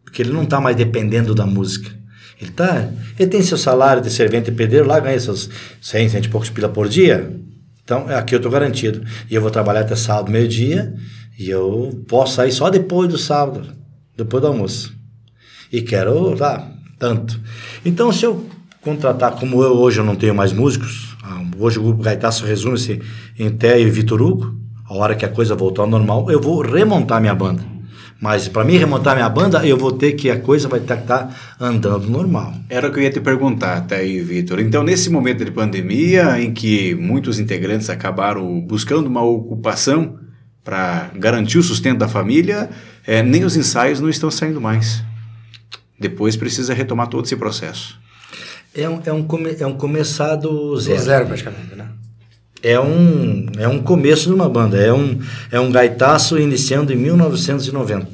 porque 0.04 0.22
ele 0.22 0.32
não 0.32 0.44
está 0.44 0.60
mais 0.60 0.76
dependendo 0.76 1.34
da 1.34 1.46
música. 1.46 1.96
Ele 2.40 2.52
tá, 2.52 2.90
ele 3.18 3.30
tem 3.30 3.42
seu 3.42 3.58
salário 3.58 4.02
de 4.02 4.12
servente 4.12 4.50
e 4.50 4.54
pedreiro 4.54 4.88
lá, 4.88 5.00
ganha 5.00 5.20
seus 5.20 5.50
100, 5.82 6.10
100 6.10 6.22
e 6.22 6.28
poucos 6.30 6.50
pila 6.50 6.70
por 6.70 6.88
dia. 6.88 7.36
Então, 7.84 8.06
aqui 8.10 8.36
eu 8.36 8.38
estou 8.38 8.52
garantido. 8.52 9.02
E 9.30 9.34
eu 9.34 9.42
vou 9.42 9.50
trabalhar 9.50 9.80
até 9.80 9.96
sábado, 9.96 10.32
meio-dia, 10.32 10.94
e 11.40 11.50
eu 11.50 12.04
posso 12.08 12.36
sair 12.36 12.52
só 12.52 12.70
depois 12.70 13.10
do 13.10 13.18
sábado, 13.18 13.74
depois 14.16 14.42
do 14.42 14.48
almoço. 14.48 14.94
E 15.72 15.82
quero 15.82 16.38
lá, 16.38 16.70
tanto. 17.00 17.40
Então, 17.84 18.12
se 18.12 18.26
eu 18.26 18.47
contratar, 18.88 19.34
como 19.34 19.62
eu 19.62 19.74
hoje 19.74 20.00
eu 20.00 20.06
não 20.06 20.16
tenho 20.16 20.34
mais 20.34 20.54
músicos, 20.54 21.18
ah, 21.22 21.42
hoje 21.60 21.78
o 21.78 21.84
Grupo 21.84 22.02
Gaitaço 22.02 22.46
resume-se 22.46 23.02
em 23.38 23.50
Téio 23.50 23.86
e 23.86 23.92
Vitor 23.92 24.22
Hugo, 24.22 24.56
a 24.86 24.94
hora 24.94 25.14
que 25.14 25.26
a 25.26 25.28
coisa 25.28 25.54
voltar 25.56 25.82
ao 25.82 25.90
normal, 25.90 26.32
eu 26.32 26.40
vou 26.40 26.62
remontar 26.62 27.20
minha 27.20 27.36
banda. 27.36 27.62
Mas 28.22 28.48
para 28.48 28.64
mim 28.64 28.78
remontar 28.78 29.14
minha 29.14 29.28
banda, 29.28 29.68
eu 29.68 29.76
vou 29.78 29.92
ter 29.92 30.14
que 30.14 30.32
a 30.32 30.40
coisa 30.40 30.70
vai 30.70 30.80
estar 30.80 30.96
tá 30.96 31.30
andando 31.60 32.10
normal. 32.10 32.54
Era 32.70 32.88
o 32.88 32.94
que 32.94 33.00
eu 33.00 33.04
ia 33.04 33.12
te 33.12 33.20
perguntar, 33.20 33.76
até 33.76 33.98
aí, 33.98 34.22
Vitor. 34.22 34.62
Então, 34.62 34.84
nesse 34.84 35.10
momento 35.10 35.44
de 35.44 35.52
pandemia, 35.52 36.42
em 36.42 36.54
que 36.54 36.96
muitos 36.96 37.40
integrantes 37.40 37.90
acabaram 37.90 38.62
buscando 38.62 39.08
uma 39.08 39.22
ocupação 39.22 40.18
para 40.64 41.12
garantir 41.14 41.58
o 41.58 41.64
sustento 41.64 42.00
da 42.00 42.08
família, 42.08 42.70
eh, 43.06 43.22
nem 43.22 43.44
os 43.44 43.58
ensaios 43.58 44.00
não 44.00 44.10
estão 44.10 44.32
saindo 44.32 44.62
mais. 44.62 45.04
Depois 46.00 46.38
precisa 46.38 46.74
retomar 46.74 47.08
todo 47.08 47.26
esse 47.26 47.36
processo. 47.36 48.07
É 48.78 48.88
um, 48.88 49.02
é 49.04 49.12
um, 49.12 49.24
come, 49.24 49.56
é 49.60 49.66
um 49.66 49.74
começado 49.74 50.50
Do 50.50 50.80
zero. 50.80 51.00
zero, 51.02 51.26
praticamente, 51.26 51.76
né? 51.76 51.88
É 52.62 52.80
um, 52.80 53.48
é 53.58 53.68
um 53.68 53.82
começo 53.82 54.30
de 54.30 54.36
uma 54.36 54.48
banda. 54.48 54.78
É 54.78 54.94
um, 54.94 55.20
é 55.52 55.60
um 55.60 55.72
gaitaço 55.72 56.38
iniciando 56.38 56.94
em 56.94 56.96
1990. 56.96 58.08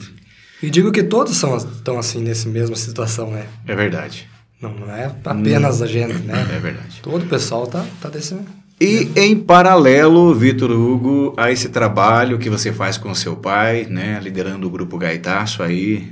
E 0.61 0.69
digo 0.69 0.89
que 0.93 1.03
todos 1.03 1.35
são, 1.35 1.57
estão 1.57 1.99
assim, 1.99 2.23
nessa 2.23 2.47
mesma 2.47 2.77
situação, 2.77 3.29
né? 3.29 3.45
É 3.67 3.75
verdade. 3.75 4.29
Não, 4.61 4.73
não 4.73 4.89
é 4.89 5.11
apenas 5.25 5.81
a 5.81 5.85
gente, 5.85 6.19
né? 6.19 6.47
É 6.55 6.59
verdade. 6.59 7.01
Todo 7.01 7.23
o 7.23 7.27
pessoal 7.27 7.67
tá, 7.67 7.85
tá 8.01 8.07
desse... 8.07 8.33
E 8.79 9.09
em 9.15 9.37
paralelo, 9.37 10.33
Vitor 10.33 10.71
Hugo, 10.71 11.33
a 11.37 11.51
esse 11.51 11.69
trabalho 11.69 12.39
que 12.39 12.49
você 12.49 12.71
faz 12.71 12.97
com 12.97 13.13
seu 13.13 13.35
pai, 13.35 13.85
né, 13.89 14.19
liderando 14.21 14.65
o 14.65 14.69
grupo 14.69 14.97
Gaitaço 14.97 15.61
aí, 15.61 16.07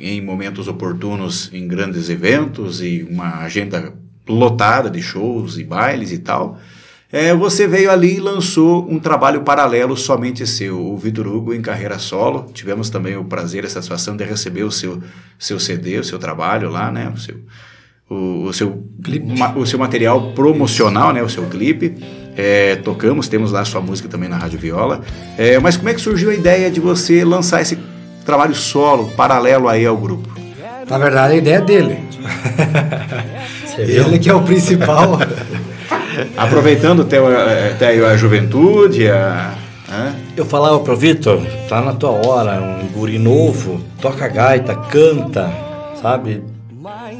em 0.00 0.20
momentos 0.20 0.68
oportunos, 0.68 1.50
em 1.52 1.66
grandes 1.66 2.08
eventos 2.08 2.80
e 2.80 3.06
uma 3.10 3.38
agenda 3.38 3.92
lotada 4.28 4.90
de 4.90 5.00
shows 5.00 5.56
e 5.58 5.64
bailes 5.64 6.10
e 6.12 6.18
tal, 6.18 6.58
é, 7.12 7.32
você 7.32 7.68
veio 7.68 7.90
ali 7.90 8.16
e 8.16 8.20
lançou 8.20 8.90
um 8.90 8.98
trabalho 8.98 9.42
paralelo 9.42 9.96
somente 9.96 10.44
seu, 10.46 10.78
o 10.78 10.96
Vitor 10.98 11.26
Hugo 11.28 11.54
em 11.54 11.62
carreira 11.62 11.98
solo. 11.98 12.46
Tivemos 12.52 12.90
também 12.90 13.16
o 13.16 13.24
prazer 13.24 13.62
e 13.62 13.66
a 13.68 13.70
satisfação 13.70 14.16
de 14.16 14.24
receber 14.24 14.64
o 14.64 14.72
seu, 14.72 15.00
seu 15.38 15.60
CD, 15.60 15.98
o 15.98 16.04
seu 16.04 16.18
trabalho 16.18 16.68
lá, 16.68 16.90
né, 16.90 17.12
o 17.14 17.18
seu 17.18 17.36
o, 18.08 18.44
o 18.44 18.52
seu 18.52 18.84
ma- 19.36 19.56
o 19.56 19.66
seu 19.66 19.78
material 19.78 20.32
promocional, 20.32 21.12
né, 21.12 21.22
o 21.22 21.28
seu 21.28 21.46
clipe. 21.46 21.94
É, 22.36 22.76
tocamos, 22.76 23.28
temos 23.28 23.50
lá 23.50 23.60
a 23.60 23.64
sua 23.64 23.80
música 23.80 24.08
também 24.08 24.28
na 24.28 24.36
Rádio 24.36 24.58
Viola. 24.58 25.00
É, 25.38 25.58
mas 25.58 25.76
como 25.76 25.88
é 25.88 25.94
que 25.94 26.00
surgiu 26.00 26.30
a 26.30 26.34
ideia 26.34 26.70
de 26.70 26.80
você 26.80 27.24
lançar 27.24 27.62
esse 27.62 27.76
trabalho 28.26 28.54
solo, 28.54 29.10
paralelo 29.16 29.68
aí 29.68 29.86
ao 29.86 29.96
grupo? 29.96 30.28
Na 30.88 30.98
verdade, 30.98 31.34
a 31.34 31.36
ideia 31.36 31.56
é 31.56 31.60
dele. 31.60 31.98
Ele 33.78 34.18
que 34.18 34.28
é 34.28 34.34
o 34.34 34.42
principal. 34.42 35.18
Aproveitando 36.36 37.02
até, 37.02 37.18
até 37.70 38.06
a 38.06 38.16
juventude, 38.16 39.08
a? 39.08 39.54
Eu 40.36 40.44
falava 40.44 40.80
pro 40.80 40.96
Vitor, 40.96 41.40
tá 41.68 41.80
na 41.80 41.94
tua 41.94 42.10
hora, 42.10 42.60
um 42.60 42.88
guri 42.88 43.18
novo, 43.18 43.80
toca 44.00 44.26
gaita, 44.26 44.74
canta, 44.74 45.50
sabe? 46.02 46.42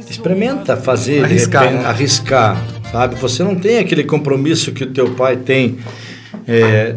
Experimenta 0.09 0.75
fazer, 0.75 1.23
Arriscar, 1.23 1.63
repente, 1.63 1.81
né? 1.81 1.89
arriscar, 1.89 2.61
sabe? 2.91 3.15
Você 3.15 3.43
não 3.43 3.55
tem 3.55 3.79
aquele 3.79 4.03
compromisso 4.03 4.71
que 4.71 4.83
o 4.83 4.91
teu 4.91 5.11
pai 5.11 5.37
tem 5.37 5.79
é, 6.47 6.95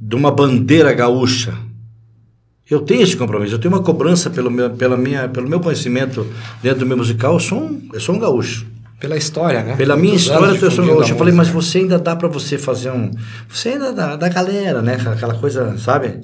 de 0.00 0.16
uma 0.16 0.30
bandeira 0.30 0.92
gaúcha. 0.92 1.54
Eu 2.72 2.80
tenho 2.80 3.02
esse 3.02 3.14
compromisso, 3.14 3.54
eu 3.54 3.58
tenho 3.58 3.74
uma 3.74 3.82
cobrança 3.82 4.30
pelo 4.30 4.50
meu, 4.50 4.70
pela 4.70 4.96
minha, 4.96 5.28
pelo 5.28 5.46
meu 5.46 5.60
conhecimento 5.60 6.26
dentro 6.62 6.80
do 6.80 6.86
meu 6.86 6.96
musical, 6.96 7.34
eu 7.34 7.40
sou 7.40 7.58
um, 7.64 7.88
eu 7.92 8.00
sou 8.00 8.14
um 8.14 8.18
gaúcho. 8.18 8.66
Pela 8.98 9.14
história, 9.14 9.62
né? 9.62 9.76
Pela 9.76 9.94
minha 9.94 10.14
Muitos 10.14 10.22
história, 10.22 10.46
eu 10.46 10.58
sou 10.58 10.68
difundindo 10.70 10.94
gaúcho. 10.94 11.12
Eu 11.12 11.18
falei, 11.18 11.34
mas 11.34 11.48
você 11.48 11.78
ainda 11.78 11.98
dá 11.98 12.16
pra 12.16 12.28
você 12.28 12.56
fazer 12.56 12.90
um. 12.90 13.10
Você 13.46 13.70
ainda 13.70 13.92
dá 13.92 14.16
da 14.16 14.26
galera, 14.26 14.80
né? 14.80 14.94
Aquela 14.94 15.34
coisa, 15.34 15.76
sabe? 15.76 16.20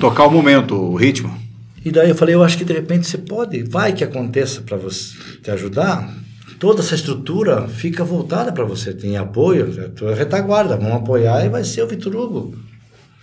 Tocar 0.00 0.24
o 0.24 0.30
momento, 0.30 0.74
o 0.74 0.96
ritmo. 0.96 1.36
E 1.84 1.90
daí 1.90 2.08
eu 2.08 2.14
falei, 2.14 2.34
eu 2.34 2.42
acho 2.42 2.56
que 2.56 2.64
de 2.64 2.72
repente 2.72 3.06
você 3.06 3.18
pode, 3.18 3.62
vai 3.64 3.92
que 3.92 4.02
aconteça 4.02 4.62
para 4.62 4.78
você 4.78 5.14
te 5.42 5.50
ajudar. 5.50 6.14
Toda 6.58 6.80
essa 6.80 6.94
estrutura 6.94 7.68
fica 7.68 8.02
voltada 8.02 8.52
para 8.52 8.64
você, 8.64 8.94
tem 8.94 9.18
apoio, 9.18 9.70
a 9.84 9.88
tua 9.90 10.14
retaguarda, 10.14 10.78
vão 10.78 10.94
apoiar 10.94 11.44
e 11.44 11.50
vai 11.50 11.62
ser 11.62 11.82
o 11.82 11.86
Vitor 11.86 12.16
Hugo. 12.16 12.69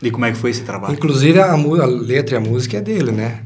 E 0.02 0.12
como 0.12 0.26
é 0.26 0.32
que 0.32 0.38
foi 0.38 0.52
esse 0.52 0.62
trabalho? 0.62 0.94
Inclusive, 0.94 1.40
a, 1.40 1.52
a 1.54 1.86
letra 1.86 2.36
e 2.36 2.38
a 2.38 2.42
música 2.42 2.78
é 2.78 2.82
dele, 2.82 3.12
né? 3.12 3.40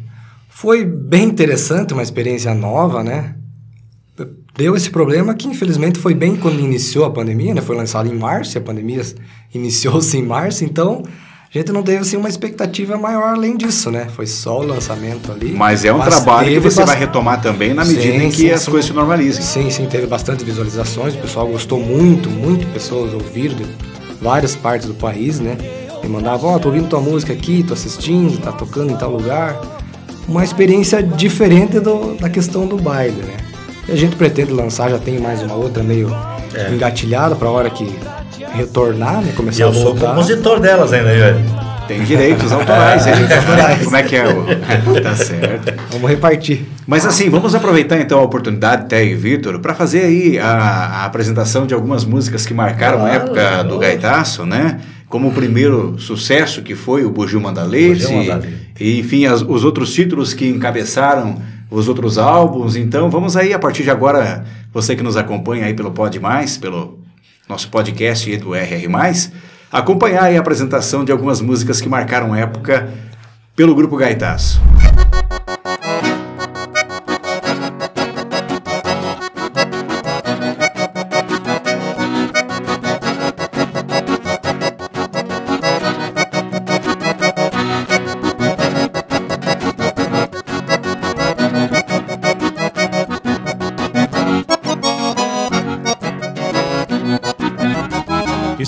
Foi 0.49 0.83
bem 0.85 1.23
interessante, 1.23 1.93
uma 1.93 2.03
experiência 2.03 2.53
nova, 2.53 3.03
né? 3.03 3.35
Deu 4.57 4.75
esse 4.75 4.89
problema 4.89 5.33
que, 5.33 5.47
infelizmente, 5.47 5.97
foi 5.97 6.13
bem 6.13 6.35
quando 6.35 6.59
iniciou 6.59 7.05
a 7.05 7.09
pandemia, 7.09 7.53
né? 7.53 7.61
Foi 7.61 7.75
lançado 7.75 8.09
em 8.13 8.17
março, 8.17 8.57
a 8.57 8.61
pandemia 8.61 9.01
iniciou-se 9.53 10.17
em 10.17 10.23
março, 10.23 10.65
então 10.65 11.03
a 11.53 11.57
gente 11.57 11.71
não 11.71 11.81
teve, 11.81 11.99
assim, 11.99 12.17
uma 12.17 12.27
expectativa 12.29 12.97
maior 12.97 13.33
além 13.33 13.55
disso, 13.55 13.89
né? 13.89 14.07
Foi 14.13 14.27
só 14.27 14.59
o 14.59 14.63
lançamento 14.63 15.31
ali. 15.31 15.53
Mas 15.53 15.85
é 15.85 15.93
um 15.93 16.01
trabalho 16.01 16.49
que 16.49 16.59
você 16.59 16.77
vai 16.79 16.85
bast- 16.87 16.99
retomar 16.99 17.41
também 17.41 17.73
na 17.73 17.85
medida 17.85 18.01
Sim, 18.19 18.25
em 18.25 18.29
que 18.29 18.37
sim, 18.37 18.51
as 18.51 18.61
sim. 18.61 18.71
coisas 18.71 18.89
se 18.89 18.93
normalizem. 18.95 19.41
Sim, 19.41 19.69
sim, 19.69 19.85
teve 19.87 20.05
bastante 20.05 20.43
visualizações, 20.43 21.15
o 21.15 21.17
pessoal 21.19 21.47
gostou 21.47 21.79
muito, 21.79 22.29
muito 22.29 22.67
pessoas 22.67 23.13
ouviram 23.13 23.55
de 23.55 23.65
várias 24.21 24.55
partes 24.55 24.87
do 24.87 24.93
país, 24.93 25.39
né? 25.39 25.57
Me 26.03 26.09
mandavam, 26.09 26.49
ó, 26.49 26.55
oh, 26.55 26.59
tô 26.59 26.69
ouvindo 26.69 26.87
tua 26.87 26.99
música 26.99 27.31
aqui, 27.33 27.63
tô 27.63 27.73
assistindo, 27.73 28.39
tá 28.39 28.51
tocando 28.51 28.91
em 28.91 28.95
tal 28.95 29.11
lugar. 29.11 29.59
Uma 30.27 30.43
experiência 30.43 31.01
diferente 31.01 31.79
do, 31.79 32.15
da 32.15 32.29
questão 32.29 32.65
do 32.65 32.77
baile, 32.77 33.21
né? 33.21 33.37
E 33.87 33.91
a 33.91 33.95
gente 33.95 34.15
pretende 34.15 34.51
lançar, 34.51 34.89
já 34.89 34.97
tem 34.97 35.19
mais 35.19 35.41
uma 35.41 35.55
outra 35.55 35.83
meio 35.83 36.09
é. 36.53 36.71
engatilhada 36.71 37.35
pra 37.35 37.49
hora 37.49 37.69
que 37.69 37.87
retornar, 38.53 39.21
né? 39.21 39.33
Começar 39.35 39.59
e 39.59 39.61
eu 39.61 39.73
sou 39.73 39.95
compositor 39.95 40.59
delas 40.59 40.93
ainda, 40.93 41.09
velho. 41.09 41.71
Tem 41.87 42.03
direitos 42.03 42.51
autorais, 42.51 43.03
direitos 43.05 43.37
autorais. 43.37 43.83
Como 43.83 43.97
é 43.97 44.03
que 44.03 44.15
é? 44.15 44.27
O... 44.27 44.45
tá 45.01 45.15
certo. 45.15 45.73
Vamos 45.91 46.09
repartir. 46.09 46.65
Mas 46.87 47.05
assim, 47.05 47.29
vamos 47.29 47.53
aproveitar 47.53 47.99
então 47.99 48.19
a 48.19 48.23
oportunidade, 48.23 48.87
Té 48.87 49.03
e 49.03 49.13
Vitor, 49.13 49.59
para 49.59 49.73
fazer 49.73 50.03
aí 50.03 50.39
a, 50.39 50.51
a, 50.51 51.05
apresentação 51.05 51.65
de 51.65 51.73
algumas 51.73 52.05
músicas 52.05 52.45
que 52.45 52.53
marcaram 52.53 52.99
claro, 52.99 53.11
a 53.11 53.15
época 53.15 53.63
do 53.63 53.77
Gaitaço, 53.77 54.45
né? 54.45 54.79
Como 55.12 55.28
o 55.28 55.34
primeiro 55.34 55.99
sucesso 55.99 56.62
que 56.62 56.74
foi 56.74 57.03
o 57.03 57.12
Bugio 57.12 57.41
Mandalete, 57.41 58.05
e, 58.80 58.97
enfim, 58.97 59.26
as, 59.26 59.41
os 59.41 59.66
outros 59.66 59.93
títulos 59.93 60.34
que 60.34 60.47
encabeçaram 60.47 61.36
os 61.70 61.89
outros 61.89 62.18
álbuns. 62.18 62.78
Então, 62.78 63.09
vamos 63.09 63.36
aí 63.36 63.53
a 63.53 63.59
partir 63.59 63.84
de 63.84 63.91
agora, 63.91 64.45
você 64.74 64.95
que 64.95 65.03
nos 65.03 65.18
acompanha 65.18 65.66
aí 65.66 65.74
pelo 65.74 65.91
Pod 65.91 66.18
Mais, 66.18 66.57
pelo 66.57 66.97
nosso 67.49 67.68
podcast 67.68 68.38
do 68.38 68.55
RR+, 68.55 68.88
acompanhar 69.70 70.34
a 70.34 70.39
apresentação 70.39 71.03
de 71.03 71.12
algumas 71.12 71.41
músicas 71.41 71.82
que 71.82 71.89
marcaram 71.89 72.34
época 72.34 72.89
pelo 73.53 73.76
Grupo 73.76 73.97
Gaitaço. 73.97 74.62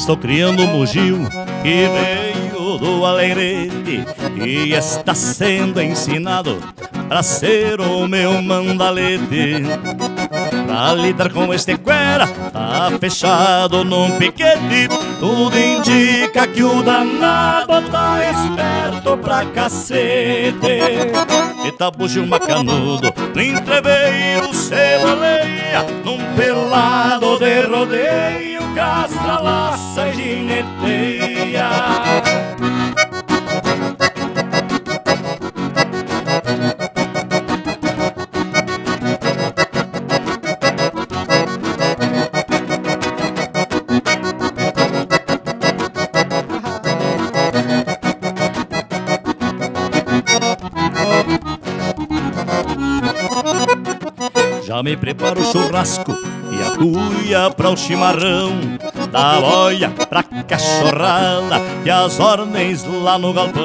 Estou 0.04 0.18
criando 0.18 0.62
um 0.64 0.68
bugio 0.68 1.18
que 1.62 1.88
veio 1.88 2.78
do 2.78 3.06
Alegrete 3.06 4.04
e 4.36 4.74
está 4.74 5.16
sendo 5.16 5.80
ensinado 5.82 6.62
para 7.08 7.24
ser 7.24 7.80
o 7.80 8.06
meu 8.06 8.42
mandalete. 8.42 9.64
Pra 10.68 10.94
lidar 10.94 11.32
com 11.32 11.54
este 11.54 11.78
cuera, 11.78 12.28
tá 12.28 12.92
fechado 13.00 13.86
num 13.86 14.12
piquete. 14.18 14.90
Tudo 15.22 15.58
indica 15.58 16.48
que 16.48 16.66
o 16.66 16.84
danado 16.84 17.82
tá 17.90 18.20
esperto 18.30 19.18
pra 19.20 19.46
cacete. 19.46 20.68
E 21.66 21.72
tá 21.72 21.90
bugio 21.90 22.28
macanudo, 22.28 23.14
no 23.34 23.42
entreveiro 23.42 24.54
ceboleia, 24.54 25.86
num 26.04 26.18
pelado 26.36 27.40
de 27.40 27.62
rodeio 27.62 28.53
castra, 28.74 29.40
laça 29.40 30.08
e 30.10 30.14
gineteia. 30.14 31.70
Já 54.64 54.82
me 54.82 54.98
preparo 54.98 55.42
o 55.42 55.44
churrasco 55.44 56.33
cuia 56.84 57.50
para 57.50 57.70
o 57.70 57.78
chimarrão, 57.78 58.52
da 59.10 59.40
boia 59.40 59.90
pra 60.10 60.22
cachorrada 60.22 61.62
e 61.86 61.90
as 61.90 62.20
ordens 62.20 62.84
lá 62.84 63.18
no 63.18 63.32
galpão. 63.32 63.64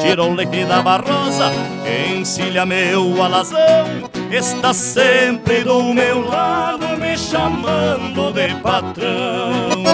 Tira 0.00 0.24
o 0.24 0.34
leite 0.34 0.64
da 0.64 0.80
barrosa, 0.80 1.52
encilha 2.16 2.64
meu 2.64 3.22
alazão, 3.22 4.08
está 4.30 4.72
sempre 4.72 5.64
do 5.64 5.92
meu 5.92 6.26
lado 6.26 6.86
me 6.98 7.18
chamando 7.18 8.32
de 8.32 8.54
patrão. 8.62 9.84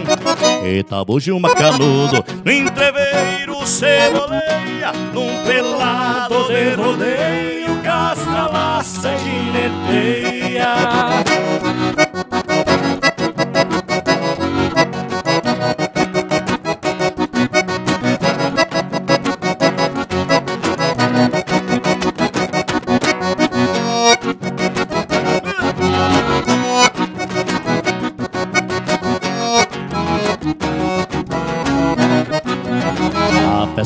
Eita, 0.63 1.05
bugio 1.05 1.41
macanudo, 1.41 2.25
no 2.45 2.53
entreveiro 2.53 3.67
ceboleia, 3.67 4.93
num 5.13 5.43
pelado 5.45 6.47
de 6.47 6.75
rodeio, 6.75 7.83
castra, 7.83 8.47
laça 8.53 9.15
e 9.15 9.19
gineteia. 9.19 11.24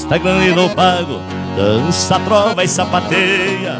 Festa 0.09 0.19
grande 0.19 0.53
do 0.53 0.71
pago, 0.71 1.21
dança, 1.55 2.19
trova 2.21 2.65
e 2.65 2.69
sapateia. 2.69 3.79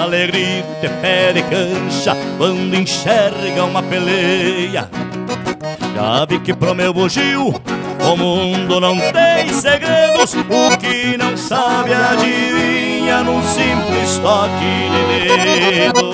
Alegrite, 0.00 0.88
pé 1.02 1.32
de 1.32 1.42
cancha, 1.42 2.16
quando 2.36 2.74
enxerga 2.74 3.64
uma 3.64 3.82
peleia. 3.82 4.88
Já 5.94 6.24
vi 6.26 6.38
que 6.38 6.54
pro 6.54 6.74
meu 6.74 6.94
bugio 6.94 7.54
o 8.00 8.16
mundo 8.16 8.80
não 8.80 8.96
tem 8.98 9.52
segredos, 9.52 10.34
o 10.34 10.78
que 10.78 11.16
não 11.16 11.36
sabe 11.36 11.92
adivinha 11.92 13.22
num 13.24 13.42
simples 13.42 14.18
toque 14.18 14.88
de 14.92 15.90
dedo. 15.90 16.12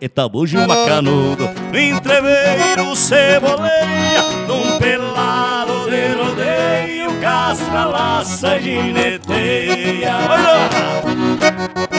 Eita, 0.00 0.28
bugio 0.28 0.66
macanudo, 0.66 1.50
no 1.72 1.78
entreveiro 1.78 2.94
ceboleia, 2.94 4.22
num 4.46 4.78
pelado 4.78 5.51
castra, 7.72 7.84
laça 7.86 8.56
e 8.58 8.62
gineteia. 8.62 10.12
Olha! 10.28 11.91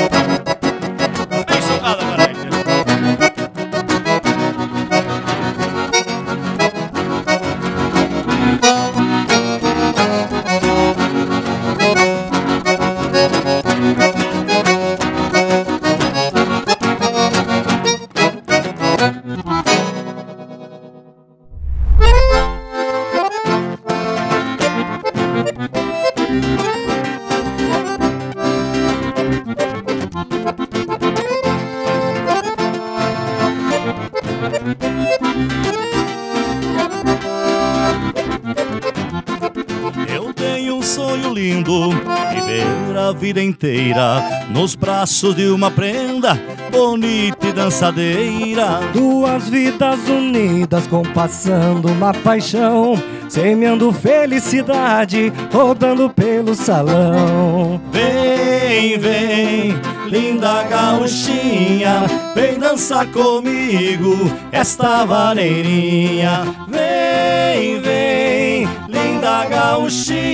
Vida 43.23 43.41
inteira 43.41 44.21
nos 44.49 44.75
braços 44.75 45.33
de 45.33 45.47
uma 45.47 45.71
prenda 45.71 46.37
bonita 46.69 47.47
e 47.47 47.53
dançadeira. 47.53 48.81
Duas 48.91 49.47
vidas 49.47 49.97
unidas 50.09 50.85
compassando 50.87 51.87
na 51.95 52.13
paixão, 52.13 53.01
semeando 53.29 53.93
felicidade, 53.93 55.31
rodando 55.53 56.09
pelo 56.09 56.53
salão. 56.53 57.79
Vem, 57.93 58.99
vem, 58.99 59.73
linda 60.09 60.63
gauchinha, 60.63 62.01
vem 62.35 62.59
dançar 62.59 63.07
comigo 63.07 64.29
esta 64.51 65.05
valeirinha. 65.05 66.41
Vem, 66.67 67.79
vem, 67.79 68.67
linda 68.89 69.45
gauchinha, 69.45 70.32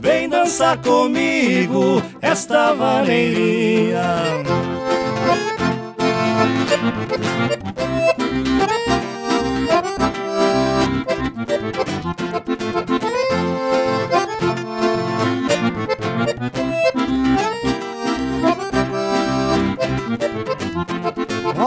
vem 0.00 0.28
dançar 0.28 0.76
comigo 0.78 2.02
esta 2.20 2.72
valeirinha. 2.74 4.00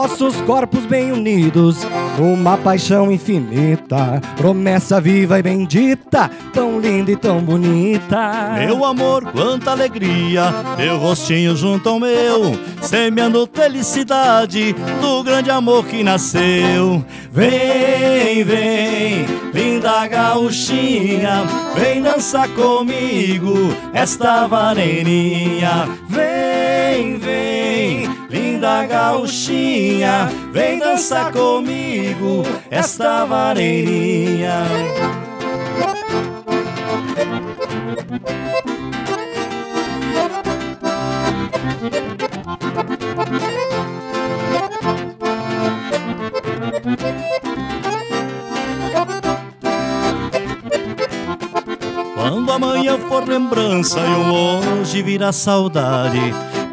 Nossos 0.04 0.38
corpos 0.42 0.84
bem 0.84 1.12
unidos, 1.12 1.78
numa 2.18 2.58
paixão 2.58 3.10
infinita, 3.10 4.20
promessa 4.36 5.00
viva 5.00 5.38
e 5.38 5.42
bendita, 5.42 6.30
tão 6.52 6.78
linda 6.78 7.10
e 7.10 7.16
tão 7.16 7.40
bonita. 7.40 8.52
Meu 8.58 8.84
amor, 8.84 9.24
quanta 9.32 9.70
alegria, 9.70 10.52
teu 10.76 10.98
rostinho 10.98 11.56
junto 11.56 11.88
ao 11.88 11.98
meu, 11.98 12.52
semeando 12.82 13.48
felicidade 13.50 14.74
do 15.00 15.24
grande 15.24 15.50
amor 15.50 15.86
que 15.86 16.02
nasceu. 16.02 17.02
Vem, 17.32 18.44
vem, 18.44 19.24
linda 19.54 20.06
gauchinha, 20.06 21.44
vem 21.74 22.02
dançar 22.02 22.46
comigo 22.50 23.74
esta 23.94 24.46
vareirinha. 24.46 25.88
Vem, 26.06 27.16
vem, 27.16 28.13
linda 28.64 28.86
gauchinha, 28.86 30.30
vem 30.50 30.78
dançar 30.78 31.30
comigo 31.30 32.42
esta 32.70 33.26
vareirinha. 33.26 34.64
Quando 52.16 52.50
amanhã 52.50 52.96
for 53.08 53.28
lembrança 53.28 54.00
e 54.00 54.14
o 54.14 54.80
hoje 54.80 55.02
virá 55.02 55.32
saudade, 55.32 56.18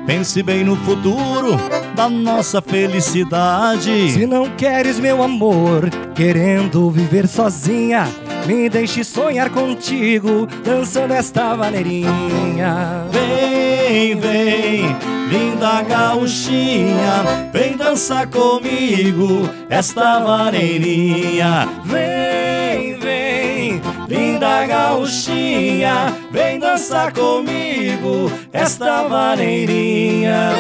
pense 0.05 0.41
bem 0.41 0.63
no 0.63 0.77
futuro 0.77 1.80
da 1.95 2.09
nossa 2.09 2.61
felicidade. 2.61 4.11
Se 4.11 4.25
não 4.25 4.49
queres 4.55 4.99
meu 4.99 5.21
amor, 5.21 5.89
querendo 6.15 6.89
viver 6.89 7.27
sozinha, 7.27 8.07
me 8.45 8.69
deixe 8.69 9.03
sonhar 9.03 9.49
contigo, 9.49 10.47
dançando 10.63 11.13
esta 11.13 11.55
maneirinha. 11.55 13.05
Vem, 13.11 14.15
vem, 14.15 14.95
linda 15.29 15.83
gauchinha, 15.83 17.49
vem 17.53 17.75
dançar 17.77 18.27
comigo 18.27 19.49
esta 19.69 20.19
vareirinha. 20.19 21.67
Vem, 21.85 22.97
vem, 22.99 23.81
linda 24.07 24.65
gauchinha, 24.65 26.13
vem 26.31 26.59
dançar 26.59 27.13
comigo 27.13 28.31
esta 28.51 29.03
vareirinha. 29.03 30.51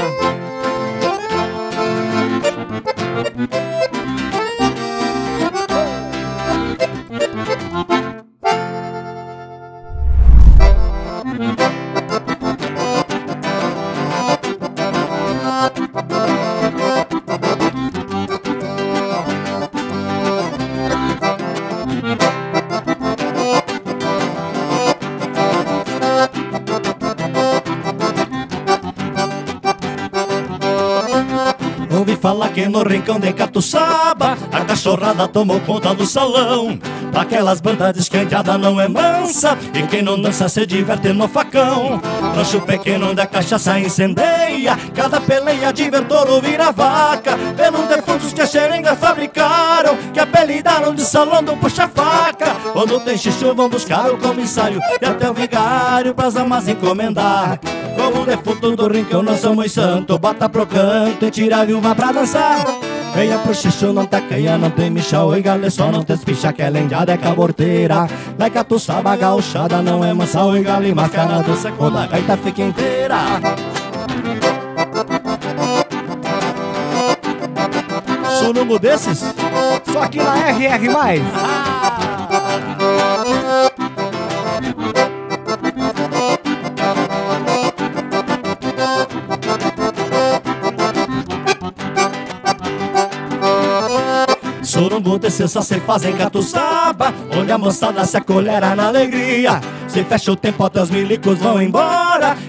Thank 3.23 3.95
you. 3.95 4.00
Rincão 33.01 33.19
de 33.19 33.33
Catuçaba 33.33 34.37
A 34.51 34.63
cachorrada 34.63 35.27
tomou 35.27 35.59
conta 35.61 35.93
do 35.93 36.05
salão. 36.05 36.79
Pra 37.11 37.23
aquelas 37.23 37.59
bandas 37.59 38.09
a 38.13 38.17
indiada 38.17 38.57
não 38.57 38.79
é 38.79 38.87
mansa 38.87 39.57
E 39.73 39.81
quem 39.83 40.01
não 40.01 40.21
dança 40.21 40.47
se 40.47 40.65
diverte 40.65 41.09
no 41.09 41.27
facão. 41.27 41.99
Rancho 42.35 42.61
pequeno 42.61 43.13
da 43.13 43.25
cachaça 43.25 43.79
incendeia 43.79 44.77
Cada 44.93 45.19
peleia 45.19 45.73
de 45.73 45.89
ventouro 45.89 46.39
vira 46.39 46.71
vaca. 46.71 47.37
Pelos 47.57 47.87
defuntos 47.87 48.31
que 48.31 48.41
as 48.41 48.51
xeringas 48.51 48.97
fabricaram 48.99 49.97
Que 50.13 50.19
apelidaram 50.19 50.93
de 50.93 51.03
salão 51.03 51.43
do 51.43 51.57
puxa-faca. 51.57 52.55
Quando 52.71 52.99
tem 52.99 53.17
xixu 53.17 53.53
vão 53.55 53.67
buscar 53.67 54.11
o 54.11 54.17
comissário 54.17 54.79
E 55.01 55.05
até 55.05 55.29
o 55.29 55.33
vigário 55.33 56.13
pras 56.13 56.35
amas 56.35 56.67
encomendar. 56.67 57.59
Como 57.95 58.25
defunto 58.25 58.75
do 58.75 58.87
rincão, 58.87 59.21
nós 59.21 59.39
somos 59.39 59.71
santo 59.71 60.17
Bota 60.17 60.47
pro 60.47 60.65
canto 60.65 61.25
e 61.25 61.31
tira 61.31 61.57
a 61.57 61.65
viúva 61.65 61.93
pra 61.95 62.11
dançar 62.11 62.70
Venha 63.13 63.37
pro 63.39 63.53
xixu, 63.53 63.91
não 63.93 64.05
tem 64.71 64.89
michão 64.89 65.35
E 65.35 65.41
galê 65.41 65.69
só 65.69 65.91
não 65.91 66.03
tem 66.03 66.15
espicha, 66.15 66.53
que 66.53 66.61
é 66.61 66.69
lendiada, 66.69 67.13
é 67.13 67.17
caborteira 67.17 68.07
Like 68.37 68.63
tu 68.63 68.79
saba 68.79 69.15
gauchada, 69.15 69.81
não 69.81 70.03
é 70.03 70.13
mansa 70.13 70.43
Oi 70.43 70.63
galê, 70.63 70.93
mascara, 70.93 71.43
dança 71.43 71.71
quando 71.71 71.97
a 71.97 72.07
gaita 72.07 72.37
fica 72.37 72.61
inteira 72.61 73.17
Surubo 78.39 78.79
desses? 78.79 79.19
Só 79.91 80.03
aqui 80.03 80.17
na 80.17 80.35
RR+. 80.49 80.89
Surumbu 94.71 95.19
descer 95.19 95.49
só 95.49 95.61
se 95.61 95.81
fazem 95.81 96.15
catuçaba. 96.15 97.13
Onde 97.37 97.51
a 97.51 97.57
moçada 97.57 98.05
se 98.05 98.15
acolhera 98.15 98.73
na 98.73 98.87
alegria. 98.87 99.59
Se 99.85 100.01
fecha 100.05 100.31
o 100.31 100.35
tempo 100.37 100.63
até 100.63 100.81
os 100.81 100.89
milicos 100.89 101.39
vão 101.39 101.61
embora 101.61 102.00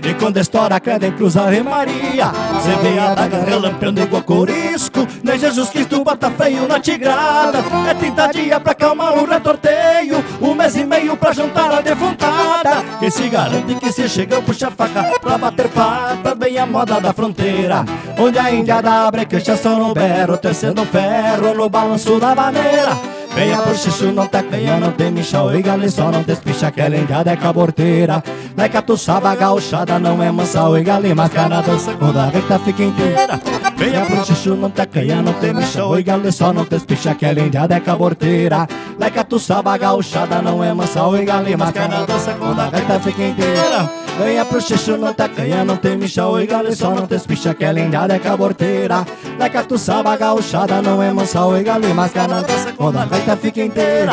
E 0.03 0.15
quando 0.15 0.37
estoura 0.39 0.77
a 0.77 0.81
creda 0.81 1.07
em 1.07 1.13
cruz 1.13 1.37
Ave 1.37 1.63
Maria. 1.63 2.33
Cê 2.63 2.75
vê 2.83 2.99
a 2.99 3.15
daga 3.15 3.45
relampeando 3.45 4.01
igual 4.01 4.23
corisco 4.23 5.07
Nem 5.23 5.39
Jesus 5.39 5.71
Cristo 5.71 6.05
bota 6.05 6.31
feio 6.31 6.69
na 6.69 6.79
tigrada. 6.79 7.59
É 7.89 7.95
30 7.95 8.27
dias 8.29 8.59
pra 8.61 8.73
acalmar 8.73 9.19
o 9.19 9.25
retorteio 9.25 10.25
Um 10.41 10.55
mês 10.55 10.77
e 10.77 10.85
meio 10.85 11.17
pra 11.17 11.33
juntar 11.33 11.71
a 11.73 11.81
defuntada. 11.81 12.85
Quem 13.01 13.11
se 13.11 13.29
garante 13.29 13.75
que 13.75 13.93
se 13.93 14.09
chega 14.09 14.43
puxa 14.43 14.69
a 14.69 14.71
faca 14.71 15.19
Pra 15.21 15.39
bater 15.39 15.69
pata 15.69 16.35
bem 16.35 16.59
a 16.59 16.67
moda 16.67 17.01
da 17.01 17.13
fronteira. 17.13 17.85
Onde 18.19 18.39
a 18.39 18.53
índia 18.53 18.77
abre 18.79 19.27
queixa 19.27 19.57
só 19.57 19.71
no 19.71 19.95
berro 19.95 20.37
Tecendo 20.37 20.85
ferro 20.85 21.55
no 21.55 21.69
balanço 21.69 22.19
da 22.19 22.35
maneira 22.35 23.22
Venha 23.35 23.63
pro 23.63 23.75
xixu, 23.75 24.13
não 24.13 24.27
tá 24.27 24.43
canha, 24.43 24.79
não 24.79 24.93
tem 24.93 25.11
michão 25.11 25.51
E 25.55 25.91
só 25.91 26.11
não 26.11 26.23
despicha, 26.23 26.71
que 26.71 26.81
ela 26.81 26.97
indiada 26.97 27.31
é 27.31 27.37
caborteira. 27.37 28.23
Like 28.57 28.77
a 28.77 28.83
tuçaba 28.83 29.35
gauchada, 29.35 29.99
não 29.99 30.23
é 30.23 30.31
mansa 30.31 30.69
Oi 30.69 30.83
galê, 30.83 31.15
mascara 31.15 31.63
dança 31.63 31.95
quando 31.95 32.19
a 32.19 32.31
gaita 32.31 32.59
fica 32.59 32.83
inteira. 32.83 33.41
Venha 33.77 34.05
pro 34.05 34.25
xixu, 34.25 34.55
não 34.55 34.71
tá 34.71 34.87
canha, 34.87 35.23
não 35.23 35.33
tem 35.33 35.55
michão 35.55 36.03
galê 36.03 36.31
só 36.31 36.53
não 36.53 36.65
despicha, 36.65 37.15
que 37.15 37.25
ela 37.25 37.41
indiada 37.41 37.75
é 37.75 37.81
caborteira. 37.81 38.69
Like 38.99 39.19
a 39.19 39.25
tuçaba 39.25 39.77
gauchada, 39.79 40.43
não 40.43 40.63
é 40.63 40.73
mansa 40.75 41.03
Oi 41.07 41.25
galê, 41.25 41.57
mascara 41.57 42.05
dança 42.07 42.35
quando 42.35 42.61
a 42.61 42.71
gaita 42.71 43.01
fica 43.01 43.23
inteira 43.23 44.02
Venha 44.19 44.45
pro 44.45 44.61
xixu, 44.61 44.97
não 44.97 45.13
tá 45.13 45.29
canha, 45.29 45.65
não 45.65 45.77
tem 45.77 45.97
michão 45.97 46.33
Oi 46.33 46.47
galê 46.47 46.75
só 46.75 46.95
não 46.95 47.07
despicha, 47.07 47.55
que 47.55 47.65
ela 47.65 47.81
indiada 47.81 48.15
é 48.15 48.19
caborteira 48.19 49.07
Like 49.39 49.57
a 49.57 49.65
tuçaba 49.65 50.17
gauchada, 50.17 50.83
não 50.83 51.03
é 51.03 51.13
mansa 51.13 51.45
Oi 51.45 51.63
galê, 51.63 51.93
mascara 51.93 52.43
dança 52.43 52.73
quando 52.77 52.99
a 52.99 53.07
gaita 53.07 53.37
fica 53.37 53.63
inteira 53.63 54.13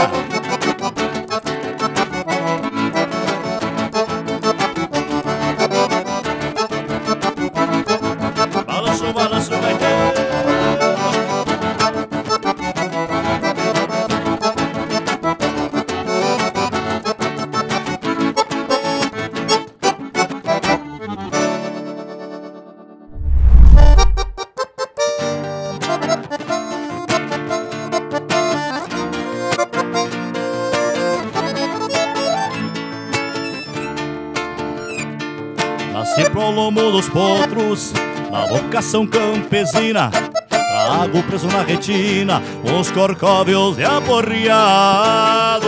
dos 37.00 37.08
potros, 37.08 37.94
na 38.30 38.46
vocação 38.46 39.08
campesina 39.08 40.12
Trago 40.50 41.24
preso 41.24 41.48
na 41.48 41.62
retina, 41.62 42.42
os 42.78 42.92
corcóvios 42.92 43.78
de 43.78 43.86
aporreado. 43.86 45.68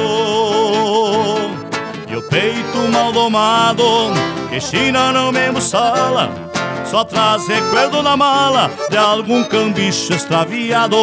E 2.09 2.15
o 2.15 2.21
peito 2.23 2.77
mal 2.91 3.13
domado, 3.13 3.83
que 4.49 4.59
China 4.59 5.13
não 5.13 5.31
me 5.31 5.61
sala 5.61 6.29
Só 6.85 7.05
traz 7.05 7.47
recuerdo 7.47 8.03
na 8.03 8.17
mala 8.17 8.69
de 8.89 8.97
algum 8.97 9.43
cambicho 9.43 10.13
extraviado. 10.13 10.97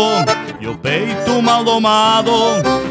E 0.61 0.67
o 0.67 0.77
peito 0.77 1.41
mal 1.41 1.65
domado 1.65 2.33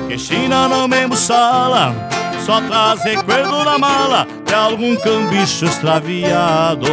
que 0.07 0.17
China 0.17 0.67
não 0.67 0.87
me 0.87 1.15
sala 1.15 2.06
Só 2.47 2.61
traz 2.61 3.03
recuerdo 3.03 3.61
na 3.65 3.77
mala 3.77 4.25
de 4.45 4.53
algum 4.53 4.95
cambicho 4.95 5.65
extraviado. 5.65 6.87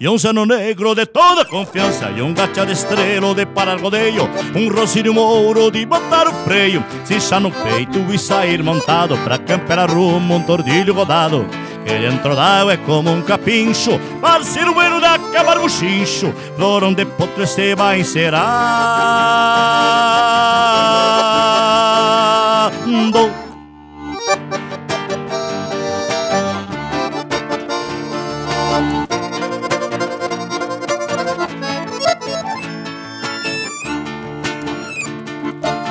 E 0.00 0.08
um 0.08 0.16
seno 0.16 0.46
negro 0.46 0.94
de 0.94 1.04
toda 1.04 1.44
confiança 1.44 2.08
E 2.16 2.22
um 2.22 2.32
gateado 2.32 2.70
estrelo 2.70 3.34
de 3.34 3.44
parar 3.44 3.80
rodeio 3.80 4.30
Um 4.54 4.72
rocírio 4.72 5.12
mouro 5.12 5.72
de 5.72 5.84
botar 5.84 6.28
o 6.28 6.32
freio 6.44 6.84
Cichar 7.04 7.40
no 7.40 7.50
peito 7.50 7.98
e 8.08 8.16
sair 8.16 8.62
montado 8.62 9.18
Pra 9.18 9.38
campear 9.38 9.90
rumo 9.90 10.36
um 10.36 10.42
tordilho 10.42 10.94
rodado. 10.94 11.44
Que 11.84 11.98
dentro 11.98 12.36
d'água 12.36 12.74
é 12.74 12.76
como 12.76 13.10
um 13.10 13.22
capincho 13.22 13.98
Parceiro 14.22 14.72
bueno 14.72 15.00
de 15.00 15.06
acabar 15.06 15.58
buchincho 15.58 16.32
Flor 16.54 16.84
onde 16.84 17.04
potro 17.04 17.42
este 17.42 17.74
vai 17.74 17.98
encerando 17.98 18.46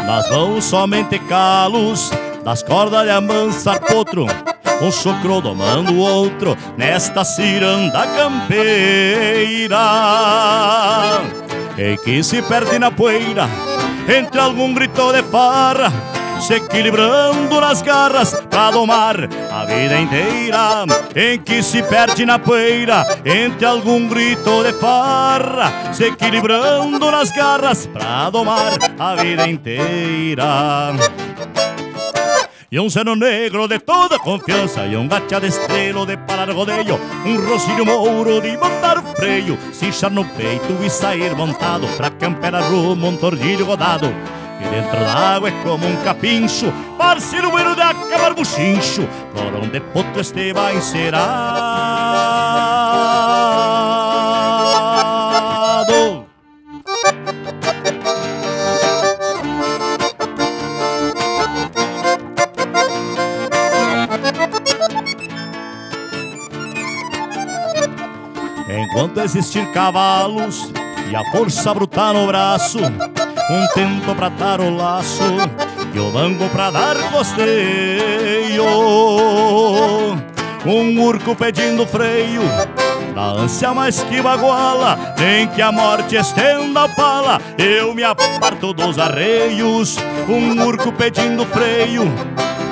Nas 0.08 0.30
mãos 0.30 0.64
somente 0.64 1.20
calos 1.20 2.12
Das 2.42 2.64
cordas 2.64 3.04
de 3.04 3.10
amansar 3.10 3.82
potro 3.82 4.26
Um 4.82 4.90
chocro 4.90 5.42
domando 5.42 5.92
o 5.92 5.98
outro 5.98 6.58
Nesta 6.78 7.26
ciranda 7.26 8.08
campeira. 8.08 9.78
Em 11.78 11.98
que 11.98 12.24
se 12.24 12.42
perde 12.42 12.80
na 12.80 12.90
poeira 12.90 13.50
Entre 14.08 14.40
algum 14.40 14.74
grito 14.74 15.12
de 15.12 15.24
farra 15.24 15.92
se 16.40 16.56
equilibrando 16.56 17.60
nas 17.60 17.82
garras 17.82 18.34
pra 18.50 18.72
domar 18.72 19.16
a 19.52 19.66
vida 19.66 20.00
inteira, 20.00 20.86
em 21.16 21.40
que 21.40 21.62
se 21.64 21.82
perde 21.84 22.26
na 22.26 22.40
poeira 22.40 23.06
entre 23.26 23.66
algum 23.66 24.08
grito 24.08 24.64
de 24.64 24.74
farra, 24.74 25.94
se 25.94 26.06
equilibrando 26.06 27.12
nas 27.12 27.32
garras 27.32 27.88
pra 27.88 28.30
domar 28.30 28.78
a 29.00 29.16
vida 29.16 29.48
inteira. 29.48 30.94
E 32.70 32.80
um 32.80 32.90
seno 32.90 33.16
negro 33.16 33.66
de 33.66 33.80
toda 33.80 34.20
confiança 34.20 34.86
E 34.86 34.98
um 34.98 35.08
gacha 35.08 35.40
de 35.40 35.48
estrelo 35.48 36.06
de 36.06 36.18
parar 36.18 36.52
rodeio 36.52 37.00
Um 37.26 37.48
rocírio 37.48 37.86
mouro 37.86 38.42
de 38.42 38.58
botar 38.58 38.98
o 38.98 39.04
freio 39.16 39.58
Cinchar 39.72 40.12
no 40.12 40.26
peito 40.26 40.78
e 40.84 40.90
sair 40.90 41.34
montado 41.34 41.88
Pra 41.96 42.10
campear 42.10 42.62
rumo 42.70 43.08
um 43.08 43.16
tordilho 43.16 43.66
rodado 43.66 44.14
e 44.60 44.68
dentro 44.68 45.00
da 45.00 45.36
água 45.36 45.50
é 45.50 45.64
como 45.64 45.86
um 45.86 45.96
capincho 46.04 46.74
Parceiro 46.98 47.50
bueno 47.52 47.76
de 47.76 47.82
acabar 47.82 48.34
buchincho 48.34 49.08
Por 49.34 49.56
onde 49.62 49.80
potro 49.80 50.22
este 50.22 50.54
vai 50.54 50.76
encerado. 50.76 52.28
Enquanto 68.70 69.22
existir 69.22 69.72
cavalos 69.72 70.72
e 71.10 71.16
a 71.16 71.24
força 71.32 71.74
bruta 71.74 72.14
no 72.14 72.28
braço 72.28 72.80
um 73.50 73.68
tento 73.74 74.14
pra 74.16 74.30
dar 74.30 74.60
o 74.60 74.76
laço 74.76 75.24
e 75.94 76.00
o 76.00 76.12
banco 76.12 76.50
pra 76.50 76.70
dar 76.70 76.98
costeio. 77.12 78.66
Um 80.66 81.02
urco 81.02 81.34
pedindo 81.34 81.86
freio, 81.86 82.42
na 83.16 83.28
ânsia 83.28 83.74
mais 83.74 84.02
que 84.04 84.22
baguala, 84.22 85.16
nem 85.18 85.48
que 85.48 85.62
a 85.62 85.72
morte 85.72 86.18
estenda 86.18 86.84
a 86.84 86.90
pala, 86.90 87.40
eu 87.58 87.94
me 87.94 88.04
aparto 88.04 88.74
dos 88.74 89.00
arreios. 89.00 89.98
Um 90.28 90.62
urco 90.66 90.92
pedindo 90.92 91.46
freio, 91.46 92.04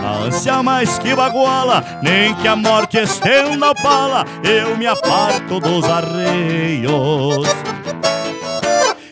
na 0.01 0.25
ânsia 0.25 0.61
mais 0.61 0.99
que 0.99 1.15
baguala, 1.15 1.81
nem 2.01 2.33
que 2.35 2.49
a 2.49 2.55
morte 2.57 2.97
estenda 2.97 3.69
a 3.69 3.75
pala, 3.75 4.25
eu 4.43 4.75
me 4.75 4.87
aparto 4.87 5.61
dos 5.61 5.85
arreios. 5.85 7.47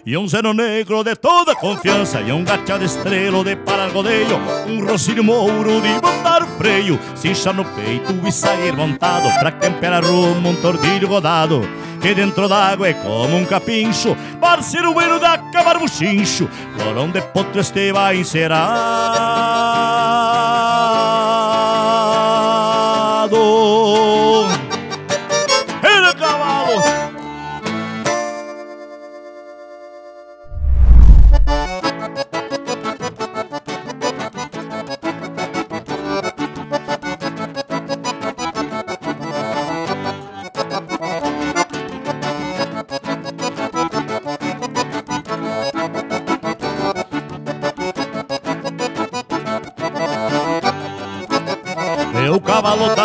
E 0.06 0.18
um 0.18 0.28
zero 0.28 0.54
negro 0.54 1.02
de 1.02 1.16
toda 1.16 1.56
confiança 1.56 2.20
E 2.20 2.30
um 2.30 2.44
gateado 2.44 2.84
estrelo 2.84 3.42
de 3.42 3.56
parar 3.56 3.90
rodeio 3.90 4.36
Um 4.68 4.86
rocírio 4.86 5.24
mouro 5.24 5.80
de 5.80 5.94
botar 6.02 6.44
o 6.44 6.48
freio 6.58 7.00
Cincha 7.16 7.54
no 7.54 7.64
peito 7.64 8.14
e 8.28 8.32
sair 8.32 8.76
montado 8.76 9.30
Pra 9.40 9.50
campear 9.50 10.04
rumo 10.04 10.50
um 10.50 10.56
tordilho 10.56 11.08
rodado 11.08 11.62
Que 12.02 12.14
dentro 12.14 12.50
d'água 12.50 12.90
é 12.90 12.94
como 12.94 13.38
um 13.38 13.46
capincho 13.46 14.18
Parceiro 14.42 14.94
bueno 14.94 15.20
de 15.20 15.26
acabar 15.26 15.80
buchincho 15.80 16.50
Por 16.78 16.98
onde 16.98 17.22
potro 17.22 17.62
este 17.62 17.94
vai 17.94 18.18
encerado 18.18 18.74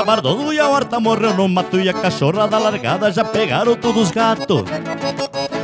bardoso 0.09 0.55
e 0.55 0.59
a 0.59 0.67
horta 0.67 0.99
morreu 0.99 1.35
no 1.35 1.47
mato 1.47 1.79
E 1.79 1.87
a 1.87 1.93
cachorrada 1.93 2.57
largada 2.57 3.13
já 3.13 3.23
pegaram 3.23 3.77
todos 3.77 4.05
os 4.05 4.11
gatos. 4.11 4.65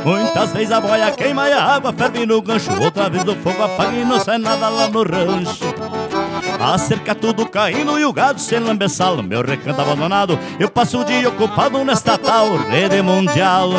Muitas 0.05 0.51
vezes 0.53 0.71
a 0.71 0.79
boia 0.79 1.09
queima 1.11 1.49
e 1.49 1.51
a 1.51 1.63
água 1.63 1.91
ferve 1.91 2.27
no 2.27 2.39
gancho 2.43 2.69
Outra 2.79 3.09
vez 3.09 3.27
o 3.27 3.35
fogo 3.37 3.63
apaga 3.63 3.97
e 3.97 4.05
não 4.05 4.19
sai 4.19 4.37
nada 4.37 4.69
lá 4.69 4.87
no 4.87 5.01
rancho. 5.01 5.65
A 6.59 6.77
cerca 6.77 7.15
tudo 7.15 7.49
caindo 7.49 7.99
e 7.99 8.05
o 8.05 8.13
gado 8.13 8.39
sem 8.39 8.59
lambeçal 8.59 9.23
Meu 9.23 9.41
recanto 9.41 9.81
abandonado, 9.81 10.37
eu 10.59 10.69
passo 10.69 10.99
o 10.99 11.03
dia 11.03 11.27
ocupado 11.27 11.83
nesta 11.83 12.15
tal 12.15 12.55
rede 12.55 13.01
mundial 13.01 13.71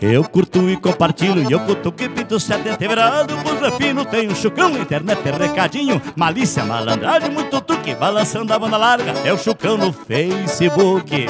eu 0.00 0.24
curto 0.24 0.68
e 0.68 0.76
compartilho 0.76 1.48
e 1.48 1.52
eu 1.52 1.60
cutuco 1.60 2.02
e 2.02 2.08
pinto 2.08 2.38
sete 2.38 2.68
antevirado 2.68 3.34
Por 3.36 3.72
fino 3.78 4.04
tem 4.04 4.28
um 4.28 4.34
chucrão, 4.34 4.76
internet, 4.76 5.20
recadinho 5.30 6.00
Malícia, 6.14 6.64
malandragem, 6.64 7.30
muito 7.30 7.60
truque 7.60 7.94
Balançando 7.94 8.52
a 8.52 8.58
banda 8.58 8.76
larga, 8.76 9.12
é 9.24 9.32
o 9.32 9.38
chucrão 9.38 9.76
no 9.76 9.92
Facebook. 9.92 11.26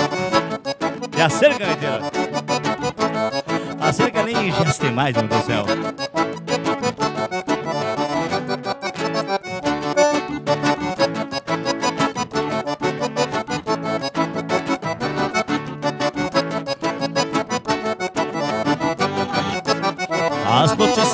E 1.17 1.23
a 1.23 1.29
cerca, 1.29 1.67
A 3.81 3.93
cerca 3.93 4.23
nem 4.23 4.53
geste 4.53 4.91
mais, 4.91 5.15
meu 5.17 5.27
Deus 5.27 5.43
do 5.43 5.47
céu 5.47 6.26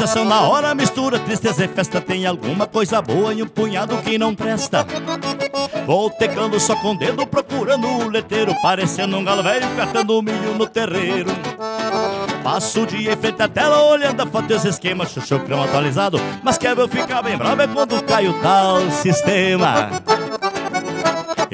São 0.06 0.24
na 0.24 0.42
hora, 0.42 0.74
mistura 0.74 1.18
tristeza 1.18 1.64
e 1.64 1.68
festa. 1.68 2.00
Tem 2.00 2.26
alguma 2.26 2.66
coisa 2.66 3.00
boa 3.00 3.32
e 3.32 3.42
um 3.42 3.46
punhado 3.46 3.96
que 3.98 4.18
não 4.18 4.34
presta. 4.34 4.84
Vou 5.86 6.10
tecando 6.10 6.58
só 6.60 6.74
com 6.76 6.94
dedo, 6.94 7.26
procurando 7.26 7.86
o 7.86 8.08
leteiro, 8.08 8.54
parecendo 8.60 9.16
um 9.16 9.24
galo 9.24 9.42
velho 9.42 9.66
catando 9.76 10.20
milho 10.20 10.54
no 10.54 10.66
terreiro. 10.66 11.30
Passo 12.42 12.82
o 12.82 12.86
dia 12.86 13.12
em 13.12 13.16
frente 13.16 13.40
à 13.40 13.48
tela, 13.48 13.84
olhando 13.84 14.20
a 14.20 14.26
foto 14.26 14.52
e 14.52 14.56
os 14.56 14.64
esquemas, 14.64 15.12
chuchucrão 15.12 15.62
atualizado. 15.62 16.20
Mas 16.42 16.58
quer 16.58 16.74
ver 16.74 16.82
eu 16.82 16.88
ficar 16.88 17.22
bem 17.22 17.38
bravo 17.38 17.62
é 17.62 17.68
quando 17.68 18.02
cai 18.02 18.26
o 18.26 18.34
tal 18.42 18.90
sistema. 18.90 20.01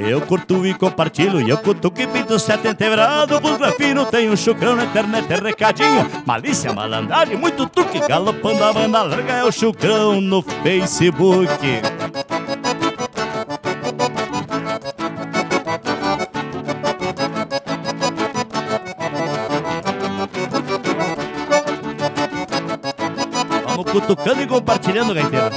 Eu 0.01 0.21
curto 0.21 0.65
e 0.65 0.73
compartilho, 0.75 1.41
e 1.41 1.51
eu 1.51 1.59
cutuco 1.59 2.01
e 2.01 2.07
pinto 2.07 2.39
sete 2.39 2.69
integrado. 2.69 3.41
Bus 3.41 3.57
grafino, 3.57 4.07
tenho 4.07 4.37
chucrão 4.37 4.77
na 4.77 4.85
internet, 4.85 5.27
é 5.33 5.37
recadinho. 5.37 6.09
Malícia, 6.25 6.73
malandragem, 6.73 7.37
muito 7.37 7.67
truque. 7.67 7.99
Galopando 8.07 8.63
a 8.63 8.73
banda 8.73 9.03
larga 9.03 9.33
é 9.33 9.45
o 9.45 9.51
chucrão 9.51 10.21
no 10.21 10.41
Facebook. 10.41 11.49
Vamos 23.67 23.91
cutucando 23.91 24.43
e 24.43 24.47
compartilhando, 24.47 25.13
gaiteira. 25.13 25.51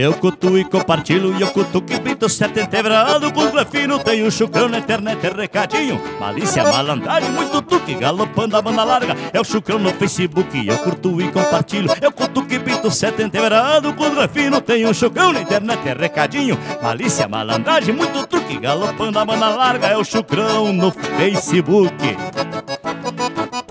Eu 0.00 0.14
cutuo 0.14 0.56
e 0.56 0.64
compartilho 0.64 1.36
e 1.36 1.42
eu 1.42 1.48
cutuco 1.48 1.92
e 1.92 1.98
pinto 1.98 2.28
sete 2.28 2.60
entebrado 2.60 3.32
Com 3.32 3.50
grafino 3.50 3.98
tem 3.98 4.24
um 4.24 4.30
chucrão 4.30 4.68
na 4.68 4.78
internet, 4.78 5.26
é 5.26 5.28
recadinho. 5.28 6.00
Malícia, 6.20 6.62
malandragem, 6.62 7.32
muito 7.32 7.60
tuque 7.62 7.94
Galopando 7.94 8.56
a 8.56 8.62
banda 8.62 8.84
larga, 8.84 9.16
é 9.32 9.40
o 9.40 9.44
chucrão 9.44 9.80
no 9.80 9.90
Facebook 9.90 10.64
Eu 10.64 10.78
curto 10.78 11.20
e 11.20 11.32
compartilho, 11.32 11.90
eu 12.00 12.12
cutuco 12.12 12.54
e 12.54 12.60
pinto 12.60 12.92
sete 12.92 13.24
entebrado 13.24 13.92
Com 13.94 14.14
grafino 14.14 14.60
tem 14.60 14.86
um 14.86 14.94
chucrão 14.94 15.32
na 15.32 15.40
internet, 15.40 15.88
é 15.88 15.94
recadinho. 15.94 16.56
Malícia, 16.80 17.26
malandragem, 17.26 17.92
muito 17.92 18.24
truque 18.28 18.56
Galopando 18.56 19.18
a 19.18 19.24
banda 19.24 19.48
larga, 19.48 19.88
é 19.88 19.96
o 19.96 20.04
chucrão 20.04 20.72
no 20.72 20.92
Facebook. 20.92 22.16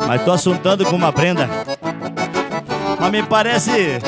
Mas 0.05 0.25
tô 0.25 0.33
assuntando 0.33 0.85
com 0.85 0.97
uma 0.97 1.13
prenda. 1.13 1.49
Mas 2.99 3.11
me 3.11 3.23
parece 3.23 3.99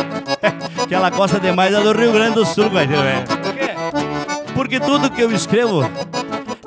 que 0.89 0.95
ela 0.95 1.11
gosta 1.11 1.39
demais 1.39 1.71
é 1.71 1.79
do 1.79 1.91
Rio 1.91 2.11
Grande 2.11 2.33
do 2.33 2.43
Sul, 2.43 2.67
vai 2.67 2.87
ver, 2.87 2.97
velho. 2.97 3.23
Por 3.27 3.53
quê? 3.53 3.69
Porque 4.55 4.79
tudo 4.79 5.11
que 5.11 5.21
eu 5.21 5.31
escrevo, 5.31 5.87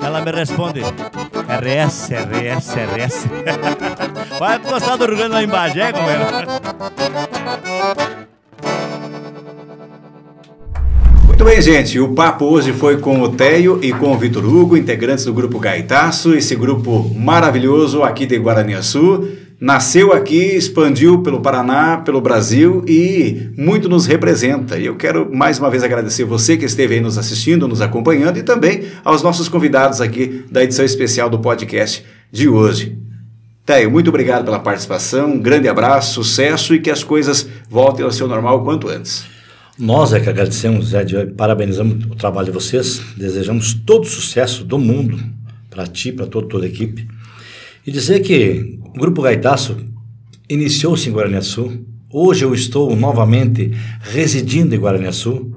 ela 0.01 0.21
me 0.21 0.31
responde 0.31 0.79
RS, 0.79 2.09
RS, 2.09 2.69
RS. 2.69 3.27
Vai 4.39 4.57
gostar 4.59 4.95
do 4.95 5.05
Rio 5.05 5.17
Grande 5.17 5.33
lá 5.33 5.43
em 5.43 5.47
Bagé, 5.47 5.91
como 5.91 6.09
é? 6.09 6.17
Muito 11.27 11.43
bem, 11.43 11.61
gente. 11.61 11.99
O 11.99 12.13
papo 12.13 12.45
hoje 12.45 12.71
foi 12.71 12.97
com 12.97 13.21
o 13.21 13.29
Teio 13.29 13.83
e 13.83 13.91
com 13.91 14.13
o 14.13 14.17
Vitor 14.17 14.45
Hugo, 14.45 14.77
integrantes 14.77 15.25
do 15.25 15.33
grupo 15.33 15.59
Gaitaço, 15.59 16.33
esse 16.33 16.55
grupo 16.55 17.13
maravilhoso 17.13 18.03
aqui 18.03 18.25
de 18.25 18.37
Guaraniaçu 18.37 19.42
nasceu 19.63 20.11
aqui, 20.11 20.57
expandiu 20.57 21.23
pelo 21.23 21.39
Paraná, 21.39 21.95
pelo 21.95 22.19
Brasil 22.19 22.83
e 22.85 23.49
muito 23.57 23.87
nos 23.87 24.05
representa. 24.05 24.77
E 24.77 24.85
eu 24.85 24.97
quero 24.97 25.33
mais 25.33 25.57
uma 25.57 25.69
vez 25.69 25.81
agradecer 25.83 26.25
você 26.25 26.57
que 26.57 26.65
esteve 26.65 26.95
aí 26.95 26.99
nos 26.99 27.17
assistindo, 27.17 27.65
nos 27.65 27.79
acompanhando 27.79 28.37
e 28.37 28.43
também 28.43 28.83
aos 29.05 29.23
nossos 29.23 29.47
convidados 29.47 30.01
aqui 30.01 30.43
da 30.51 30.61
edição 30.61 30.83
especial 30.83 31.29
do 31.29 31.39
podcast 31.39 32.03
de 32.29 32.49
hoje. 32.49 32.97
Teio, 33.65 33.89
muito 33.89 34.09
obrigado 34.09 34.43
pela 34.43 34.59
participação, 34.59 35.31
um 35.31 35.39
grande 35.39 35.69
abraço, 35.69 36.15
sucesso 36.15 36.75
e 36.75 36.81
que 36.81 36.91
as 36.91 37.01
coisas 37.01 37.47
voltem 37.69 38.03
ao 38.03 38.11
seu 38.11 38.27
normal 38.27 38.59
o 38.59 38.63
quanto 38.65 38.89
antes. 38.89 39.23
Nós 39.79 40.11
é 40.11 40.19
que 40.19 40.27
agradecemos, 40.27 40.89
Zé, 40.89 41.05
parabenizamos 41.37 42.03
o 42.03 42.15
trabalho 42.15 42.47
de 42.47 42.51
vocês, 42.51 43.01
desejamos 43.15 43.73
todo 43.73 44.03
o 44.03 44.07
sucesso 44.07 44.65
do 44.65 44.77
mundo 44.77 45.17
para 45.69 45.87
ti, 45.87 46.11
para 46.11 46.27
toda, 46.27 46.49
toda 46.49 46.65
a 46.65 46.67
equipe. 46.67 47.07
E 47.85 47.91
dizer 47.91 48.21
que 48.21 48.79
o 48.95 48.97
Grupo 48.97 49.21
Gaitaço 49.21 49.75
iniciou-se 50.49 51.09
em 51.09 51.11
Guaraniaçu. 51.11 51.81
Hoje 52.09 52.45
eu 52.45 52.53
estou 52.53 52.95
novamente 52.95 53.71
residindo 53.99 54.73
em 54.73 54.79
Guaraniaçu. 54.79 55.53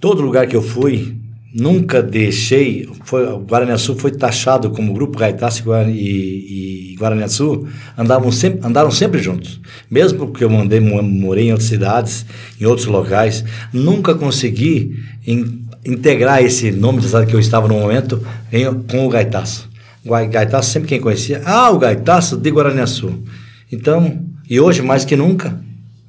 Todo 0.00 0.22
lugar 0.22 0.46
que 0.46 0.56
eu 0.56 0.62
fui, 0.62 1.18
nunca 1.54 2.02
deixei. 2.02 2.88
Foi, 3.04 3.26
Guaraniaçu 3.40 3.94
foi 3.94 4.10
taxado 4.10 4.70
como 4.70 4.94
Grupo 4.94 5.18
Gaitaço 5.18 5.62
e, 5.90 6.92
e 6.92 6.96
Guaraniaçu 6.98 7.66
andavam 7.96 8.32
sempre, 8.32 8.66
andaram 8.66 8.90
sempre 8.90 9.22
juntos. 9.22 9.60
Mesmo 9.90 10.18
porque 10.18 10.42
eu 10.42 10.48
mandei, 10.48 10.80
morei 10.80 11.48
em 11.48 11.52
outras 11.52 11.68
cidades, 11.68 12.24
em 12.58 12.64
outros 12.64 12.86
locais, 12.86 13.44
nunca 13.70 14.14
consegui 14.14 14.96
in, 15.26 15.66
integrar 15.84 16.42
esse 16.42 16.70
nome 16.70 17.02
da 17.02 17.06
cidade 17.06 17.26
que 17.26 17.36
eu 17.36 17.40
estava 17.40 17.68
no 17.68 17.74
momento 17.74 18.26
em, 18.50 18.64
com 18.90 19.06
o 19.06 19.10
Gaitaço. 19.10 19.69
Gaitaço, 20.28 20.70
sempre 20.70 20.88
quem 20.88 21.00
conhecia, 21.00 21.42
ah, 21.44 21.70
o 21.70 21.78
Gaitaço 21.78 22.36
de 22.36 22.50
Guaraniaçu. 22.50 23.12
Então, 23.70 24.18
e 24.48 24.58
hoje 24.60 24.82
mais 24.82 25.04
que 25.04 25.14
nunca, 25.16 25.58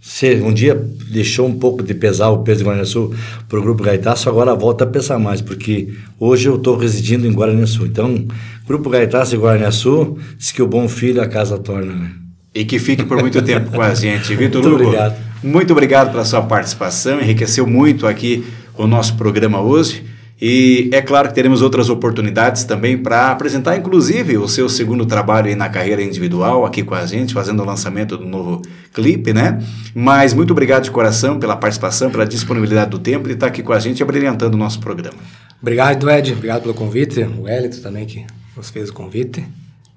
se 0.02 0.36
um 0.38 0.52
dia 0.52 0.74
deixou 1.12 1.48
um 1.48 1.54
pouco 1.60 1.84
de 1.84 1.94
pesar 1.94 2.30
o 2.30 2.40
peso 2.40 2.60
de 2.60 2.66
Guaraniaçu 2.66 3.14
para 3.48 3.60
o 3.60 3.62
Grupo 3.62 3.84
Gaitaço, 3.84 4.28
agora 4.28 4.56
volta 4.56 4.84
a 4.84 4.88
pesar 4.88 5.20
mais, 5.20 5.42
porque 5.42 5.94
hoje 6.20 6.50
eu 6.50 6.56
estou 6.56 6.76
residindo 6.76 7.28
em 7.28 7.32
Guaraniaçu. 7.32 7.86
Então, 7.86 8.26
Grupo 8.68 8.90
Gaitaço 8.90 9.32
de 9.32 9.38
Guaraniaçu, 9.38 10.18
diz 10.38 10.52
que 10.52 10.62
o 10.62 10.68
bom 10.68 10.88
filho 10.90 11.22
a 11.22 11.28
casa 11.28 11.58
torna, 11.60 11.94
né? 11.94 12.12
E 12.54 12.66
que 12.66 12.80
fique 12.80 13.04
por 13.04 13.22
muito 13.22 13.42
tempo 13.44 13.70
com 13.72 13.82
a 13.82 13.94
gente. 13.96 14.36
Vitor 14.36 14.62
Muito 14.62 14.76
Hugo, 14.76 14.84
obrigado. 14.88 15.16
muito 15.44 15.72
obrigado 15.72 16.12
pela 16.12 16.26
sua 16.26 16.42
participação, 16.42 17.22
enriqueceu 17.22 17.68
muito 17.68 18.08
aqui 18.08 18.44
o 18.76 18.88
nosso 18.88 19.16
programa 19.16 19.62
hoje. 19.62 20.04
E 20.42 20.90
é 20.92 21.04
claro 21.04 21.28
que 21.28 21.36
teremos 21.36 21.62
outras 21.62 21.88
oportunidades 21.88 22.64
também 22.64 22.98
para 22.98 23.30
apresentar, 23.30 23.78
inclusive, 23.78 24.40
o 24.40 24.48
seu 24.48 24.68
segundo 24.68 25.06
trabalho 25.06 25.48
aí 25.48 25.56
na 25.56 25.70
carreira 25.70 26.02
individual 26.02 26.66
aqui 26.66 26.82
com 26.82 26.96
a 26.96 27.06
gente, 27.06 27.32
fazendo 27.32 27.62
o 27.62 27.66
lançamento 27.66 28.18
do 28.18 28.26
novo 28.26 28.60
clipe, 28.92 29.34
né? 29.34 29.64
Mas 29.94 30.34
muito 30.34 30.50
obrigado 30.50 30.84
de 30.84 30.90
coração 30.90 31.38
pela 31.38 31.56
participação, 31.56 32.10
pela 32.10 32.26
disponibilidade 32.26 32.90
do 32.90 32.98
tempo 32.98 33.30
e 33.30 33.34
estar 33.34 33.48
aqui 33.48 33.62
com 33.62 33.72
a 33.72 33.78
gente 33.78 34.02
abrilhantando 34.02 34.56
o 34.56 34.60
nosso 34.60 34.80
programa. 34.80 35.20
Obrigado, 35.62 36.10
Ed. 36.10 36.34
Obrigado 36.34 36.64
pelo 36.64 36.74
convite. 36.74 37.22
O 37.22 37.48
Elito 37.48 37.80
também 37.80 38.08
que 38.08 38.26
nos 38.58 38.72
fez 38.72 38.90
o 38.90 38.94
convite. 38.94 39.46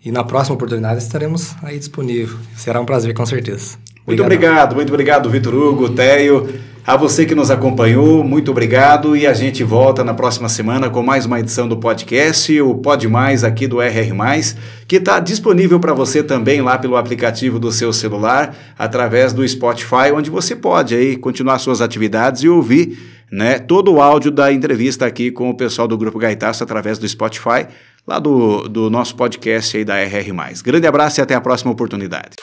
E 0.04 0.12
na 0.12 0.22
próxima 0.22 0.56
oportunidade 0.56 0.98
estaremos 0.98 1.54
aí 1.62 1.78
disponível. 1.78 2.36
Será 2.54 2.78
um 2.78 2.84
prazer, 2.84 3.14
com 3.14 3.24
certeza. 3.24 3.78
Muito 4.06 4.22
obrigado, 4.22 4.74
muito 4.74 4.90
obrigado, 4.90 5.30
Vitor 5.30 5.54
Hugo, 5.54 5.88
Teio. 5.88 6.46
A 6.86 6.98
você 6.98 7.24
que 7.24 7.34
nos 7.34 7.50
acompanhou, 7.50 8.22
muito 8.22 8.50
obrigado 8.50 9.16
e 9.16 9.26
a 9.26 9.32
gente 9.32 9.64
volta 9.64 10.04
na 10.04 10.12
próxima 10.12 10.50
semana 10.50 10.90
com 10.90 11.02
mais 11.02 11.24
uma 11.24 11.40
edição 11.40 11.66
do 11.66 11.78
podcast, 11.78 12.60
o 12.60 12.74
Pod 12.74 13.08
Mais 13.08 13.42
aqui 13.42 13.66
do 13.66 13.80
RR+, 13.80 14.12
que 14.86 14.96
está 14.96 15.18
disponível 15.18 15.80
para 15.80 15.94
você 15.94 16.22
também 16.22 16.60
lá 16.60 16.76
pelo 16.76 16.98
aplicativo 16.98 17.58
do 17.58 17.72
seu 17.72 17.90
celular, 17.90 18.54
através 18.78 19.32
do 19.32 19.48
Spotify, 19.48 20.12
onde 20.14 20.28
você 20.28 20.54
pode 20.54 20.94
aí 20.94 21.16
continuar 21.16 21.58
suas 21.58 21.80
atividades 21.80 22.42
e 22.42 22.50
ouvir 22.50 22.98
né, 23.32 23.58
todo 23.58 23.90
o 23.90 24.02
áudio 24.02 24.30
da 24.30 24.52
entrevista 24.52 25.06
aqui 25.06 25.30
com 25.30 25.48
o 25.48 25.56
pessoal 25.56 25.88
do 25.88 25.96
Grupo 25.96 26.18
Gaitaço 26.18 26.62
através 26.62 26.98
do 26.98 27.08
Spotify, 27.08 27.66
lá 28.06 28.18
do, 28.18 28.68
do 28.68 28.90
nosso 28.90 29.16
podcast 29.16 29.74
aí 29.74 29.86
da 29.86 29.96
RR+. 30.02 30.30
Grande 30.62 30.86
abraço 30.86 31.18
e 31.18 31.22
até 31.22 31.34
a 31.34 31.40
próxima 31.40 31.72
oportunidade. 31.72 32.36